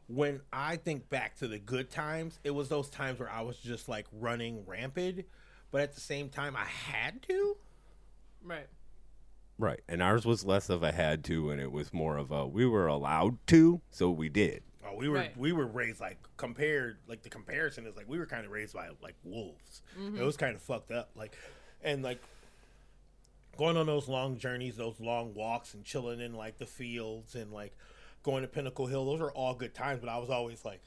when 0.08 0.40
I 0.52 0.76
think 0.76 1.08
back 1.10 1.36
to 1.36 1.48
the 1.48 1.58
good 1.58 1.90
times, 1.90 2.40
it 2.42 2.50
was 2.50 2.68
those 2.68 2.88
times 2.88 3.20
where 3.20 3.30
I 3.30 3.42
was 3.42 3.58
just 3.58 3.88
like 3.88 4.06
running 4.12 4.64
rampant, 4.66 5.26
but 5.70 5.82
at 5.82 5.94
the 5.94 6.00
same 6.00 6.30
time 6.30 6.56
I 6.56 6.64
had 6.64 7.22
to. 7.22 7.56
Right. 8.42 8.66
Right. 9.58 9.80
And 9.88 10.02
ours 10.02 10.24
was 10.24 10.44
less 10.44 10.70
of 10.70 10.82
a 10.82 10.92
had 10.92 11.24
to, 11.24 11.50
and 11.50 11.60
it 11.60 11.72
was 11.72 11.92
more 11.92 12.16
of 12.16 12.30
a 12.30 12.46
we 12.46 12.64
were 12.64 12.86
allowed 12.86 13.38
to, 13.48 13.80
so 13.90 14.10
we 14.10 14.28
did. 14.28 14.62
Oh, 14.86 14.94
we 14.96 15.08
were 15.08 15.16
Right. 15.18 15.36
we 15.36 15.52
were 15.52 15.66
raised 15.66 16.00
like 16.00 16.18
compared 16.36 16.98
like 17.08 17.22
the 17.22 17.28
comparison 17.28 17.86
is 17.86 17.96
like 17.96 18.08
we 18.08 18.18
were 18.18 18.26
kind 18.26 18.46
of 18.46 18.52
raised 18.52 18.74
by 18.74 18.88
like 19.02 19.16
wolves. 19.24 19.82
It 19.98 20.22
was 20.22 20.36
kind 20.36 20.54
of 20.54 20.62
fucked 20.62 20.90
up 20.92 21.10
like 21.16 21.36
and 21.82 22.02
like 22.02 22.22
going 23.56 23.76
on 23.76 23.86
those 23.86 24.08
long 24.08 24.38
journeys, 24.38 24.76
those 24.76 25.00
long 25.00 25.34
walks 25.34 25.74
and 25.74 25.84
chilling 25.84 26.20
in 26.20 26.32
like 26.34 26.58
the 26.58 26.66
fields 26.66 27.34
and 27.34 27.52
like 27.52 27.76
going 28.22 28.42
to 28.42 28.48
Pinnacle 28.48 28.86
Hill. 28.86 29.04
Those 29.04 29.20
are 29.20 29.32
all 29.32 29.54
good 29.54 29.74
times, 29.74 29.98
but 30.00 30.08
I 30.08 30.18
was 30.18 30.30
always 30.30 30.64
like 30.64 30.80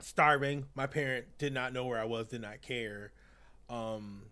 starving. 0.00 0.66
My 0.74 0.86
parent 0.86 1.26
did 1.38 1.52
not 1.52 1.72
know 1.72 1.86
where 1.86 1.98
I 2.00 2.04
was, 2.04 2.28
did 2.28 2.40
not 2.42 2.60
care. 2.62 3.12
Um, 3.70 4.22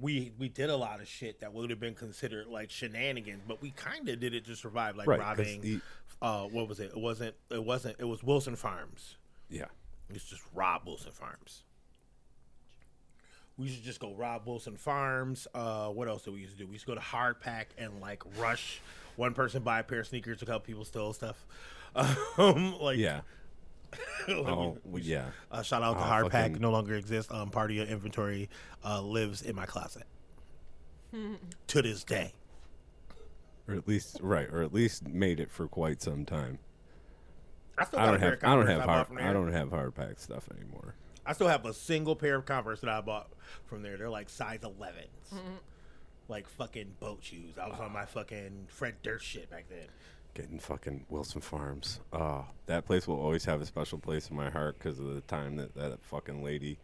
we 0.00 0.32
we 0.38 0.48
did 0.48 0.70
a 0.70 0.76
lot 0.76 1.00
of 1.00 1.08
shit 1.08 1.40
that 1.40 1.52
would 1.52 1.70
have 1.70 1.80
been 1.80 1.94
considered 1.94 2.46
like 2.48 2.70
shenanigans, 2.70 3.42
but 3.46 3.60
we 3.62 3.70
kind 3.70 4.08
of 4.08 4.18
did 4.20 4.34
it 4.34 4.44
to 4.46 4.56
survive, 4.56 4.96
like 4.96 5.06
Right, 5.06 5.20
robbing. 5.20 5.60
the- 5.60 5.80
uh, 6.20 6.44
what 6.44 6.68
was 6.68 6.78
it? 6.80 6.92
It 6.94 7.00
wasn't. 7.00 7.34
It 7.50 7.64
wasn't. 7.64 7.96
It 7.98 8.04
was 8.04 8.22
Wilson 8.22 8.54
Farms. 8.56 9.16
Yeah. 9.48 9.66
We 10.08 10.14
used 10.14 10.28
just 10.28 10.42
rob 10.54 10.82
Wilson 10.86 11.12
Farms. 11.12 11.64
We 13.58 13.68
should 13.68 13.82
just 13.82 14.00
go 14.00 14.14
rob 14.14 14.46
Wilson 14.46 14.76
Farms. 14.76 15.46
Uh, 15.54 15.88
what 15.88 16.08
else 16.08 16.22
did 16.22 16.32
we 16.34 16.40
used 16.40 16.52
to 16.52 16.58
do? 16.58 16.66
We 16.66 16.72
used 16.74 16.84
to 16.86 16.90
go 16.92 16.94
to 16.94 17.00
Hard 17.00 17.40
Pack 17.40 17.68
and 17.76 18.00
like 18.00 18.22
rush 18.38 18.80
one 19.16 19.34
person 19.34 19.62
buy 19.62 19.80
a 19.80 19.82
pair 19.82 20.00
of 20.00 20.06
sneakers, 20.06 20.40
a 20.42 20.46
couple 20.46 20.60
people 20.60 20.84
steal 20.84 21.12
stuff. 21.12 21.44
Um, 22.38 22.78
like 22.80 22.96
Yeah. 22.96 23.20
like, 24.28 24.48
Oh, 24.48 24.78
we- 24.84 25.02
yeah. 25.02 25.26
uh, 25.50 25.62
shout 25.62 25.82
out 25.82 25.94
to 25.94 26.00
Oh, 26.00 26.04
Hard 26.04 26.30
Pack, 26.30 26.58
no 26.60 26.70
longer 26.70 26.94
exists. 26.94 27.32
Um, 27.32 27.50
part 27.50 27.70
of 27.70 27.76
your 27.76 27.86
inventory 27.86 28.48
uh, 28.84 29.00
lives 29.02 29.42
in 29.42 29.54
my 29.56 29.66
closet 29.66 30.04
to 31.68 31.82
this 31.82 32.04
day. 32.04 32.32
Or 33.68 33.74
at 33.74 33.86
least 33.86 34.18
right, 34.20 34.48
or 34.50 34.62
at 34.62 34.74
least 34.74 35.06
made 35.08 35.38
it 35.38 35.50
for 35.50 35.68
quite 35.68 36.02
some 36.02 36.24
time. 36.24 36.58
I 37.78 37.84
still 37.84 38.00
I 38.00 38.06
don't 38.06 38.20
have 38.20 38.32
of 38.34 38.38
I 38.44 38.54
don't 38.54 38.66
have 38.66 38.84
bought 38.84 39.06
hard 39.08 39.20
I 39.22 39.32
don't 39.32 39.52
have 39.52 39.70
hard 39.70 39.94
pack 39.94 40.18
stuff 40.18 40.48
anymore. 40.56 40.94
I 41.24 41.32
still 41.32 41.46
have 41.48 41.64
a 41.64 41.72
single 41.72 42.16
pair 42.16 42.34
of 42.34 42.44
Converse 42.44 42.80
that 42.80 42.90
I 42.90 43.00
bought 43.00 43.30
from 43.66 43.82
there. 43.82 43.96
They're 43.96 44.10
like 44.10 44.28
size 44.28 44.58
11s. 44.62 45.38
Like 46.28 46.48
fucking 46.48 46.96
boat 46.98 47.18
shoes. 47.22 47.56
I 47.58 47.68
was 47.68 47.78
on 47.78 47.92
my 47.92 48.04
fucking 48.04 48.66
Fred 48.68 48.96
Durst 49.02 49.24
shit 49.24 49.48
back 49.48 49.66
then. 49.68 49.86
Getting 50.34 50.58
fucking 50.58 51.04
Wilson 51.10 51.42
Farms. 51.42 52.00
Oh, 52.12 52.46
that 52.66 52.86
place 52.86 53.06
will 53.06 53.20
always 53.20 53.44
have 53.44 53.60
a 53.60 53.66
special 53.66 53.98
place 53.98 54.30
in 54.30 54.36
my 54.36 54.48
heart 54.48 54.78
because 54.78 54.98
of 54.98 55.14
the 55.14 55.20
time 55.22 55.56
that 55.56 55.74
that 55.74 56.02
fucking 56.02 56.42
lady 56.42 56.78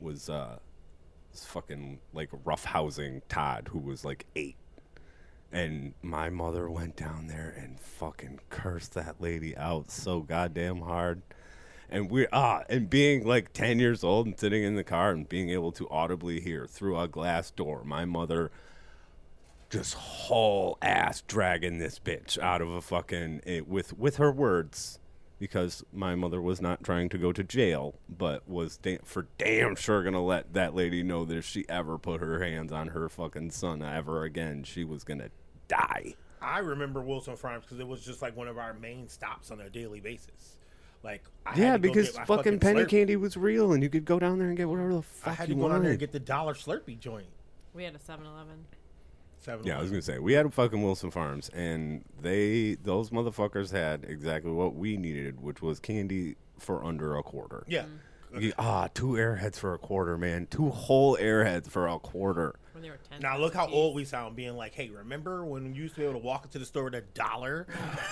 was 0.00 0.28
uh 0.28 0.58
was 1.32 1.44
fucking 1.44 2.00
like 2.12 2.30
roughhousing 2.44 3.22
Todd, 3.28 3.68
who 3.72 3.78
was 3.78 4.04
like 4.04 4.26
eight. 4.36 4.56
And 5.50 5.94
my 6.02 6.28
mother 6.28 6.68
went 6.68 6.96
down 6.96 7.26
there 7.28 7.54
and 7.56 7.80
fucking 7.80 8.40
cursed 8.50 8.94
that 8.94 9.20
lady 9.20 9.56
out 9.56 9.90
so 9.90 10.20
goddamn 10.20 10.80
hard. 10.80 11.22
And 11.88 12.10
we 12.10 12.26
ah, 12.32 12.64
and 12.68 12.90
being 12.90 13.24
like 13.26 13.54
ten 13.54 13.78
years 13.78 14.04
old 14.04 14.26
and 14.26 14.38
sitting 14.38 14.62
in 14.62 14.74
the 14.74 14.84
car 14.84 15.12
and 15.12 15.26
being 15.26 15.48
able 15.48 15.72
to 15.72 15.88
audibly 15.88 16.40
hear 16.40 16.66
through 16.66 16.98
a 16.98 17.08
glass 17.08 17.50
door, 17.50 17.82
my 17.82 18.04
mother 18.04 18.50
just 19.74 19.94
whole 19.94 20.78
ass 20.82 21.22
dragging 21.22 21.78
this 21.78 21.98
bitch 21.98 22.38
out 22.38 22.62
of 22.62 22.70
a 22.70 22.80
fucking 22.80 23.40
it, 23.44 23.66
with 23.66 23.98
with 23.98 24.16
her 24.16 24.30
words 24.30 25.00
because 25.40 25.82
my 25.92 26.14
mother 26.14 26.40
was 26.40 26.60
not 26.60 26.84
trying 26.84 27.08
to 27.08 27.18
go 27.18 27.32
to 27.32 27.42
jail 27.42 27.96
but 28.08 28.48
was 28.48 28.76
da- 28.76 29.00
for 29.04 29.26
damn 29.36 29.74
sure 29.74 30.04
gonna 30.04 30.24
let 30.24 30.52
that 30.52 30.76
lady 30.76 31.02
know 31.02 31.24
that 31.24 31.36
if 31.36 31.44
she 31.44 31.64
ever 31.68 31.98
put 31.98 32.20
her 32.20 32.40
hands 32.40 32.70
on 32.70 32.86
her 32.88 33.08
fucking 33.08 33.50
son 33.50 33.82
ever 33.82 34.22
again 34.22 34.62
she 34.62 34.84
was 34.84 35.02
gonna 35.02 35.28
die 35.66 36.14
I 36.40 36.58
remember 36.58 37.00
Wilson 37.00 37.36
Farms 37.36 37.64
because 37.64 37.80
it 37.80 37.88
was 37.88 38.04
just 38.04 38.20
like 38.22 38.36
one 38.36 38.48
of 38.48 38.58
our 38.58 38.74
main 38.74 39.08
stops 39.08 39.50
on 39.50 39.60
a 39.62 39.70
daily 39.70 40.00
basis. 40.00 40.58
Like, 41.02 41.24
I 41.46 41.50
had 41.50 41.58
yeah 41.58 41.72
to 41.72 41.78
because 41.78 42.10
get 42.10 42.18
my 42.18 42.24
fucking 42.26 42.60
penny 42.60 42.82
Slurpee. 42.82 42.88
candy 42.88 43.16
was 43.16 43.36
real 43.36 43.72
and 43.72 43.82
you 43.82 43.88
could 43.88 44.04
go 44.04 44.18
down 44.18 44.38
there 44.38 44.48
and 44.48 44.56
get 44.56 44.68
whatever 44.68 44.92
the 44.92 45.02
fuck 45.02 45.26
I 45.26 45.30
fuck 45.30 45.38
had 45.38 45.48
you 45.48 45.54
to 45.54 45.60
go 45.60 45.68
down 45.68 45.70
there 45.70 45.78
wanted 45.80 45.90
and 45.92 45.98
get 46.00 46.12
the 46.12 46.20
dollar 46.20 46.52
Slurpee 46.52 46.98
joint. 46.98 47.28
We 47.72 47.84
had 47.84 47.94
a 47.94 47.98
7-Eleven. 47.98 48.66
Seven 49.44 49.66
Yeah, 49.66 49.78
I 49.78 49.82
was 49.82 49.90
gonna 49.90 50.00
say 50.02 50.18
we 50.18 50.32
had 50.32 50.52
fucking 50.54 50.82
Wilson 50.82 51.10
Farms, 51.10 51.50
and 51.50 52.02
they 52.20 52.76
those 52.82 53.10
motherfuckers 53.10 53.70
had 53.70 54.04
exactly 54.08 54.50
what 54.52 54.74
we 54.74 54.96
needed, 54.96 55.40
which 55.42 55.60
was 55.60 55.78
candy 55.80 56.36
for 56.58 56.82
under 56.84 57.16
a 57.16 57.22
quarter. 57.22 57.64
Yeah. 57.68 57.84
You- 58.38 58.52
ah, 58.58 58.88
two 58.94 59.10
airheads 59.12 59.56
for 59.56 59.74
a 59.74 59.78
quarter, 59.78 60.16
man. 60.18 60.48
Two 60.50 60.70
whole 60.70 61.16
airheads 61.18 61.68
for 61.70 61.86
a 61.86 61.98
quarter. 62.00 62.56
When 62.72 62.82
they 62.82 62.90
were 62.90 62.98
10 63.08 63.20
Now 63.20 63.38
look 63.38 63.54
how 63.54 63.68
old 63.68 63.94
we 63.94 64.04
sound, 64.04 64.34
being 64.34 64.56
like, 64.56 64.74
"Hey, 64.74 64.88
remember 64.88 65.44
when 65.44 65.72
you 65.74 65.82
used 65.82 65.94
to 65.94 66.00
be 66.00 66.06
able 66.06 66.18
to 66.20 66.26
walk 66.26 66.44
into 66.44 66.58
the 66.58 66.64
store 66.64 66.84
with 66.84 66.94
a 66.96 67.02
dollar? 67.12 67.66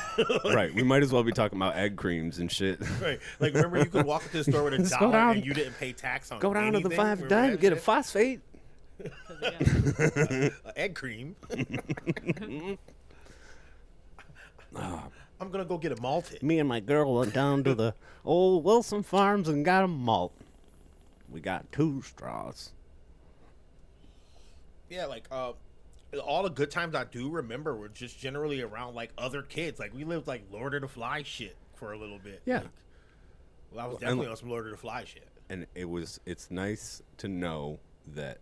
right. 0.44 0.72
We 0.74 0.82
might 0.84 1.02
as 1.02 1.12
well 1.12 1.24
be 1.24 1.32
talking 1.32 1.58
about 1.58 1.74
egg 1.76 1.96
creams 1.96 2.38
and 2.38 2.52
shit. 2.52 2.78
right? 3.02 3.18
Like, 3.40 3.54
remember 3.54 3.78
you 3.78 3.86
could 3.86 4.06
walk 4.06 4.22
into 4.26 4.38
the 4.38 4.44
store 4.44 4.62
with 4.64 4.74
a 4.74 4.78
Let's 4.78 4.90
go 4.92 4.98
dollar 5.00 5.12
down- 5.12 5.36
and 5.38 5.46
you 5.46 5.54
didn't 5.54 5.76
pay 5.78 5.92
tax 5.92 6.30
on 6.30 6.38
it. 6.38 6.40
Go 6.42 6.54
down 6.54 6.72
to 6.74 6.78
the 6.78 6.84
anything? 6.84 6.96
five 6.96 7.22
Remember 7.22 7.28
dime, 7.28 7.50
that 7.52 7.60
get 7.60 7.72
a 7.72 7.76
shit? 7.76 7.84
phosphate. 7.84 8.40
'Cause 8.98 9.38
they 9.40 10.50
got- 10.50 10.52
Uh, 10.66 10.72
egg 10.76 10.94
cream. 10.94 11.36
Ah. 14.74 15.08
I'm 15.40 15.50
gonna 15.50 15.64
go 15.64 15.76
get 15.76 15.92
a 15.92 16.00
malted. 16.00 16.42
Me 16.42 16.58
and 16.60 16.68
my 16.68 16.80
girl 16.80 17.14
went 17.16 17.34
down 17.34 17.64
to 17.64 17.74
the 17.74 17.94
old 18.24 18.64
Wilson 18.64 19.02
Farms 19.02 19.48
and 19.48 19.64
got 19.64 19.82
a 19.84 19.88
malt. 19.88 20.32
We 21.30 21.40
got 21.40 21.70
two 21.72 22.00
straws. 22.02 22.70
Yeah, 24.88 25.06
like 25.06 25.24
uh, 25.32 25.52
all 26.24 26.42
the 26.44 26.50
good 26.50 26.70
times 26.70 26.94
I 26.94 27.04
do 27.04 27.28
remember 27.28 27.74
were 27.74 27.88
just 27.88 28.18
generally 28.18 28.60
around 28.62 28.94
like 28.94 29.10
other 29.18 29.42
kids. 29.42 29.80
Like 29.80 29.92
we 29.94 30.04
lived 30.04 30.26
like 30.28 30.44
Lord 30.52 30.74
of 30.74 30.82
the 30.82 30.88
Fly 30.88 31.22
shit 31.24 31.56
for 31.74 31.92
a 31.92 31.98
little 31.98 32.18
bit. 32.22 32.40
Yeah. 32.44 32.58
Like, 32.60 32.66
well, 33.72 33.84
I 33.84 33.88
was 33.88 33.98
definitely 33.98 34.28
on 34.28 34.36
some 34.36 34.48
Lord 34.50 34.66
of 34.66 34.70
the 34.70 34.76
Fly 34.78 35.04
shit. 35.04 35.26
and 35.50 35.66
it 35.74 35.86
was 35.88 36.20
it's 36.24 36.50
nice 36.50 37.02
to 37.18 37.26
know 37.28 37.80
that 38.14 38.38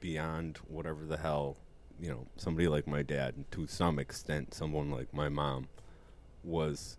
beyond 0.00 0.58
whatever 0.68 1.04
the 1.04 1.16
hell 1.16 1.56
you 2.00 2.08
know 2.08 2.26
somebody 2.36 2.68
like 2.68 2.86
my 2.86 3.02
dad 3.02 3.34
and 3.36 3.50
to 3.50 3.66
some 3.66 3.98
extent 3.98 4.52
someone 4.52 4.90
like 4.90 5.12
my 5.14 5.28
mom 5.28 5.68
was 6.44 6.98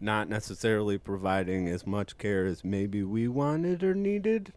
not 0.00 0.28
necessarily 0.28 0.96
providing 0.96 1.68
as 1.68 1.86
much 1.86 2.16
care 2.18 2.46
as 2.46 2.64
maybe 2.64 3.02
we 3.02 3.26
wanted 3.26 3.82
or 3.82 3.94
needed 3.94 4.52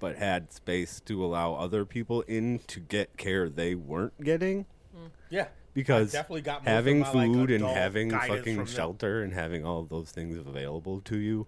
but 0.00 0.16
had 0.16 0.52
space 0.52 0.98
to 1.00 1.24
allow 1.24 1.54
other 1.54 1.84
people 1.84 2.22
in 2.22 2.58
to 2.66 2.80
get 2.80 3.16
care 3.16 3.48
they 3.48 3.74
weren't 3.74 4.18
getting. 4.24 4.64
Mm. 4.96 5.10
Yeah, 5.28 5.48
because 5.74 6.12
I 6.14 6.18
definitely 6.18 6.40
got 6.40 6.66
having 6.66 7.00
my, 7.00 7.12
like, 7.12 7.32
food 7.32 7.50
and 7.52 7.64
having 7.64 8.10
fucking 8.10 8.56
them. 8.56 8.66
shelter 8.66 9.22
and 9.22 9.32
having 9.32 9.64
all 9.64 9.84
those 9.84 10.10
things 10.10 10.38
available 10.38 11.00
to 11.02 11.18
you 11.18 11.46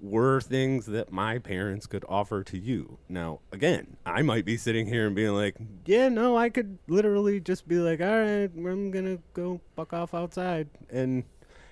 were 0.00 0.40
things 0.40 0.86
that 0.86 1.10
my 1.12 1.38
parents 1.38 1.86
could 1.86 2.04
offer 2.08 2.44
to 2.44 2.56
you. 2.58 2.98
Now, 3.08 3.40
again, 3.52 3.96
I 4.06 4.22
might 4.22 4.44
be 4.44 4.56
sitting 4.56 4.86
here 4.86 5.06
and 5.06 5.16
being 5.16 5.32
like, 5.34 5.56
"Yeah, 5.86 6.08
no, 6.08 6.36
I 6.36 6.50
could 6.50 6.78
literally 6.86 7.40
just 7.40 7.66
be 7.66 7.78
like, 7.78 8.00
all 8.00 8.06
right, 8.20 8.50
I'm 8.54 8.90
gonna 8.92 9.18
go 9.34 9.60
fuck 9.74 9.92
off 9.92 10.14
outside," 10.14 10.68
and 10.88 11.24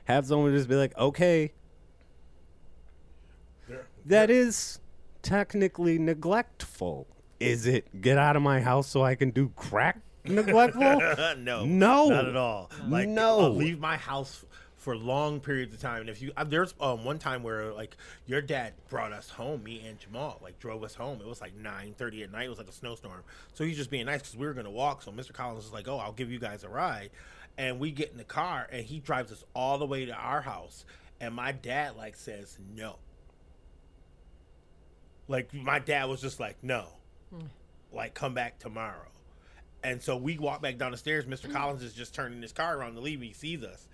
have 0.05 0.27
someone 0.27 0.53
just 0.53 0.69
be 0.69 0.75
like, 0.75 0.97
"Okay, 0.99 1.53
that 4.05 4.31
is 4.31 4.81
technically 5.23 5.99
neglectful." 5.99 7.07
Is 7.39 7.67
it 7.67 8.01
get 8.01 8.17
out 8.19 8.35
of 8.37 8.43
my 8.43 8.61
house 8.61 8.89
so 8.89 9.03
I 9.05 9.15
can 9.15 9.31
do 9.31 9.51
crack 9.57 10.01
neglectful? 10.25 10.83
no, 11.39 11.65
No. 11.65 12.09
not 12.09 12.27
at 12.27 12.37
all. 12.37 12.71
Like, 12.89 13.09
No. 13.09 13.41
uh, 13.41 13.49
leave 13.51 13.79
my 13.79 13.97
house 13.97 14.45
for 14.87 14.97
long 14.97 15.41
periods 15.41 15.75
of 15.75 15.81
time. 15.81 16.03
And 16.03 16.09
if 16.09 16.23
you, 16.23 16.31
uh, 16.37 16.45
there's 16.45 16.73
um, 16.81 17.05
one 17.05 17.19
time 17.19 17.43
where 17.43 17.73
like 17.73 17.97
your 18.25 18.41
dad 18.41 18.73
brought 18.89 19.13
us 19.13 19.29
home, 19.29 19.65
me 19.65 19.85
and 19.85 19.99
Jamal, 19.99 20.39
like 20.41 20.61
drove 20.61 20.85
us 20.85 20.95
home. 20.95 21.21
It 21.21 21.27
was 21.27 21.41
like 21.41 21.57
nine 21.57 21.93
thirty 21.99 22.23
at 22.23 22.31
night. 22.31 22.47
It 22.47 22.51
was 22.51 22.59
like 22.59 22.69
a 22.69 22.73
snowstorm. 22.73 23.25
So 23.53 23.65
he's 23.65 23.77
just 23.77 23.91
being 23.91 24.07
nice 24.07 24.21
because 24.21 24.37
we 24.37 24.47
were 24.47 24.55
gonna 24.55 24.71
walk. 24.71 25.03
So 25.03 25.11
Mr. 25.11 25.33
Collins 25.33 25.65
is 25.65 25.73
like, 25.73 25.89
"Oh, 25.89 25.99
I'll 25.99 26.13
give 26.13 26.31
you 26.31 26.39
guys 26.39 26.63
a 26.63 26.69
ride," 26.69 27.11
and 27.59 27.81
we 27.81 27.91
get 27.91 28.13
in 28.13 28.17
the 28.17 28.23
car 28.23 28.69
and 28.71 28.85
he 28.85 29.01
drives 29.01 29.33
us 29.33 29.43
all 29.57 29.77
the 29.77 29.87
way 29.87 30.05
to 30.05 30.15
our 30.15 30.43
house. 30.43 30.85
And 31.21 31.35
my 31.35 31.51
dad 31.51 31.97
like 31.97 32.15
says 32.15 32.57
no. 32.77 33.01
Like 35.27 35.53
my 35.53 35.81
dad 35.81 36.05
was 36.05 36.21
just 36.21 36.39
like, 36.39 36.59
no, 36.63 36.87
like 37.93 38.15
come 38.15 38.35
back 38.35 38.61
tomorrow. 38.61 39.09
And 39.83 40.03
so 40.03 40.17
we 40.17 40.39
walk 40.39 40.63
back 40.63 40.79
down 40.79 40.93
the 40.93 40.97
stairs. 40.97 41.27
Mr. 41.27 41.53
Collins 41.53 41.83
is 41.83 41.93
just 41.93 42.15
turning 42.15 42.43
his 42.43 42.53
car 42.53 42.77
around 42.79 42.95
to 42.95 43.01
leave. 43.01 43.21
He 43.21 43.33
sees 43.33 43.63
us, 43.63 43.87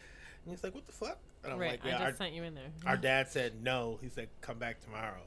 and 0.44 0.52
he's 0.52 0.62
like, 0.64 0.74
"What 0.74 0.86
the 0.86 0.92
fuck?" 0.92 1.18
And 1.44 1.52
I'm 1.52 1.58
right. 1.58 1.72
like, 1.72 1.84
I 1.84 1.88
"Yeah." 1.88 1.92
just 1.98 2.04
our, 2.04 2.16
sent 2.16 2.34
you 2.34 2.42
in 2.44 2.54
there. 2.54 2.70
our 2.86 2.96
dad 3.10 3.28
said 3.28 3.62
no. 3.62 3.98
He 4.02 4.08
said, 4.08 4.28
"Come 4.40 4.58
back 4.58 4.80
tomorrow." 4.80 5.22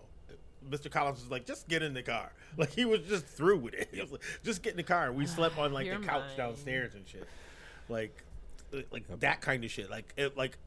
Mr. 0.69 0.89
Collins 0.89 1.21
was 1.21 1.29
like, 1.29 1.45
"Just 1.45 1.67
get 1.67 1.83
in 1.83 1.93
the 1.93 2.03
car." 2.03 2.31
Like 2.57 2.71
he 2.71 2.85
was 2.85 3.01
just 3.01 3.25
through 3.25 3.57
with 3.57 3.73
it. 3.73 3.89
He 3.93 3.99
was 4.01 4.11
like, 4.11 4.21
"Just 4.43 4.63
get 4.63 4.71
in 4.71 4.77
the 4.77 4.83
car." 4.83 5.11
We 5.11 5.25
slept 5.25 5.57
on 5.57 5.73
like 5.73 5.85
You're 5.85 5.99
the 5.99 6.05
couch 6.05 6.23
mine. 6.29 6.37
downstairs 6.37 6.95
and 6.95 7.05
shit, 7.07 7.27
like, 7.89 8.23
like 8.91 9.03
that 9.19 9.41
kind 9.41 9.63
of 9.65 9.69
shit. 9.71 9.89
Like 9.89 10.13
it, 10.15 10.37
like 10.37 10.57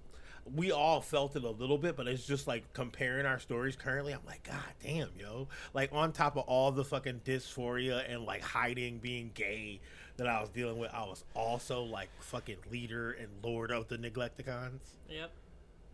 we 0.55 0.73
all 0.73 1.01
felt 1.01 1.37
it 1.37 1.45
a 1.45 1.51
little 1.51 1.79
bit, 1.79 1.97
but 1.97 2.07
it's 2.09 2.27
just 2.27 2.47
like 2.47 2.73
comparing 2.73 3.27
our 3.27 3.39
stories 3.39 3.77
currently. 3.77 4.13
I'm 4.13 4.25
like, 4.27 4.43
God 4.45 4.57
damn, 4.83 5.09
yo! 5.19 5.49
Like 5.75 5.91
on 5.93 6.13
top 6.13 6.37
of 6.37 6.45
all 6.47 6.71
the 6.73 6.85
fucking 6.85 7.23
dysphoria 7.25 8.05
and 8.13 8.25
like 8.25 8.43
hiding 8.43 8.99
being 8.99 9.31
gay 9.35 9.81
that 10.17 10.27
I 10.27 10.41
was 10.41 10.51
dealing 10.51 10.79
with, 10.79 10.93
I 10.93 11.05
was 11.05 11.25
also 11.35 11.83
like 11.83 12.09
fucking 12.21 12.57
leader 12.73 13.13
and 13.13 13.29
lord 13.43 13.71
of 13.71 13.87
the 13.89 13.97
Neglectacons 13.99 14.81
Yep. 15.09 15.31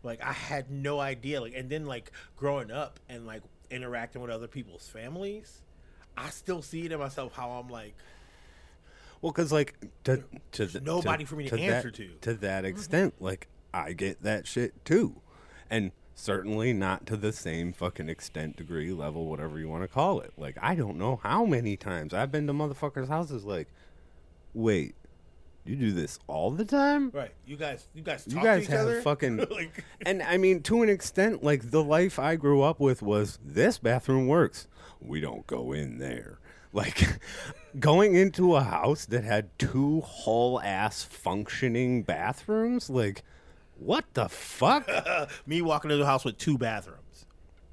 like 0.03 0.23
i 0.23 0.33
had 0.33 0.71
no 0.71 0.99
idea 0.99 1.41
like 1.43 1.53
and 1.55 1.69
then 1.69 1.85
like 1.85 2.11
growing 2.37 2.71
up 2.71 2.99
and 3.09 3.27
like 3.27 3.43
interacting 3.71 4.23
with 4.23 4.31
other 4.31 4.47
people's 4.49 4.89
families 4.89 5.61
i 6.17 6.31
still 6.31 6.63
see 6.63 6.87
it 6.87 6.93
in 6.93 6.99
myself 6.99 7.35
how 7.35 7.51
i'm 7.51 7.69
like 7.69 7.95
Well, 9.21 9.31
because 9.33 9.53
like 9.53 9.75
to 10.05 10.25
to 10.53 10.67
the, 10.67 10.81
nobody 10.81 11.25
for 11.25 11.37
me 11.37 11.45
to 11.49 11.57
that- 11.57 11.61
answer 11.63 11.91
to. 11.91 12.09
To 12.23 12.35
that 12.35 12.65
extent, 12.65 13.15
like 13.21 13.49
I 13.75 13.93
get 13.93 14.23
that 14.23 14.47
shit 14.47 14.85
too, 14.85 15.21
and 15.69 15.93
certainly 16.15 16.73
not 16.73 17.07
to 17.07 17.17
the 17.17 17.33
same 17.33 17.73
fucking 17.73 18.09
extent, 18.09 18.57
degree, 18.57 18.93
level, 18.93 19.27
whatever 19.27 19.59
you 19.59 19.69
want 19.69 19.83
to 19.83 19.89
call 19.89 20.21
it. 20.21 20.33
Like 20.37 20.57
I 20.63 20.75
don't 20.75 20.97
know 20.97 21.21
how 21.23 21.45
many 21.45 21.77
times 21.77 22.15
I've 22.15 22.31
been 22.31 22.47
to 22.47 22.53
motherfuckers' 22.53 23.09
houses. 23.09 23.45
Like, 23.45 23.69
wait, 24.55 24.95
you 25.65 25.77
do 25.77 25.93
this 25.93 26.19
all 26.27 26.51
the 26.51 26.65
time? 26.65 27.11
Right. 27.13 27.33
You 27.47 27.57
guys. 27.57 27.89
You 27.95 28.03
guys. 28.03 28.25
You 28.29 28.43
guys 28.43 28.59
to 28.59 28.63
each 28.65 28.69
have 28.69 28.81
other? 28.81 29.01
fucking 29.03 29.37
like. 29.51 29.85
and 30.07 30.23
I 30.23 30.37
mean 30.37 30.63
to 30.65 30.83
an 30.83 30.89
extent, 30.89 31.43
like 31.43 31.71
the 31.71 31.83
life 31.83 32.19
I 32.19 32.37
grew 32.37 32.63
up 32.63 32.81
with 32.81 33.03
was 33.03 33.39
this 33.45 33.79
bathroom 33.79 34.27
works. 34.29 34.69
We 35.01 35.21
don't 35.21 35.47
go 35.47 35.73
in 35.73 35.99
there. 35.99 36.39
Like 36.75 37.21
going 37.79 38.17
into 38.17 38.57
a 38.57 38.63
house 38.65 39.07
that 39.07 39.23
had 39.23 39.57
two 39.61 40.01
whole 40.01 40.61
ass 40.61 41.05
functioning 41.05 42.03
bathrooms, 42.03 42.91
like 42.91 43.23
what 43.79 44.05
the 44.15 44.29
fuck? 44.29 44.89
me 45.47 45.63
walking 45.63 45.91
into 45.91 46.03
the 46.03 46.07
house 46.07 46.25
with 46.25 46.39
two 46.39 46.59
bathrooms. 46.59 47.27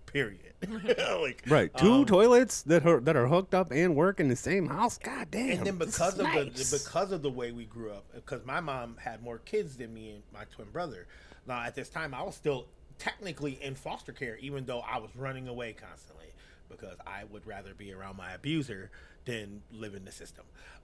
Period. 0.05 0.53
like 1.21 1.41
right, 1.47 1.75
two 1.75 1.91
um, 1.93 2.05
toilets 2.05 2.61
that 2.63 2.85
are 2.85 2.99
that 2.99 3.15
are 3.15 3.27
hooked 3.27 3.55
up 3.55 3.71
and 3.71 3.95
work 3.95 4.19
in 4.19 4.27
the 4.27 4.35
same 4.35 4.67
house. 4.67 4.99
God 4.99 5.27
damn. 5.31 5.57
and 5.57 5.65
then 5.65 5.77
because 5.77 6.19
of 6.19 6.25
nice. 6.25 6.69
the 6.69 6.77
because 6.77 7.11
of 7.11 7.23
the 7.23 7.31
way 7.31 7.51
we 7.51 7.65
grew 7.65 7.91
up, 7.91 8.05
because 8.13 8.45
my 8.45 8.59
mom 8.59 8.95
had 8.97 9.23
more 9.23 9.39
kids 9.39 9.77
than 9.77 9.91
me 9.91 10.11
and 10.11 10.23
my 10.31 10.43
twin 10.51 10.67
brother. 10.69 11.07
Now 11.47 11.61
at 11.61 11.73
this 11.73 11.89
time, 11.89 12.13
I 12.13 12.21
was 12.21 12.35
still 12.35 12.67
technically 12.99 13.57
in 13.63 13.73
foster 13.73 14.11
care, 14.11 14.37
even 14.37 14.65
though 14.65 14.81
I 14.81 14.99
was 14.99 15.09
running 15.15 15.47
away 15.47 15.73
constantly 15.73 16.27
because 16.69 16.97
I 17.05 17.23
would 17.25 17.45
rather 17.45 17.73
be 17.73 17.93
around 17.93 18.17
my 18.17 18.31
abuser 18.33 18.91
than 19.25 19.61
live 19.71 19.93
in 19.93 20.05
the 20.05 20.11
system. 20.11 20.45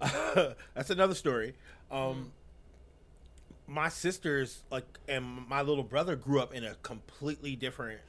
That's 0.73 0.89
another 0.89 1.15
story. 1.15 1.55
Um, 1.89 2.31
my 3.67 3.89
sisters 3.89 4.63
like 4.71 4.85
and 5.07 5.47
my 5.47 5.61
little 5.61 5.83
brother 5.83 6.15
grew 6.15 6.39
up 6.39 6.53
in 6.53 6.63
a 6.63 6.75
completely 6.75 7.55
different 7.55 7.99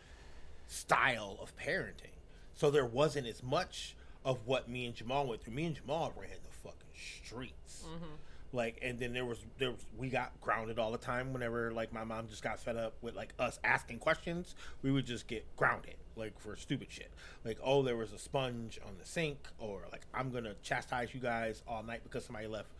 style 0.68 1.36
of 1.42 1.56
parenting. 1.56 2.14
So 2.54 2.70
there 2.70 2.86
wasn't 2.86 3.26
as 3.26 3.42
much 3.42 3.96
of 4.24 4.46
what 4.46 4.68
me 4.68 4.86
and 4.86 4.94
Jamal 4.94 5.26
went 5.26 5.42
through. 5.42 5.54
Me 5.54 5.64
and 5.64 5.74
Jamal 5.76 6.12
ran 6.16 6.30
the 6.30 6.56
fucking 6.62 6.88
streets. 7.24 7.84
Mm-hmm. 7.86 8.14
Like 8.52 8.78
and 8.82 8.98
then 8.98 9.12
there 9.12 9.24
was 9.24 9.38
there 9.58 9.72
was 9.72 9.84
we 9.98 10.08
got 10.08 10.40
grounded 10.40 10.78
all 10.78 10.90
the 10.90 10.98
time 10.98 11.32
whenever 11.32 11.72
like 11.72 11.92
my 11.92 12.04
mom 12.04 12.28
just 12.28 12.42
got 12.42 12.60
fed 12.60 12.76
up 12.76 12.94
with 13.02 13.14
like 13.14 13.34
us 13.38 13.58
asking 13.64 13.98
questions, 13.98 14.54
we 14.82 14.90
would 14.90 15.06
just 15.06 15.26
get 15.26 15.44
grounded 15.56 15.96
like 16.16 16.38
for 16.38 16.56
stupid 16.56 16.88
shit. 16.90 17.10
Like 17.44 17.58
oh 17.62 17.82
there 17.82 17.96
was 17.96 18.12
a 18.12 18.18
sponge 18.18 18.78
on 18.86 18.94
the 18.98 19.04
sink 19.04 19.38
or 19.58 19.82
like 19.90 20.02
I'm 20.14 20.30
going 20.30 20.44
to 20.44 20.54
chastise 20.62 21.12
you 21.12 21.20
guys 21.20 21.62
all 21.66 21.82
night 21.82 22.00
because 22.04 22.24
somebody 22.24 22.46
left 22.46 22.70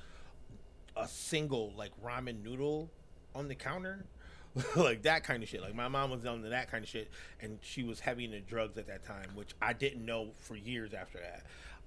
a 0.99 1.09
single 1.09 1.73
like 1.77 1.93
ramen 2.05 2.43
noodle 2.43 2.91
on 3.35 3.49
the 3.49 3.55
counter? 3.55 4.05
Like 4.75 5.03
that 5.03 5.23
kind 5.23 5.43
of 5.43 5.49
shit. 5.49 5.61
Like 5.61 5.75
my 5.75 5.87
mom 5.87 6.11
was 6.11 6.25
on 6.27 6.43
to 6.43 6.49
that 6.49 6.69
kind 6.71 6.83
of 6.83 6.91
shit 6.91 7.11
and 7.41 7.59
she 7.63 7.85
was 7.85 8.01
heavy 8.01 8.25
into 8.25 8.41
drugs 8.41 8.77
at 8.77 8.89
that 8.89 9.05
time 9.05 9.29
which 9.35 9.55
i 9.63 9.73
didn't 9.73 10.05
know 10.05 10.31
for 10.39 10.57
years 10.57 10.95
after 10.95 11.19
that. 11.21 11.45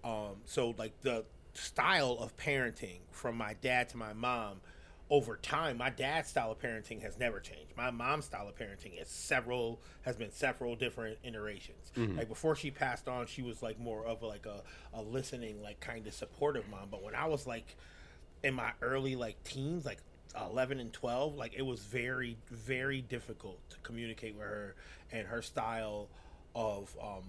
Um, 0.07 0.37
so 0.45 0.73
like 0.77 0.93
the 1.01 1.25
style 1.53 2.17
of 2.19 2.37
parenting 2.37 2.99
from 3.11 3.35
my 3.35 3.55
dad 3.61 3.89
to 3.89 3.97
my 3.97 4.13
mom 4.13 4.61
over 5.09 5.35
time 5.35 5.77
my 5.77 5.89
dad's 5.89 6.29
style 6.29 6.51
of 6.51 6.59
parenting 6.59 7.01
has 7.01 7.19
never 7.19 7.41
changed. 7.41 7.75
My 7.75 7.91
mom's 7.91 8.25
style 8.25 8.47
of 8.47 8.55
parenting 8.55 9.01
is 9.01 9.09
several 9.09 9.81
has 10.03 10.15
been 10.15 10.31
several 10.31 10.75
different 10.77 11.17
iterations. 11.23 11.91
Like 12.17 12.29
before 12.29 12.55
she 12.55 12.71
passed 12.71 13.09
on 13.09 13.25
she 13.25 13.41
was 13.41 13.61
like 13.61 13.77
more 13.79 14.05
of 14.05 14.21
like 14.23 14.45
a, 14.45 14.61
a 14.93 15.01
listening 15.01 15.61
like 15.61 15.81
kind 15.81 16.07
of 16.07 16.13
supportive 16.13 16.69
mom. 16.69 16.87
But 16.89 17.03
when 17.03 17.15
i 17.15 17.25
was 17.25 17.45
like 17.45 17.75
in 18.43 18.53
my 18.53 18.71
early 18.81 19.15
like 19.15 19.41
teens 19.43 19.85
like 19.85 19.99
11 20.39 20.79
and 20.79 20.91
12 20.93 21.35
like 21.35 21.53
it 21.55 21.61
was 21.61 21.81
very 21.81 22.37
very 22.49 23.01
difficult 23.01 23.59
to 23.69 23.77
communicate 23.83 24.33
with 24.35 24.45
her 24.47 24.75
and 25.11 25.27
her 25.27 25.41
style 25.41 26.07
of 26.55 26.95
um 27.01 27.23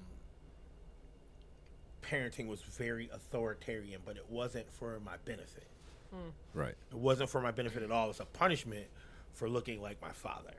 parenting 2.02 2.46
was 2.48 2.60
very 2.62 3.08
authoritarian 3.12 4.00
but 4.04 4.16
it 4.16 4.26
wasn't 4.28 4.70
for 4.72 4.98
my 5.00 5.16
benefit. 5.24 5.66
Right. 6.52 6.74
it 6.90 6.96
wasn't 6.98 7.30
for 7.30 7.40
my 7.40 7.52
benefit 7.52 7.82
at 7.82 7.90
all. 7.90 8.04
It 8.04 8.08
was 8.08 8.20
a 8.20 8.26
punishment 8.26 8.84
for 9.32 9.48
looking 9.48 9.80
like 9.80 10.00
my 10.02 10.12
father. 10.12 10.52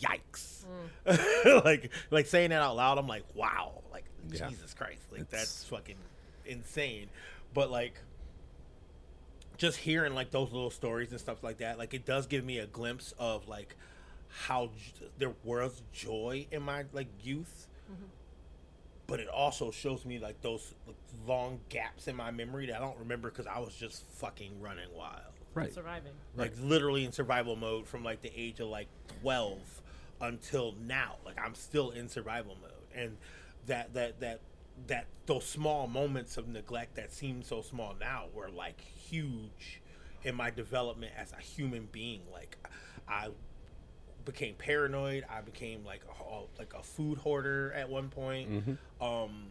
Yikes. 0.00 0.64
Like 1.64 1.90
like 2.10 2.26
saying 2.26 2.50
that 2.50 2.62
out 2.62 2.76
loud 2.76 2.98
i'm 2.98 3.06
like 3.08 3.24
wow. 3.34 3.82
Like 3.92 4.04
Yeah. 4.30 4.48
jesus 4.48 4.72
christ. 4.74 5.00
Like 5.10 5.22
It's- 5.22 5.40
that's 5.40 5.64
fucking 5.64 5.96
insane. 6.46 7.08
But 7.54 7.70
like 7.70 7.94
just 9.60 9.76
hearing 9.76 10.14
like 10.14 10.30
those 10.30 10.50
little 10.52 10.70
stories 10.70 11.10
and 11.10 11.20
stuff 11.20 11.42
like 11.42 11.58
that 11.58 11.78
like 11.78 11.92
it 11.92 12.06
does 12.06 12.26
give 12.26 12.42
me 12.42 12.58
a 12.58 12.66
glimpse 12.66 13.12
of 13.18 13.46
like 13.46 13.76
how 14.46 14.70
j- 14.98 15.06
there 15.18 15.34
was 15.44 15.82
joy 15.92 16.46
in 16.50 16.62
my 16.62 16.84
like 16.92 17.08
youth. 17.22 17.66
Mm-hmm. 17.90 18.04
But 19.06 19.20
it 19.20 19.28
also 19.28 19.70
shows 19.70 20.04
me 20.06 20.18
like 20.18 20.40
those 20.40 20.72
like, 20.86 20.96
long 21.26 21.60
gaps 21.68 22.08
in 22.08 22.16
my 22.16 22.30
memory 22.30 22.66
that 22.66 22.76
i 22.76 22.78
don't 22.78 22.98
remember 22.98 23.28
because 23.28 23.46
i 23.46 23.58
was 23.58 23.74
just 23.74 24.04
fucking 24.12 24.60
running 24.60 24.88
wild. 24.96 25.20
Right. 25.52 25.72
Surviving. 25.72 26.12
like 26.36 26.52
literally 26.62 27.04
in 27.04 27.12
survival 27.12 27.56
mode 27.56 27.86
from 27.86 28.02
like 28.02 28.22
the 28.22 28.32
age 28.34 28.60
of 28.60 28.68
like 28.68 28.88
12 29.20 29.58
until 30.22 30.74
now. 30.86 31.16
Like 31.26 31.38
i'm 31.44 31.54
still 31.54 31.90
in 31.90 32.08
survival 32.08 32.56
mode. 32.62 32.72
And 32.94 33.18
that 33.66 33.92
that 33.94 34.20
that 34.20 34.40
that 34.86 35.06
those 35.26 35.46
small 35.46 35.86
moments 35.86 36.36
of 36.36 36.48
neglect 36.48 36.96
that 36.96 37.12
seem 37.12 37.42
so 37.42 37.62
small 37.62 37.94
now 38.00 38.24
were 38.34 38.50
like 38.50 38.80
huge 38.80 39.80
in 40.22 40.34
my 40.34 40.50
development 40.50 41.12
as 41.16 41.32
a 41.32 41.40
human 41.40 41.88
being. 41.92 42.22
Like 42.32 42.56
i 43.08 43.28
became 44.24 44.54
paranoid. 44.54 45.24
I 45.30 45.40
became 45.40 45.84
like 45.84 46.02
a, 46.04 46.58
like 46.58 46.74
a 46.78 46.82
food 46.82 47.18
hoarder 47.18 47.72
at 47.72 47.88
one 47.88 48.08
point. 48.08 48.78
Um 49.00 49.46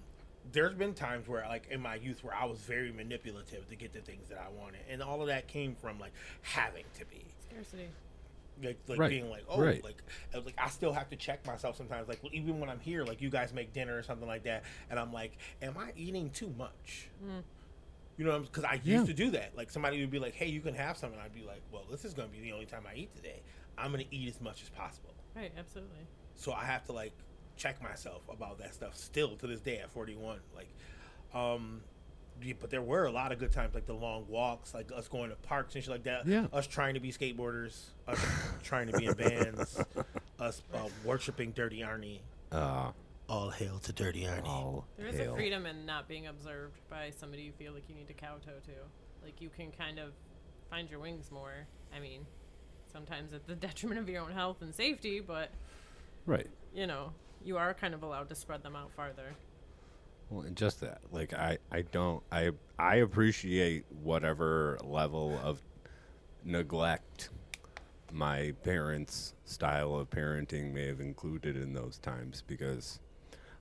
there's 0.51 0.73
been 0.73 0.93
times 0.93 1.27
where 1.27 1.45
like 1.47 1.67
in 1.69 1.80
my 1.80 1.95
youth 1.95 2.23
where 2.23 2.34
i 2.34 2.43
was 2.45 2.59
very 2.59 2.91
manipulative 2.91 3.69
to 3.69 3.75
get 3.75 3.93
the 3.93 3.99
things 3.99 4.30
that 4.30 4.39
i 4.39 4.49
wanted. 4.61 4.80
And 4.89 5.01
all 5.01 5.21
of 5.21 5.27
that 5.27 5.47
came 5.47 5.75
from 5.75 5.99
like 5.99 6.13
having 6.41 6.86
to 6.97 7.05
be. 7.05 7.25
Scarcity. 7.49 7.89
Like, 8.64 8.78
like 8.88 8.99
Right, 8.99 9.10
being 9.10 9.30
like 9.30 9.43
oh 9.49 9.62
right. 9.62 9.84
like 9.84 10.03
like 10.34 10.53
I 10.57 10.70
still 10.70 10.91
have 10.93 11.10
to 11.10 11.16
check 11.16 11.45
myself 11.45 11.78
sometimes 11.78 12.07
like 12.07 12.20
even 12.32 12.60
when 12.60 12.70
I'm 12.70 12.80
here 12.80 13.03
like 13.03 13.22
you 13.22 13.30
guys 13.30 13.53
make 13.53 13.74
dinner 13.74 13.97
or 13.97 14.03
something 14.03 14.28
like 14.28 14.43
that 14.43 14.64
and 14.89 14.99
I'm 14.99 15.12
like 15.14 15.38
am 15.62 15.76
I 15.78 15.91
eating 15.95 16.30
too 16.32 16.53
much 16.57 17.10
you 18.18 18.26
know 18.26 18.39
because 18.39 18.64
I 18.64 18.74
used 18.76 18.86
Yeah. 18.86 19.05
to 19.05 19.14
do 19.14 19.32
that 19.32 19.55
like 19.55 19.70
somebody 19.70 19.99
would 20.01 20.12
be 20.12 20.20
like 20.20 20.34
hey 20.36 20.47
you 20.47 20.62
can 20.62 20.74
have 20.76 20.97
some 20.97 21.12
and 21.14 21.22
I'd 21.22 21.34
be 21.34 21.43
like 21.43 21.62
well 21.72 21.84
this 21.89 22.03
is 22.05 22.14
gonna 22.14 22.28
be 22.30 22.39
the 22.41 22.51
only 22.51 22.66
time 22.66 22.84
I 22.89 22.95
eat 22.95 23.16
today 23.16 23.41
I'm 23.78 23.91
gonna 23.91 24.03
eat 24.12 24.28
as 24.30 24.41
much 24.41 24.62
as 24.64 24.70
possible 24.70 25.14
Right. 25.36 25.51
Absolutely. 25.57 26.05
so 26.36 26.51
I 26.51 26.66
have 26.66 26.84
to 26.86 26.91
like 26.91 27.14
check 27.55 27.82
myself 27.84 28.22
about 28.32 28.57
that 28.60 28.74
stuff 28.74 28.95
still 28.95 29.36
to 29.38 29.47
this 29.47 29.60
day 29.62 29.78
at 29.80 29.89
41 29.91 30.39
like 30.55 30.70
um 31.34 31.82
yeah, 32.43 32.53
but 32.59 32.69
there 32.69 32.81
were 32.81 33.05
a 33.05 33.11
lot 33.11 33.31
of 33.31 33.39
good 33.39 33.51
times 33.51 33.73
like 33.75 33.85
the 33.85 33.93
long 33.93 34.25
walks 34.27 34.73
like 34.73 34.91
us 34.95 35.07
going 35.07 35.29
to 35.29 35.35
parks 35.37 35.75
and 35.75 35.83
shit 35.83 35.91
like 35.91 36.03
that 36.03 36.25
Yeah. 36.27 36.47
us 36.53 36.67
trying 36.67 36.93
to 36.93 36.99
be 36.99 37.11
skateboarders 37.11 37.85
us 38.07 38.19
trying 38.63 38.87
to 38.87 38.97
be 38.97 39.05
in 39.05 39.13
bands 39.13 39.81
us 40.39 40.61
uh, 40.73 40.87
worshiping 41.03 41.51
dirty 41.51 41.79
arnie 41.81 42.19
Uh, 42.51 42.91
all 43.27 43.49
hail 43.49 43.79
to 43.79 43.93
dirty 43.93 44.23
arnie 44.23 44.45
all 44.45 44.85
There 44.97 45.07
is 45.07 45.15
hail. 45.15 45.33
a 45.33 45.35
freedom 45.35 45.65
in 45.65 45.85
not 45.85 46.07
being 46.07 46.27
observed 46.27 46.79
by 46.89 47.11
somebody 47.17 47.43
you 47.43 47.51
feel 47.51 47.73
like 47.73 47.83
you 47.89 47.95
need 47.95 48.07
to 48.07 48.13
kowtow 48.13 48.59
to. 48.65 48.71
Like 49.23 49.39
you 49.41 49.49
can 49.49 49.71
kind 49.71 49.99
of 49.99 50.13
find 50.69 50.89
your 50.89 50.99
wings 50.99 51.29
more. 51.31 51.67
I 51.95 51.99
mean, 51.99 52.25
sometimes 52.91 53.33
at 53.33 53.45
the 53.47 53.55
detriment 53.67 53.99
of 53.99 54.09
your 54.09 54.21
own 54.23 54.31
health 54.31 54.61
and 54.61 54.73
safety, 54.73 55.19
but 55.19 55.51
Right. 56.25 56.47
you 56.73 56.87
know, 56.87 57.11
you 57.43 57.57
are 57.57 57.73
kind 57.73 57.93
of 57.93 58.01
allowed 58.03 58.29
to 58.29 58.35
spread 58.35 58.63
them 58.63 58.75
out 58.75 58.91
farther. 58.95 59.33
Well, 60.30 60.45
and 60.45 60.55
just 60.55 60.82
that. 60.82 61.01
Like 61.11 61.34
I, 61.34 61.57
I 61.71 61.82
don't 61.82 62.23
I 62.32 62.51
I 62.77 62.97
appreciate 62.97 63.86
whatever 64.03 64.77
level 64.84 65.39
of 65.43 65.61
neglect 66.43 67.30
my 68.11 68.53
parents' 68.63 69.34
style 69.45 69.95
of 69.95 70.09
parenting 70.09 70.73
may 70.73 70.88
have 70.88 70.99
included 70.99 71.55
in 71.55 71.73
those 71.73 71.97
times 71.99 72.43
because 72.45 72.99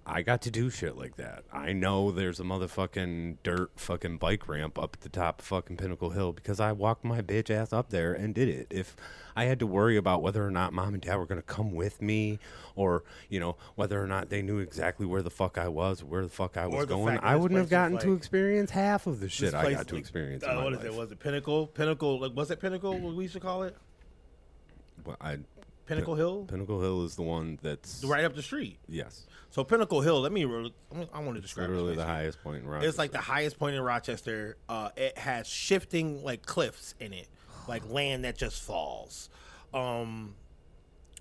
I 0.09 0.23
got 0.23 0.41
to 0.43 0.51
do 0.51 0.71
shit 0.71 0.97
like 0.97 1.17
that. 1.17 1.45
I 1.53 1.73
know 1.73 2.11
there's 2.11 2.41
a 2.41 2.43
motherfucking 2.43 3.37
dirt 3.43 3.71
fucking 3.77 4.19
bike 4.19 4.49
ramp 4.49 4.79
up 4.79 4.97
at 4.97 5.01
the 5.03 5.09
top 5.09 5.41
of 5.41 5.47
fucking 5.47 5.77
Pinnacle 5.77 6.11
Hill 6.11 6.33
because 6.33 6.61
I 6.61 6.73
walked 6.73 7.05
my 7.05 7.21
bitch 7.21 7.51
ass 7.51 7.73
up 7.73 7.91
there 7.91 8.13
and 8.15 8.35
did 8.35 8.49
it. 8.49 8.67
If 8.71 8.97
I 9.37 9.45
had 9.45 9.59
to 9.61 9.67
worry 9.67 9.97
about 9.97 10.23
whether 10.23 10.45
or 10.45 10.51
not 10.51 10.73
mom 10.73 10.95
and 10.95 11.03
dad 11.03 11.17
were 11.17 11.27
going 11.27 11.41
to 11.41 11.47
come 11.47 11.73
with 11.73 12.01
me 12.01 12.39
or, 12.75 13.05
you 13.29 13.39
know, 13.39 13.57
whether 13.75 14.03
or 14.03 14.07
not 14.07 14.31
they 14.31 14.41
knew 14.43 14.59
exactly 14.59 15.05
where 15.07 15.23
the 15.23 15.31
fuck 15.31 15.59
I 15.59 15.69
was, 15.69 16.03
where 16.03 16.23
the 16.23 16.29
fuck 16.29 16.57
I 16.57 16.67
was 16.67 16.87
going, 16.87 17.19
I 17.19 17.37
wouldn't 17.37 17.59
have 17.59 17.69
gotten 17.71 17.99
to 17.99 18.15
experience 18.15 18.71
half 18.71 19.07
of 19.07 19.21
the 19.21 19.29
shit 19.29 19.55
I 19.55 19.73
got 19.73 19.89
to 19.89 19.95
like, 19.95 20.01
experience. 20.01 20.43
uh, 20.43 20.61
what 20.63 20.73
is 20.73 20.79
life. 20.79 20.87
it 20.87 20.95
was 20.95 21.13
it 21.13 21.21
pinnacle 21.21 21.67
pinnacle 21.67 22.21
like 22.21 22.35
was 22.35 22.51
it 22.51 22.61
pinnacle 22.61 22.99
what 22.99 23.15
we 23.15 23.25
used 23.25 23.35
to 23.35 23.41
call 23.41 23.63
it 23.63 23.77
Well, 25.05 25.17
I 25.21 25.39
Pinnacle 25.89 26.14
Hill, 26.14 26.45
Pinnacle 26.49 26.80
Hill 26.80 27.05
is 27.05 27.16
the 27.16 27.22
one 27.22 27.59
that's 27.62 28.05
right 28.05 28.24
up 28.24 28.34
the 28.36 28.43
street. 28.43 28.78
Yes, 28.89 29.26
So 29.51 29.64
Pinnacle 29.64 30.01
Hill, 30.03 30.20
let 30.20 30.30
me. 30.32 30.45
re- 30.45 30.72
I 31.12 31.18
want 31.20 31.36
to 31.36 31.41
describe. 31.41 31.70
literally 31.70 31.97
the 31.97 32.05
highest 32.05 32.43
point 32.43 32.62
in 32.62 32.68
Rochester. 32.68 32.89
It's 32.89 32.99
like 32.99 33.12
the 33.12 33.18
highest 33.18 33.59
point 33.59 33.74
in 33.74 33.82
Rochester. 33.82 34.57
Uh, 34.68 34.91
it 34.97 35.16
has 35.18 35.47
shifting 35.47 36.22
like 36.22 36.45
cliffs 36.45 36.95
in 37.01 37.12
it, 37.12 37.28
like 37.66 37.89
land 37.91 38.24
that 38.24 38.36
just 38.36 38.62
falls. 38.62 39.30
Um, 39.72 40.34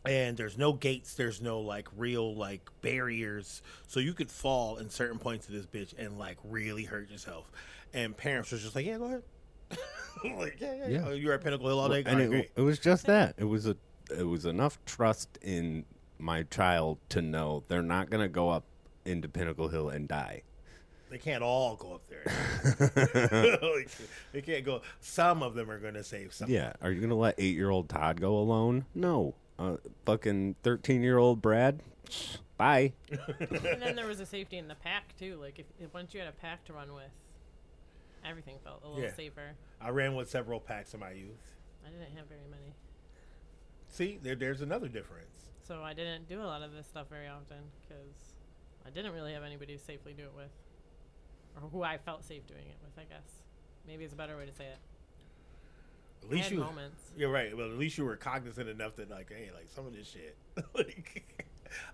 and 0.05 0.37
there's 0.37 0.57
no 0.57 0.73
gates. 0.73 1.13
There's 1.15 1.41
no 1.41 1.59
like 1.61 1.87
real 1.97 2.35
like 2.35 2.69
barriers, 2.81 3.61
so 3.87 3.99
you 3.99 4.13
could 4.13 4.29
fall 4.31 4.77
in 4.77 4.89
certain 4.89 5.17
points 5.19 5.47
of 5.47 5.53
this 5.53 5.65
bitch 5.65 5.93
and 5.97 6.17
like 6.19 6.37
really 6.43 6.83
hurt 6.83 7.09
yourself. 7.09 7.49
And 7.93 8.15
parents 8.15 8.51
was 8.51 8.61
just 8.63 8.75
like, 8.75 8.85
"Yeah, 8.85 8.97
go 8.97 9.05
ahead." 9.05 9.23
like, 10.37 10.57
yeah, 10.61 10.73
yeah, 10.75 10.87
yeah. 10.87 11.03
Oh, 11.07 11.11
you're 11.13 11.33
at 11.33 11.41
Pinnacle 11.43 11.67
Hill 11.67 11.79
all 11.79 11.89
day. 11.89 11.99
and 11.99 12.07
Alright, 12.07 12.21
it, 12.25 12.29
great. 12.29 12.51
it 12.55 12.61
was 12.61 12.79
just 12.79 13.05
that. 13.07 13.35
It 13.37 13.43
was 13.45 13.65
a 13.65 13.75
it 14.09 14.23
was 14.27 14.45
enough 14.45 14.79
trust 14.85 15.37
in 15.41 15.85
my 16.19 16.43
child 16.43 16.97
to 17.09 17.21
know 17.21 17.63
they're 17.67 17.81
not 17.81 18.09
gonna 18.09 18.27
go 18.29 18.49
up 18.49 18.63
into 19.05 19.27
Pinnacle 19.27 19.67
Hill 19.69 19.89
and 19.89 20.07
die. 20.07 20.43
They 21.09 21.17
can't 21.17 21.41
all 21.41 21.75
go 21.77 21.93
up 21.93 22.01
there. 22.09 22.25
like, 23.75 23.89
they 24.33 24.41
can't 24.41 24.65
go. 24.65 24.81
Some 24.99 25.41
of 25.41 25.53
them 25.55 25.71
are 25.71 25.79
going 25.79 25.93
to 25.93 26.03
save 26.03 26.33
some. 26.33 26.49
Yeah, 26.49 26.73
are 26.81 26.91
you 26.91 26.99
gonna 26.99 27.15
let 27.15 27.35
eight 27.37 27.55
year 27.55 27.69
old 27.69 27.87
Todd 27.87 28.19
go 28.19 28.37
alone? 28.37 28.85
No. 28.93 29.33
Uh, 29.57 29.77
fucking 30.05 30.55
thirteen 30.63 31.01
year 31.01 31.17
old 31.17 31.41
Brad. 31.41 31.81
Bye. 32.57 32.91
and 33.39 33.81
then 33.81 33.95
there 33.95 34.07
was 34.07 34.19
a 34.19 34.25
safety 34.25 34.57
in 34.57 34.67
the 34.67 34.75
pack 34.75 35.15
too. 35.17 35.37
Like 35.39 35.59
if, 35.59 35.65
if 35.79 35.93
once 35.93 36.13
you 36.13 36.19
had 36.19 36.27
a 36.29 36.33
pack 36.33 36.65
to 36.65 36.73
run 36.73 36.93
with, 36.93 37.11
everything 38.25 38.57
felt 38.63 38.81
a 38.83 38.87
little 38.87 39.03
Yeah. 39.03 39.13
safer. 39.15 39.51
I 39.79 39.89
ran 39.89 40.13
with 40.15 40.29
several 40.29 40.59
packs 40.59 40.93
in 40.93 40.99
my 40.99 41.11
youth. 41.11 41.55
I 41.85 41.89
didn't 41.89 42.17
have 42.17 42.27
very 42.27 42.41
many, 42.49 42.73
See, 43.89 44.19
there, 44.21 44.35
there's 44.35 44.61
another 44.61 44.87
difference. 44.87 45.49
so 45.67 45.81
I 45.83 45.93
didn't 45.93 46.27
do 46.29 46.41
a 46.41 46.45
lot 46.45 46.61
of 46.61 46.71
this 46.73 46.85
stuff 46.87 47.07
very 47.09 47.27
often 47.27 47.57
because 47.87 48.33
I 48.85 48.89
didn't 48.89 49.13
really 49.13 49.33
have 49.33 49.43
anybody 49.43 49.75
to 49.77 49.83
safely 49.83 50.13
do 50.13 50.23
it 50.23 50.33
with, 50.35 50.51
or 51.55 51.69
who 51.69 51.83
I 51.83 51.97
felt 51.97 52.23
safe 52.23 52.45
doing 52.47 52.67
it 52.67 52.77
with. 52.83 52.97
I 52.97 53.05
guess 53.11 53.27
maybe 53.87 54.03
it's 54.03 54.13
a 54.13 54.17
better 54.17 54.37
way 54.37 54.45
to 54.45 54.53
say 54.53 54.65
it. 54.65 54.77
At 56.23 56.29
least 56.29 56.51
you, 56.51 56.59
moments. 56.59 57.01
you're 57.15 57.31
right. 57.31 57.55
Well, 57.55 57.67
at 57.67 57.77
least 57.77 57.97
you 57.97 58.03
were 58.05 58.15
cognizant 58.17 58.67
enough 58.67 58.95
that, 58.97 59.09
like, 59.09 59.29
hey, 59.29 59.49
like 59.55 59.67
some 59.73 59.85
of 59.87 59.93
this 59.95 60.07
shit. 60.09 60.35
like, 60.73 61.23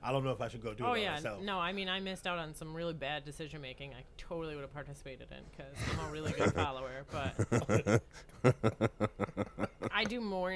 I 0.01 0.11
don't 0.11 0.23
know 0.23 0.31
if 0.31 0.39
I 0.41 0.47
should 0.47 0.63
go 0.63 0.73
do 0.73 0.85
Oh 0.85 0.93
it 0.93 1.01
yeah, 1.01 1.13
myself. 1.15 1.41
no, 1.43 1.59
I 1.59 1.73
mean 1.73 1.89
I 1.89 1.99
missed 1.99 2.25
out 2.27 2.37
on 2.39 2.53
some 2.55 2.73
really 2.73 2.93
bad 2.93 3.25
decision 3.25 3.61
making. 3.61 3.91
I 3.93 4.03
totally 4.17 4.55
would 4.55 4.61
have 4.61 4.73
participated 4.73 5.27
in 5.31 5.37
because 5.51 5.73
I'm 5.99 6.07
a 6.07 6.11
really 6.11 6.31
good 6.31 6.53
follower, 6.55 7.05
but 7.11 8.01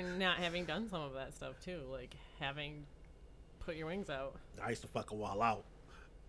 I 0.06 0.18
not 0.18 0.38
having 0.38 0.66
done 0.66 0.90
some 0.90 1.02
of 1.02 1.14
that 1.14 1.36
stuff 1.36 1.56
too, 1.64 1.82
like 1.92 2.16
having 2.40 2.86
put 3.60 3.76
your 3.76 3.88
wings 3.88 4.10
out. 4.10 4.36
I 4.64 4.70
used 4.70 4.82
to 4.82 4.88
fucking 4.88 5.18
wall 5.18 5.42
out. 5.42 5.66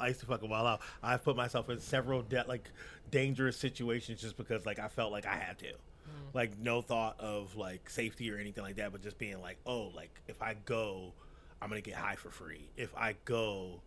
I 0.01 0.09
used 0.09 0.21
to 0.21 0.27
fucking 0.27 0.49
wall 0.49 0.67
out. 0.67 0.81
I've 1.03 1.25
put 1.25 1.37
myself 1.37 1.71
in 1.71 1.81
several 1.81 2.23
de- 2.23 2.45
like 2.47 2.71
dangerous 3.11 3.57
situations 3.57 4.21
just 4.21 4.37
because 4.37 4.67
like 4.67 4.79
I 4.79 4.89
felt 4.89 5.13
like 5.13 5.27
I 5.27 5.37
had 5.37 5.59
to. 5.59 5.67
Mm. 5.67 6.35
Like 6.35 6.59
no 6.59 6.83
thought 6.83 7.19
of 7.21 7.57
like 7.57 7.89
safety 7.91 8.31
or 8.31 8.39
anything 8.39 8.65
like 8.65 8.77
that, 8.77 8.93
but 8.93 9.03
just 9.03 9.19
being 9.19 9.41
like, 9.41 9.59
oh, 9.67 9.91
like 9.95 10.11
if 10.29 10.43
I 10.43 10.57
go, 10.65 11.13
I'm 11.61 11.69
gonna 11.69 11.81
get 11.81 11.95
high 11.95 12.17
for 12.17 12.31
free. 12.31 12.71
If 12.77 12.95
I 12.97 13.15
go, 13.25 13.81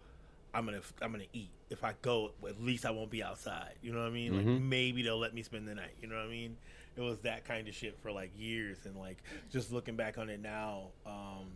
I'm 0.53 0.65
gonna 0.65 0.81
I'm 1.01 1.11
gonna 1.11 1.23
eat. 1.33 1.51
If 1.69 1.83
I 1.83 1.93
go, 2.01 2.31
at 2.47 2.61
least 2.61 2.85
I 2.85 2.91
won't 2.91 3.09
be 3.09 3.23
outside. 3.23 3.73
You 3.81 3.93
know 3.93 3.99
what 3.99 4.07
I 4.07 4.11
mean? 4.11 4.35
Like 4.35 4.45
mm-hmm. 4.45 4.69
maybe 4.69 5.03
they'll 5.03 5.19
let 5.19 5.33
me 5.33 5.43
spend 5.43 5.67
the 5.67 5.75
night. 5.75 5.95
You 6.01 6.07
know 6.07 6.15
what 6.15 6.25
I 6.25 6.29
mean? 6.29 6.57
It 6.97 7.01
was 7.01 7.19
that 7.19 7.45
kind 7.45 7.67
of 7.67 7.73
shit 7.73 7.97
for 8.01 8.11
like 8.11 8.31
years, 8.37 8.85
and 8.85 8.95
like 8.97 9.17
just 9.49 9.71
looking 9.71 9.95
back 9.95 10.17
on 10.17 10.29
it 10.29 10.41
now, 10.41 10.87
um, 11.05 11.47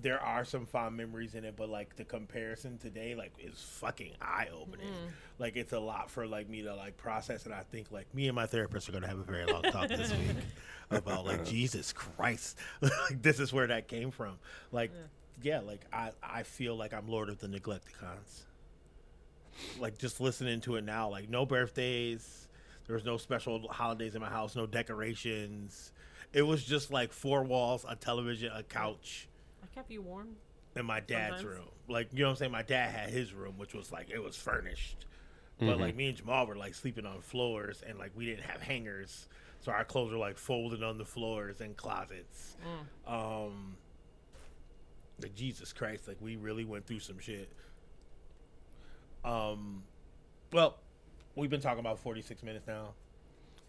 there 0.00 0.20
are 0.20 0.44
some 0.44 0.66
fond 0.66 0.96
memories 0.96 1.34
in 1.34 1.44
it, 1.44 1.54
but 1.56 1.68
like 1.68 1.96
the 1.96 2.04
comparison 2.04 2.78
today, 2.78 3.14
like 3.14 3.32
is 3.38 3.54
fucking 3.80 4.12
eye 4.20 4.48
opening. 4.52 4.88
Like 5.38 5.56
it's 5.56 5.72
a 5.72 5.78
lot 5.78 6.10
for 6.10 6.26
like 6.26 6.48
me 6.48 6.62
to 6.62 6.74
like 6.74 6.96
process, 6.96 7.44
and 7.44 7.54
I 7.54 7.62
think 7.70 7.92
like 7.92 8.12
me 8.14 8.26
and 8.28 8.34
my 8.34 8.46
therapist 8.46 8.88
are 8.88 8.92
gonna 8.92 9.06
have 9.06 9.18
a 9.18 9.24
very 9.24 9.46
long 9.46 9.62
talk 9.62 9.88
this 9.88 10.10
week 10.26 10.36
about 10.90 11.24
like 11.24 11.44
Jesus 11.44 11.92
Christ, 11.92 12.58
like 12.80 13.22
this 13.22 13.38
is 13.38 13.52
where 13.52 13.68
that 13.68 13.86
came 13.88 14.10
from. 14.10 14.38
Like 14.72 14.90
yeah, 15.42 15.60
like 15.60 15.84
I 15.92 16.10
I 16.22 16.42
feel 16.42 16.76
like 16.76 16.92
I'm 16.92 17.08
Lord 17.08 17.28
of 17.28 17.38
the 17.38 17.46
Neglectacons. 17.48 18.42
Like 19.78 19.98
just 19.98 20.20
listening 20.20 20.60
to 20.62 20.76
it 20.76 20.84
now, 20.84 21.10
like 21.10 21.28
no 21.28 21.44
birthdays, 21.44 22.48
there 22.86 22.94
was 22.94 23.04
no 23.04 23.16
special 23.16 23.66
holidays 23.68 24.14
in 24.14 24.20
my 24.20 24.28
house, 24.28 24.56
no 24.56 24.66
decorations. 24.66 25.92
It 26.32 26.42
was 26.42 26.64
just 26.64 26.90
like 26.90 27.12
four 27.12 27.42
walls, 27.44 27.84
a 27.88 27.94
television, 27.96 28.50
a 28.54 28.62
couch 28.62 29.28
I 29.62 29.66
kept 29.74 29.90
you 29.90 30.02
warm. 30.02 30.36
in 30.76 30.86
my 30.86 31.00
dad's 31.00 31.36
Sometimes. 31.40 31.58
room. 31.58 31.68
Like 31.88 32.08
you 32.12 32.20
know 32.20 32.26
what 32.26 32.30
I'm 32.30 32.36
saying? 32.36 32.52
My 32.52 32.62
dad 32.62 32.90
had 32.90 33.10
his 33.10 33.32
room, 33.32 33.54
which 33.58 33.74
was 33.74 33.92
like 33.92 34.10
it 34.10 34.22
was 34.22 34.36
furnished. 34.36 35.06
But 35.60 35.78
like 35.78 35.94
me 35.94 36.08
and 36.08 36.16
Jamal 36.16 36.46
were 36.48 36.56
like 36.56 36.74
sleeping 36.74 37.06
on 37.06 37.20
floors 37.20 37.84
and 37.86 37.96
like 37.96 38.10
we 38.16 38.24
didn't 38.26 38.42
have 38.44 38.60
hangers. 38.60 39.28
So 39.60 39.70
our 39.70 39.84
clothes 39.84 40.10
were 40.10 40.18
like 40.18 40.36
folded 40.36 40.82
on 40.82 40.98
the 40.98 41.04
floors 41.04 41.60
and 41.60 41.76
closets. 41.76 42.56
Um 43.06 43.76
like 45.20 45.36
Jesus 45.36 45.72
Christ, 45.72 46.08
like 46.08 46.16
we 46.20 46.34
really 46.34 46.64
went 46.64 46.84
through 46.86 46.98
some 46.98 47.20
shit. 47.20 47.48
Um 49.24 49.84
well, 50.52 50.78
we've 51.36 51.50
been 51.50 51.60
talking 51.60 51.80
about 51.80 51.98
46 51.98 52.42
minutes 52.42 52.66
now. 52.66 52.94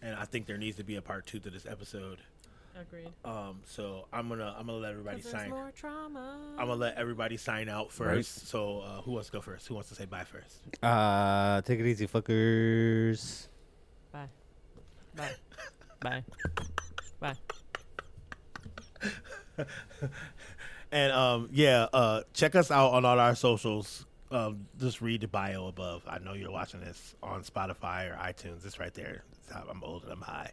And 0.02 0.14
I 0.16 0.24
think 0.24 0.46
there 0.46 0.58
needs 0.58 0.76
to 0.76 0.84
be 0.84 0.96
a 0.96 1.02
part 1.02 1.26
2 1.26 1.40
to 1.40 1.50
this 1.50 1.66
episode. 1.66 2.18
Agreed. 2.78 3.08
Um 3.24 3.60
so 3.64 4.06
I'm 4.12 4.26
going 4.26 4.40
to 4.40 4.46
I'm 4.46 4.66
going 4.66 4.78
to 4.80 4.82
let 4.82 4.90
everybody 4.90 5.22
'Cause 5.22 5.30
there's 5.30 5.42
sign 5.44 5.50
more 5.50 5.70
trauma. 5.76 6.38
I'm 6.58 6.66
gonna 6.66 6.74
let 6.80 6.96
everybody 6.96 7.36
sign 7.36 7.68
out 7.68 7.92
first. 7.92 8.48
So 8.48 8.80
uh, 8.80 9.00
who 9.02 9.12
wants 9.12 9.28
to 9.28 9.32
go 9.32 9.40
first? 9.40 9.68
Who 9.68 9.74
wants 9.74 9.90
to 9.90 9.94
say 9.94 10.06
bye 10.06 10.24
first? 10.24 10.58
Uh, 10.82 11.62
take 11.62 11.78
it 11.78 11.86
easy, 11.86 12.08
fuckers. 12.08 13.46
Bye. 14.10 14.28
Bye. 15.14 15.30
Bye. 16.00 16.24
Bye. 17.20 17.36
And 20.92 21.10
um, 21.12 21.48
yeah, 21.50 21.88
uh, 21.92 22.22
check 22.34 22.54
us 22.54 22.70
out 22.70 22.92
on 22.92 23.04
all 23.04 23.18
our 23.18 23.34
socials. 23.34 24.06
Um, 24.30 24.66
just 24.80 25.00
read 25.00 25.20
the 25.20 25.28
bio 25.28 25.66
above. 25.66 26.02
I 26.08 26.18
know 26.18 26.32
you're 26.32 26.50
watching 26.50 26.80
this 26.80 27.14
on 27.22 27.42
Spotify 27.42 28.10
or 28.10 28.16
iTunes. 28.16 28.64
It's 28.64 28.78
right 28.80 28.94
there. 28.94 29.22
It's 29.32 29.52
how 29.52 29.64
I'm 29.70 29.82
old 29.84 30.02
and 30.04 30.12
I'm 30.12 30.22
high. 30.22 30.50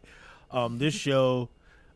Um, 0.50 0.78
this 0.78 0.94
show, 0.94 1.48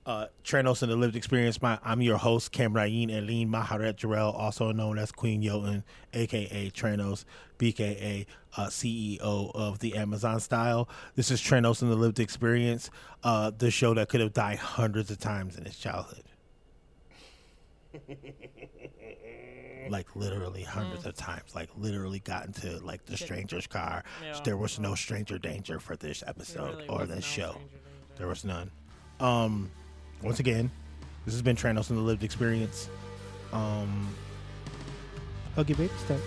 uh, 0.06 0.26
Tranos 0.42 0.82
and 0.82 0.90
the 0.90 0.96
Lived 0.96 1.16
Experience. 1.16 1.60
My, 1.60 1.78
I'm 1.84 2.00
your 2.00 2.16
host, 2.16 2.52
Kamryn 2.52 3.14
Eileen 3.14 3.50
Maharet 3.50 3.96
Jarrell, 3.96 4.34
also 4.34 4.72
known 4.72 4.98
as 4.98 5.12
Queen 5.12 5.42
Yoten, 5.42 5.82
aka 6.14 6.70
Tranos, 6.70 7.24
BKA 7.58 8.26
uh, 8.56 8.66
CEO 8.66 9.50
of 9.54 9.80
the 9.80 9.96
Amazon 9.96 10.40
Style. 10.40 10.88
This 11.14 11.30
is 11.30 11.40
Tranos 11.42 11.82
and 11.82 11.90
the 11.90 11.96
Lived 11.96 12.18
Experience, 12.18 12.90
uh, 13.22 13.50
the 13.56 13.70
show 13.70 13.94
that 13.94 14.08
could 14.08 14.20
have 14.20 14.32
died 14.32 14.58
hundreds 14.58 15.10
of 15.10 15.18
times 15.18 15.56
in 15.56 15.66
its 15.66 15.76
childhood. 15.78 16.22
like 19.90 20.14
literally 20.16 20.62
hundreds 20.62 21.06
of 21.06 21.14
times 21.14 21.54
like 21.54 21.68
literally 21.76 22.18
got 22.20 22.46
into 22.46 22.78
like 22.80 23.04
the 23.06 23.16
stranger's 23.16 23.66
car. 23.66 24.04
Yeah. 24.22 24.38
there 24.44 24.56
was 24.56 24.78
no 24.78 24.94
stranger 24.94 25.38
danger 25.38 25.78
for 25.78 25.96
this 25.96 26.22
episode 26.26 26.76
really 26.76 26.88
or 26.88 27.06
this 27.06 27.16
no 27.16 27.20
show. 27.20 27.56
there 28.16 28.26
was 28.26 28.44
none. 28.44 28.70
Um 29.20 29.70
once 30.22 30.40
again 30.40 30.70
this 31.24 31.34
has 31.34 31.42
been 31.42 31.56
Tranos 31.56 31.90
and 31.90 31.98
the 31.98 32.02
lived 32.02 32.24
experience. 32.24 32.88
Um 33.52 34.08
hug 35.54 35.68
your 35.68 35.78
baby 35.78 35.92
step 36.04 36.20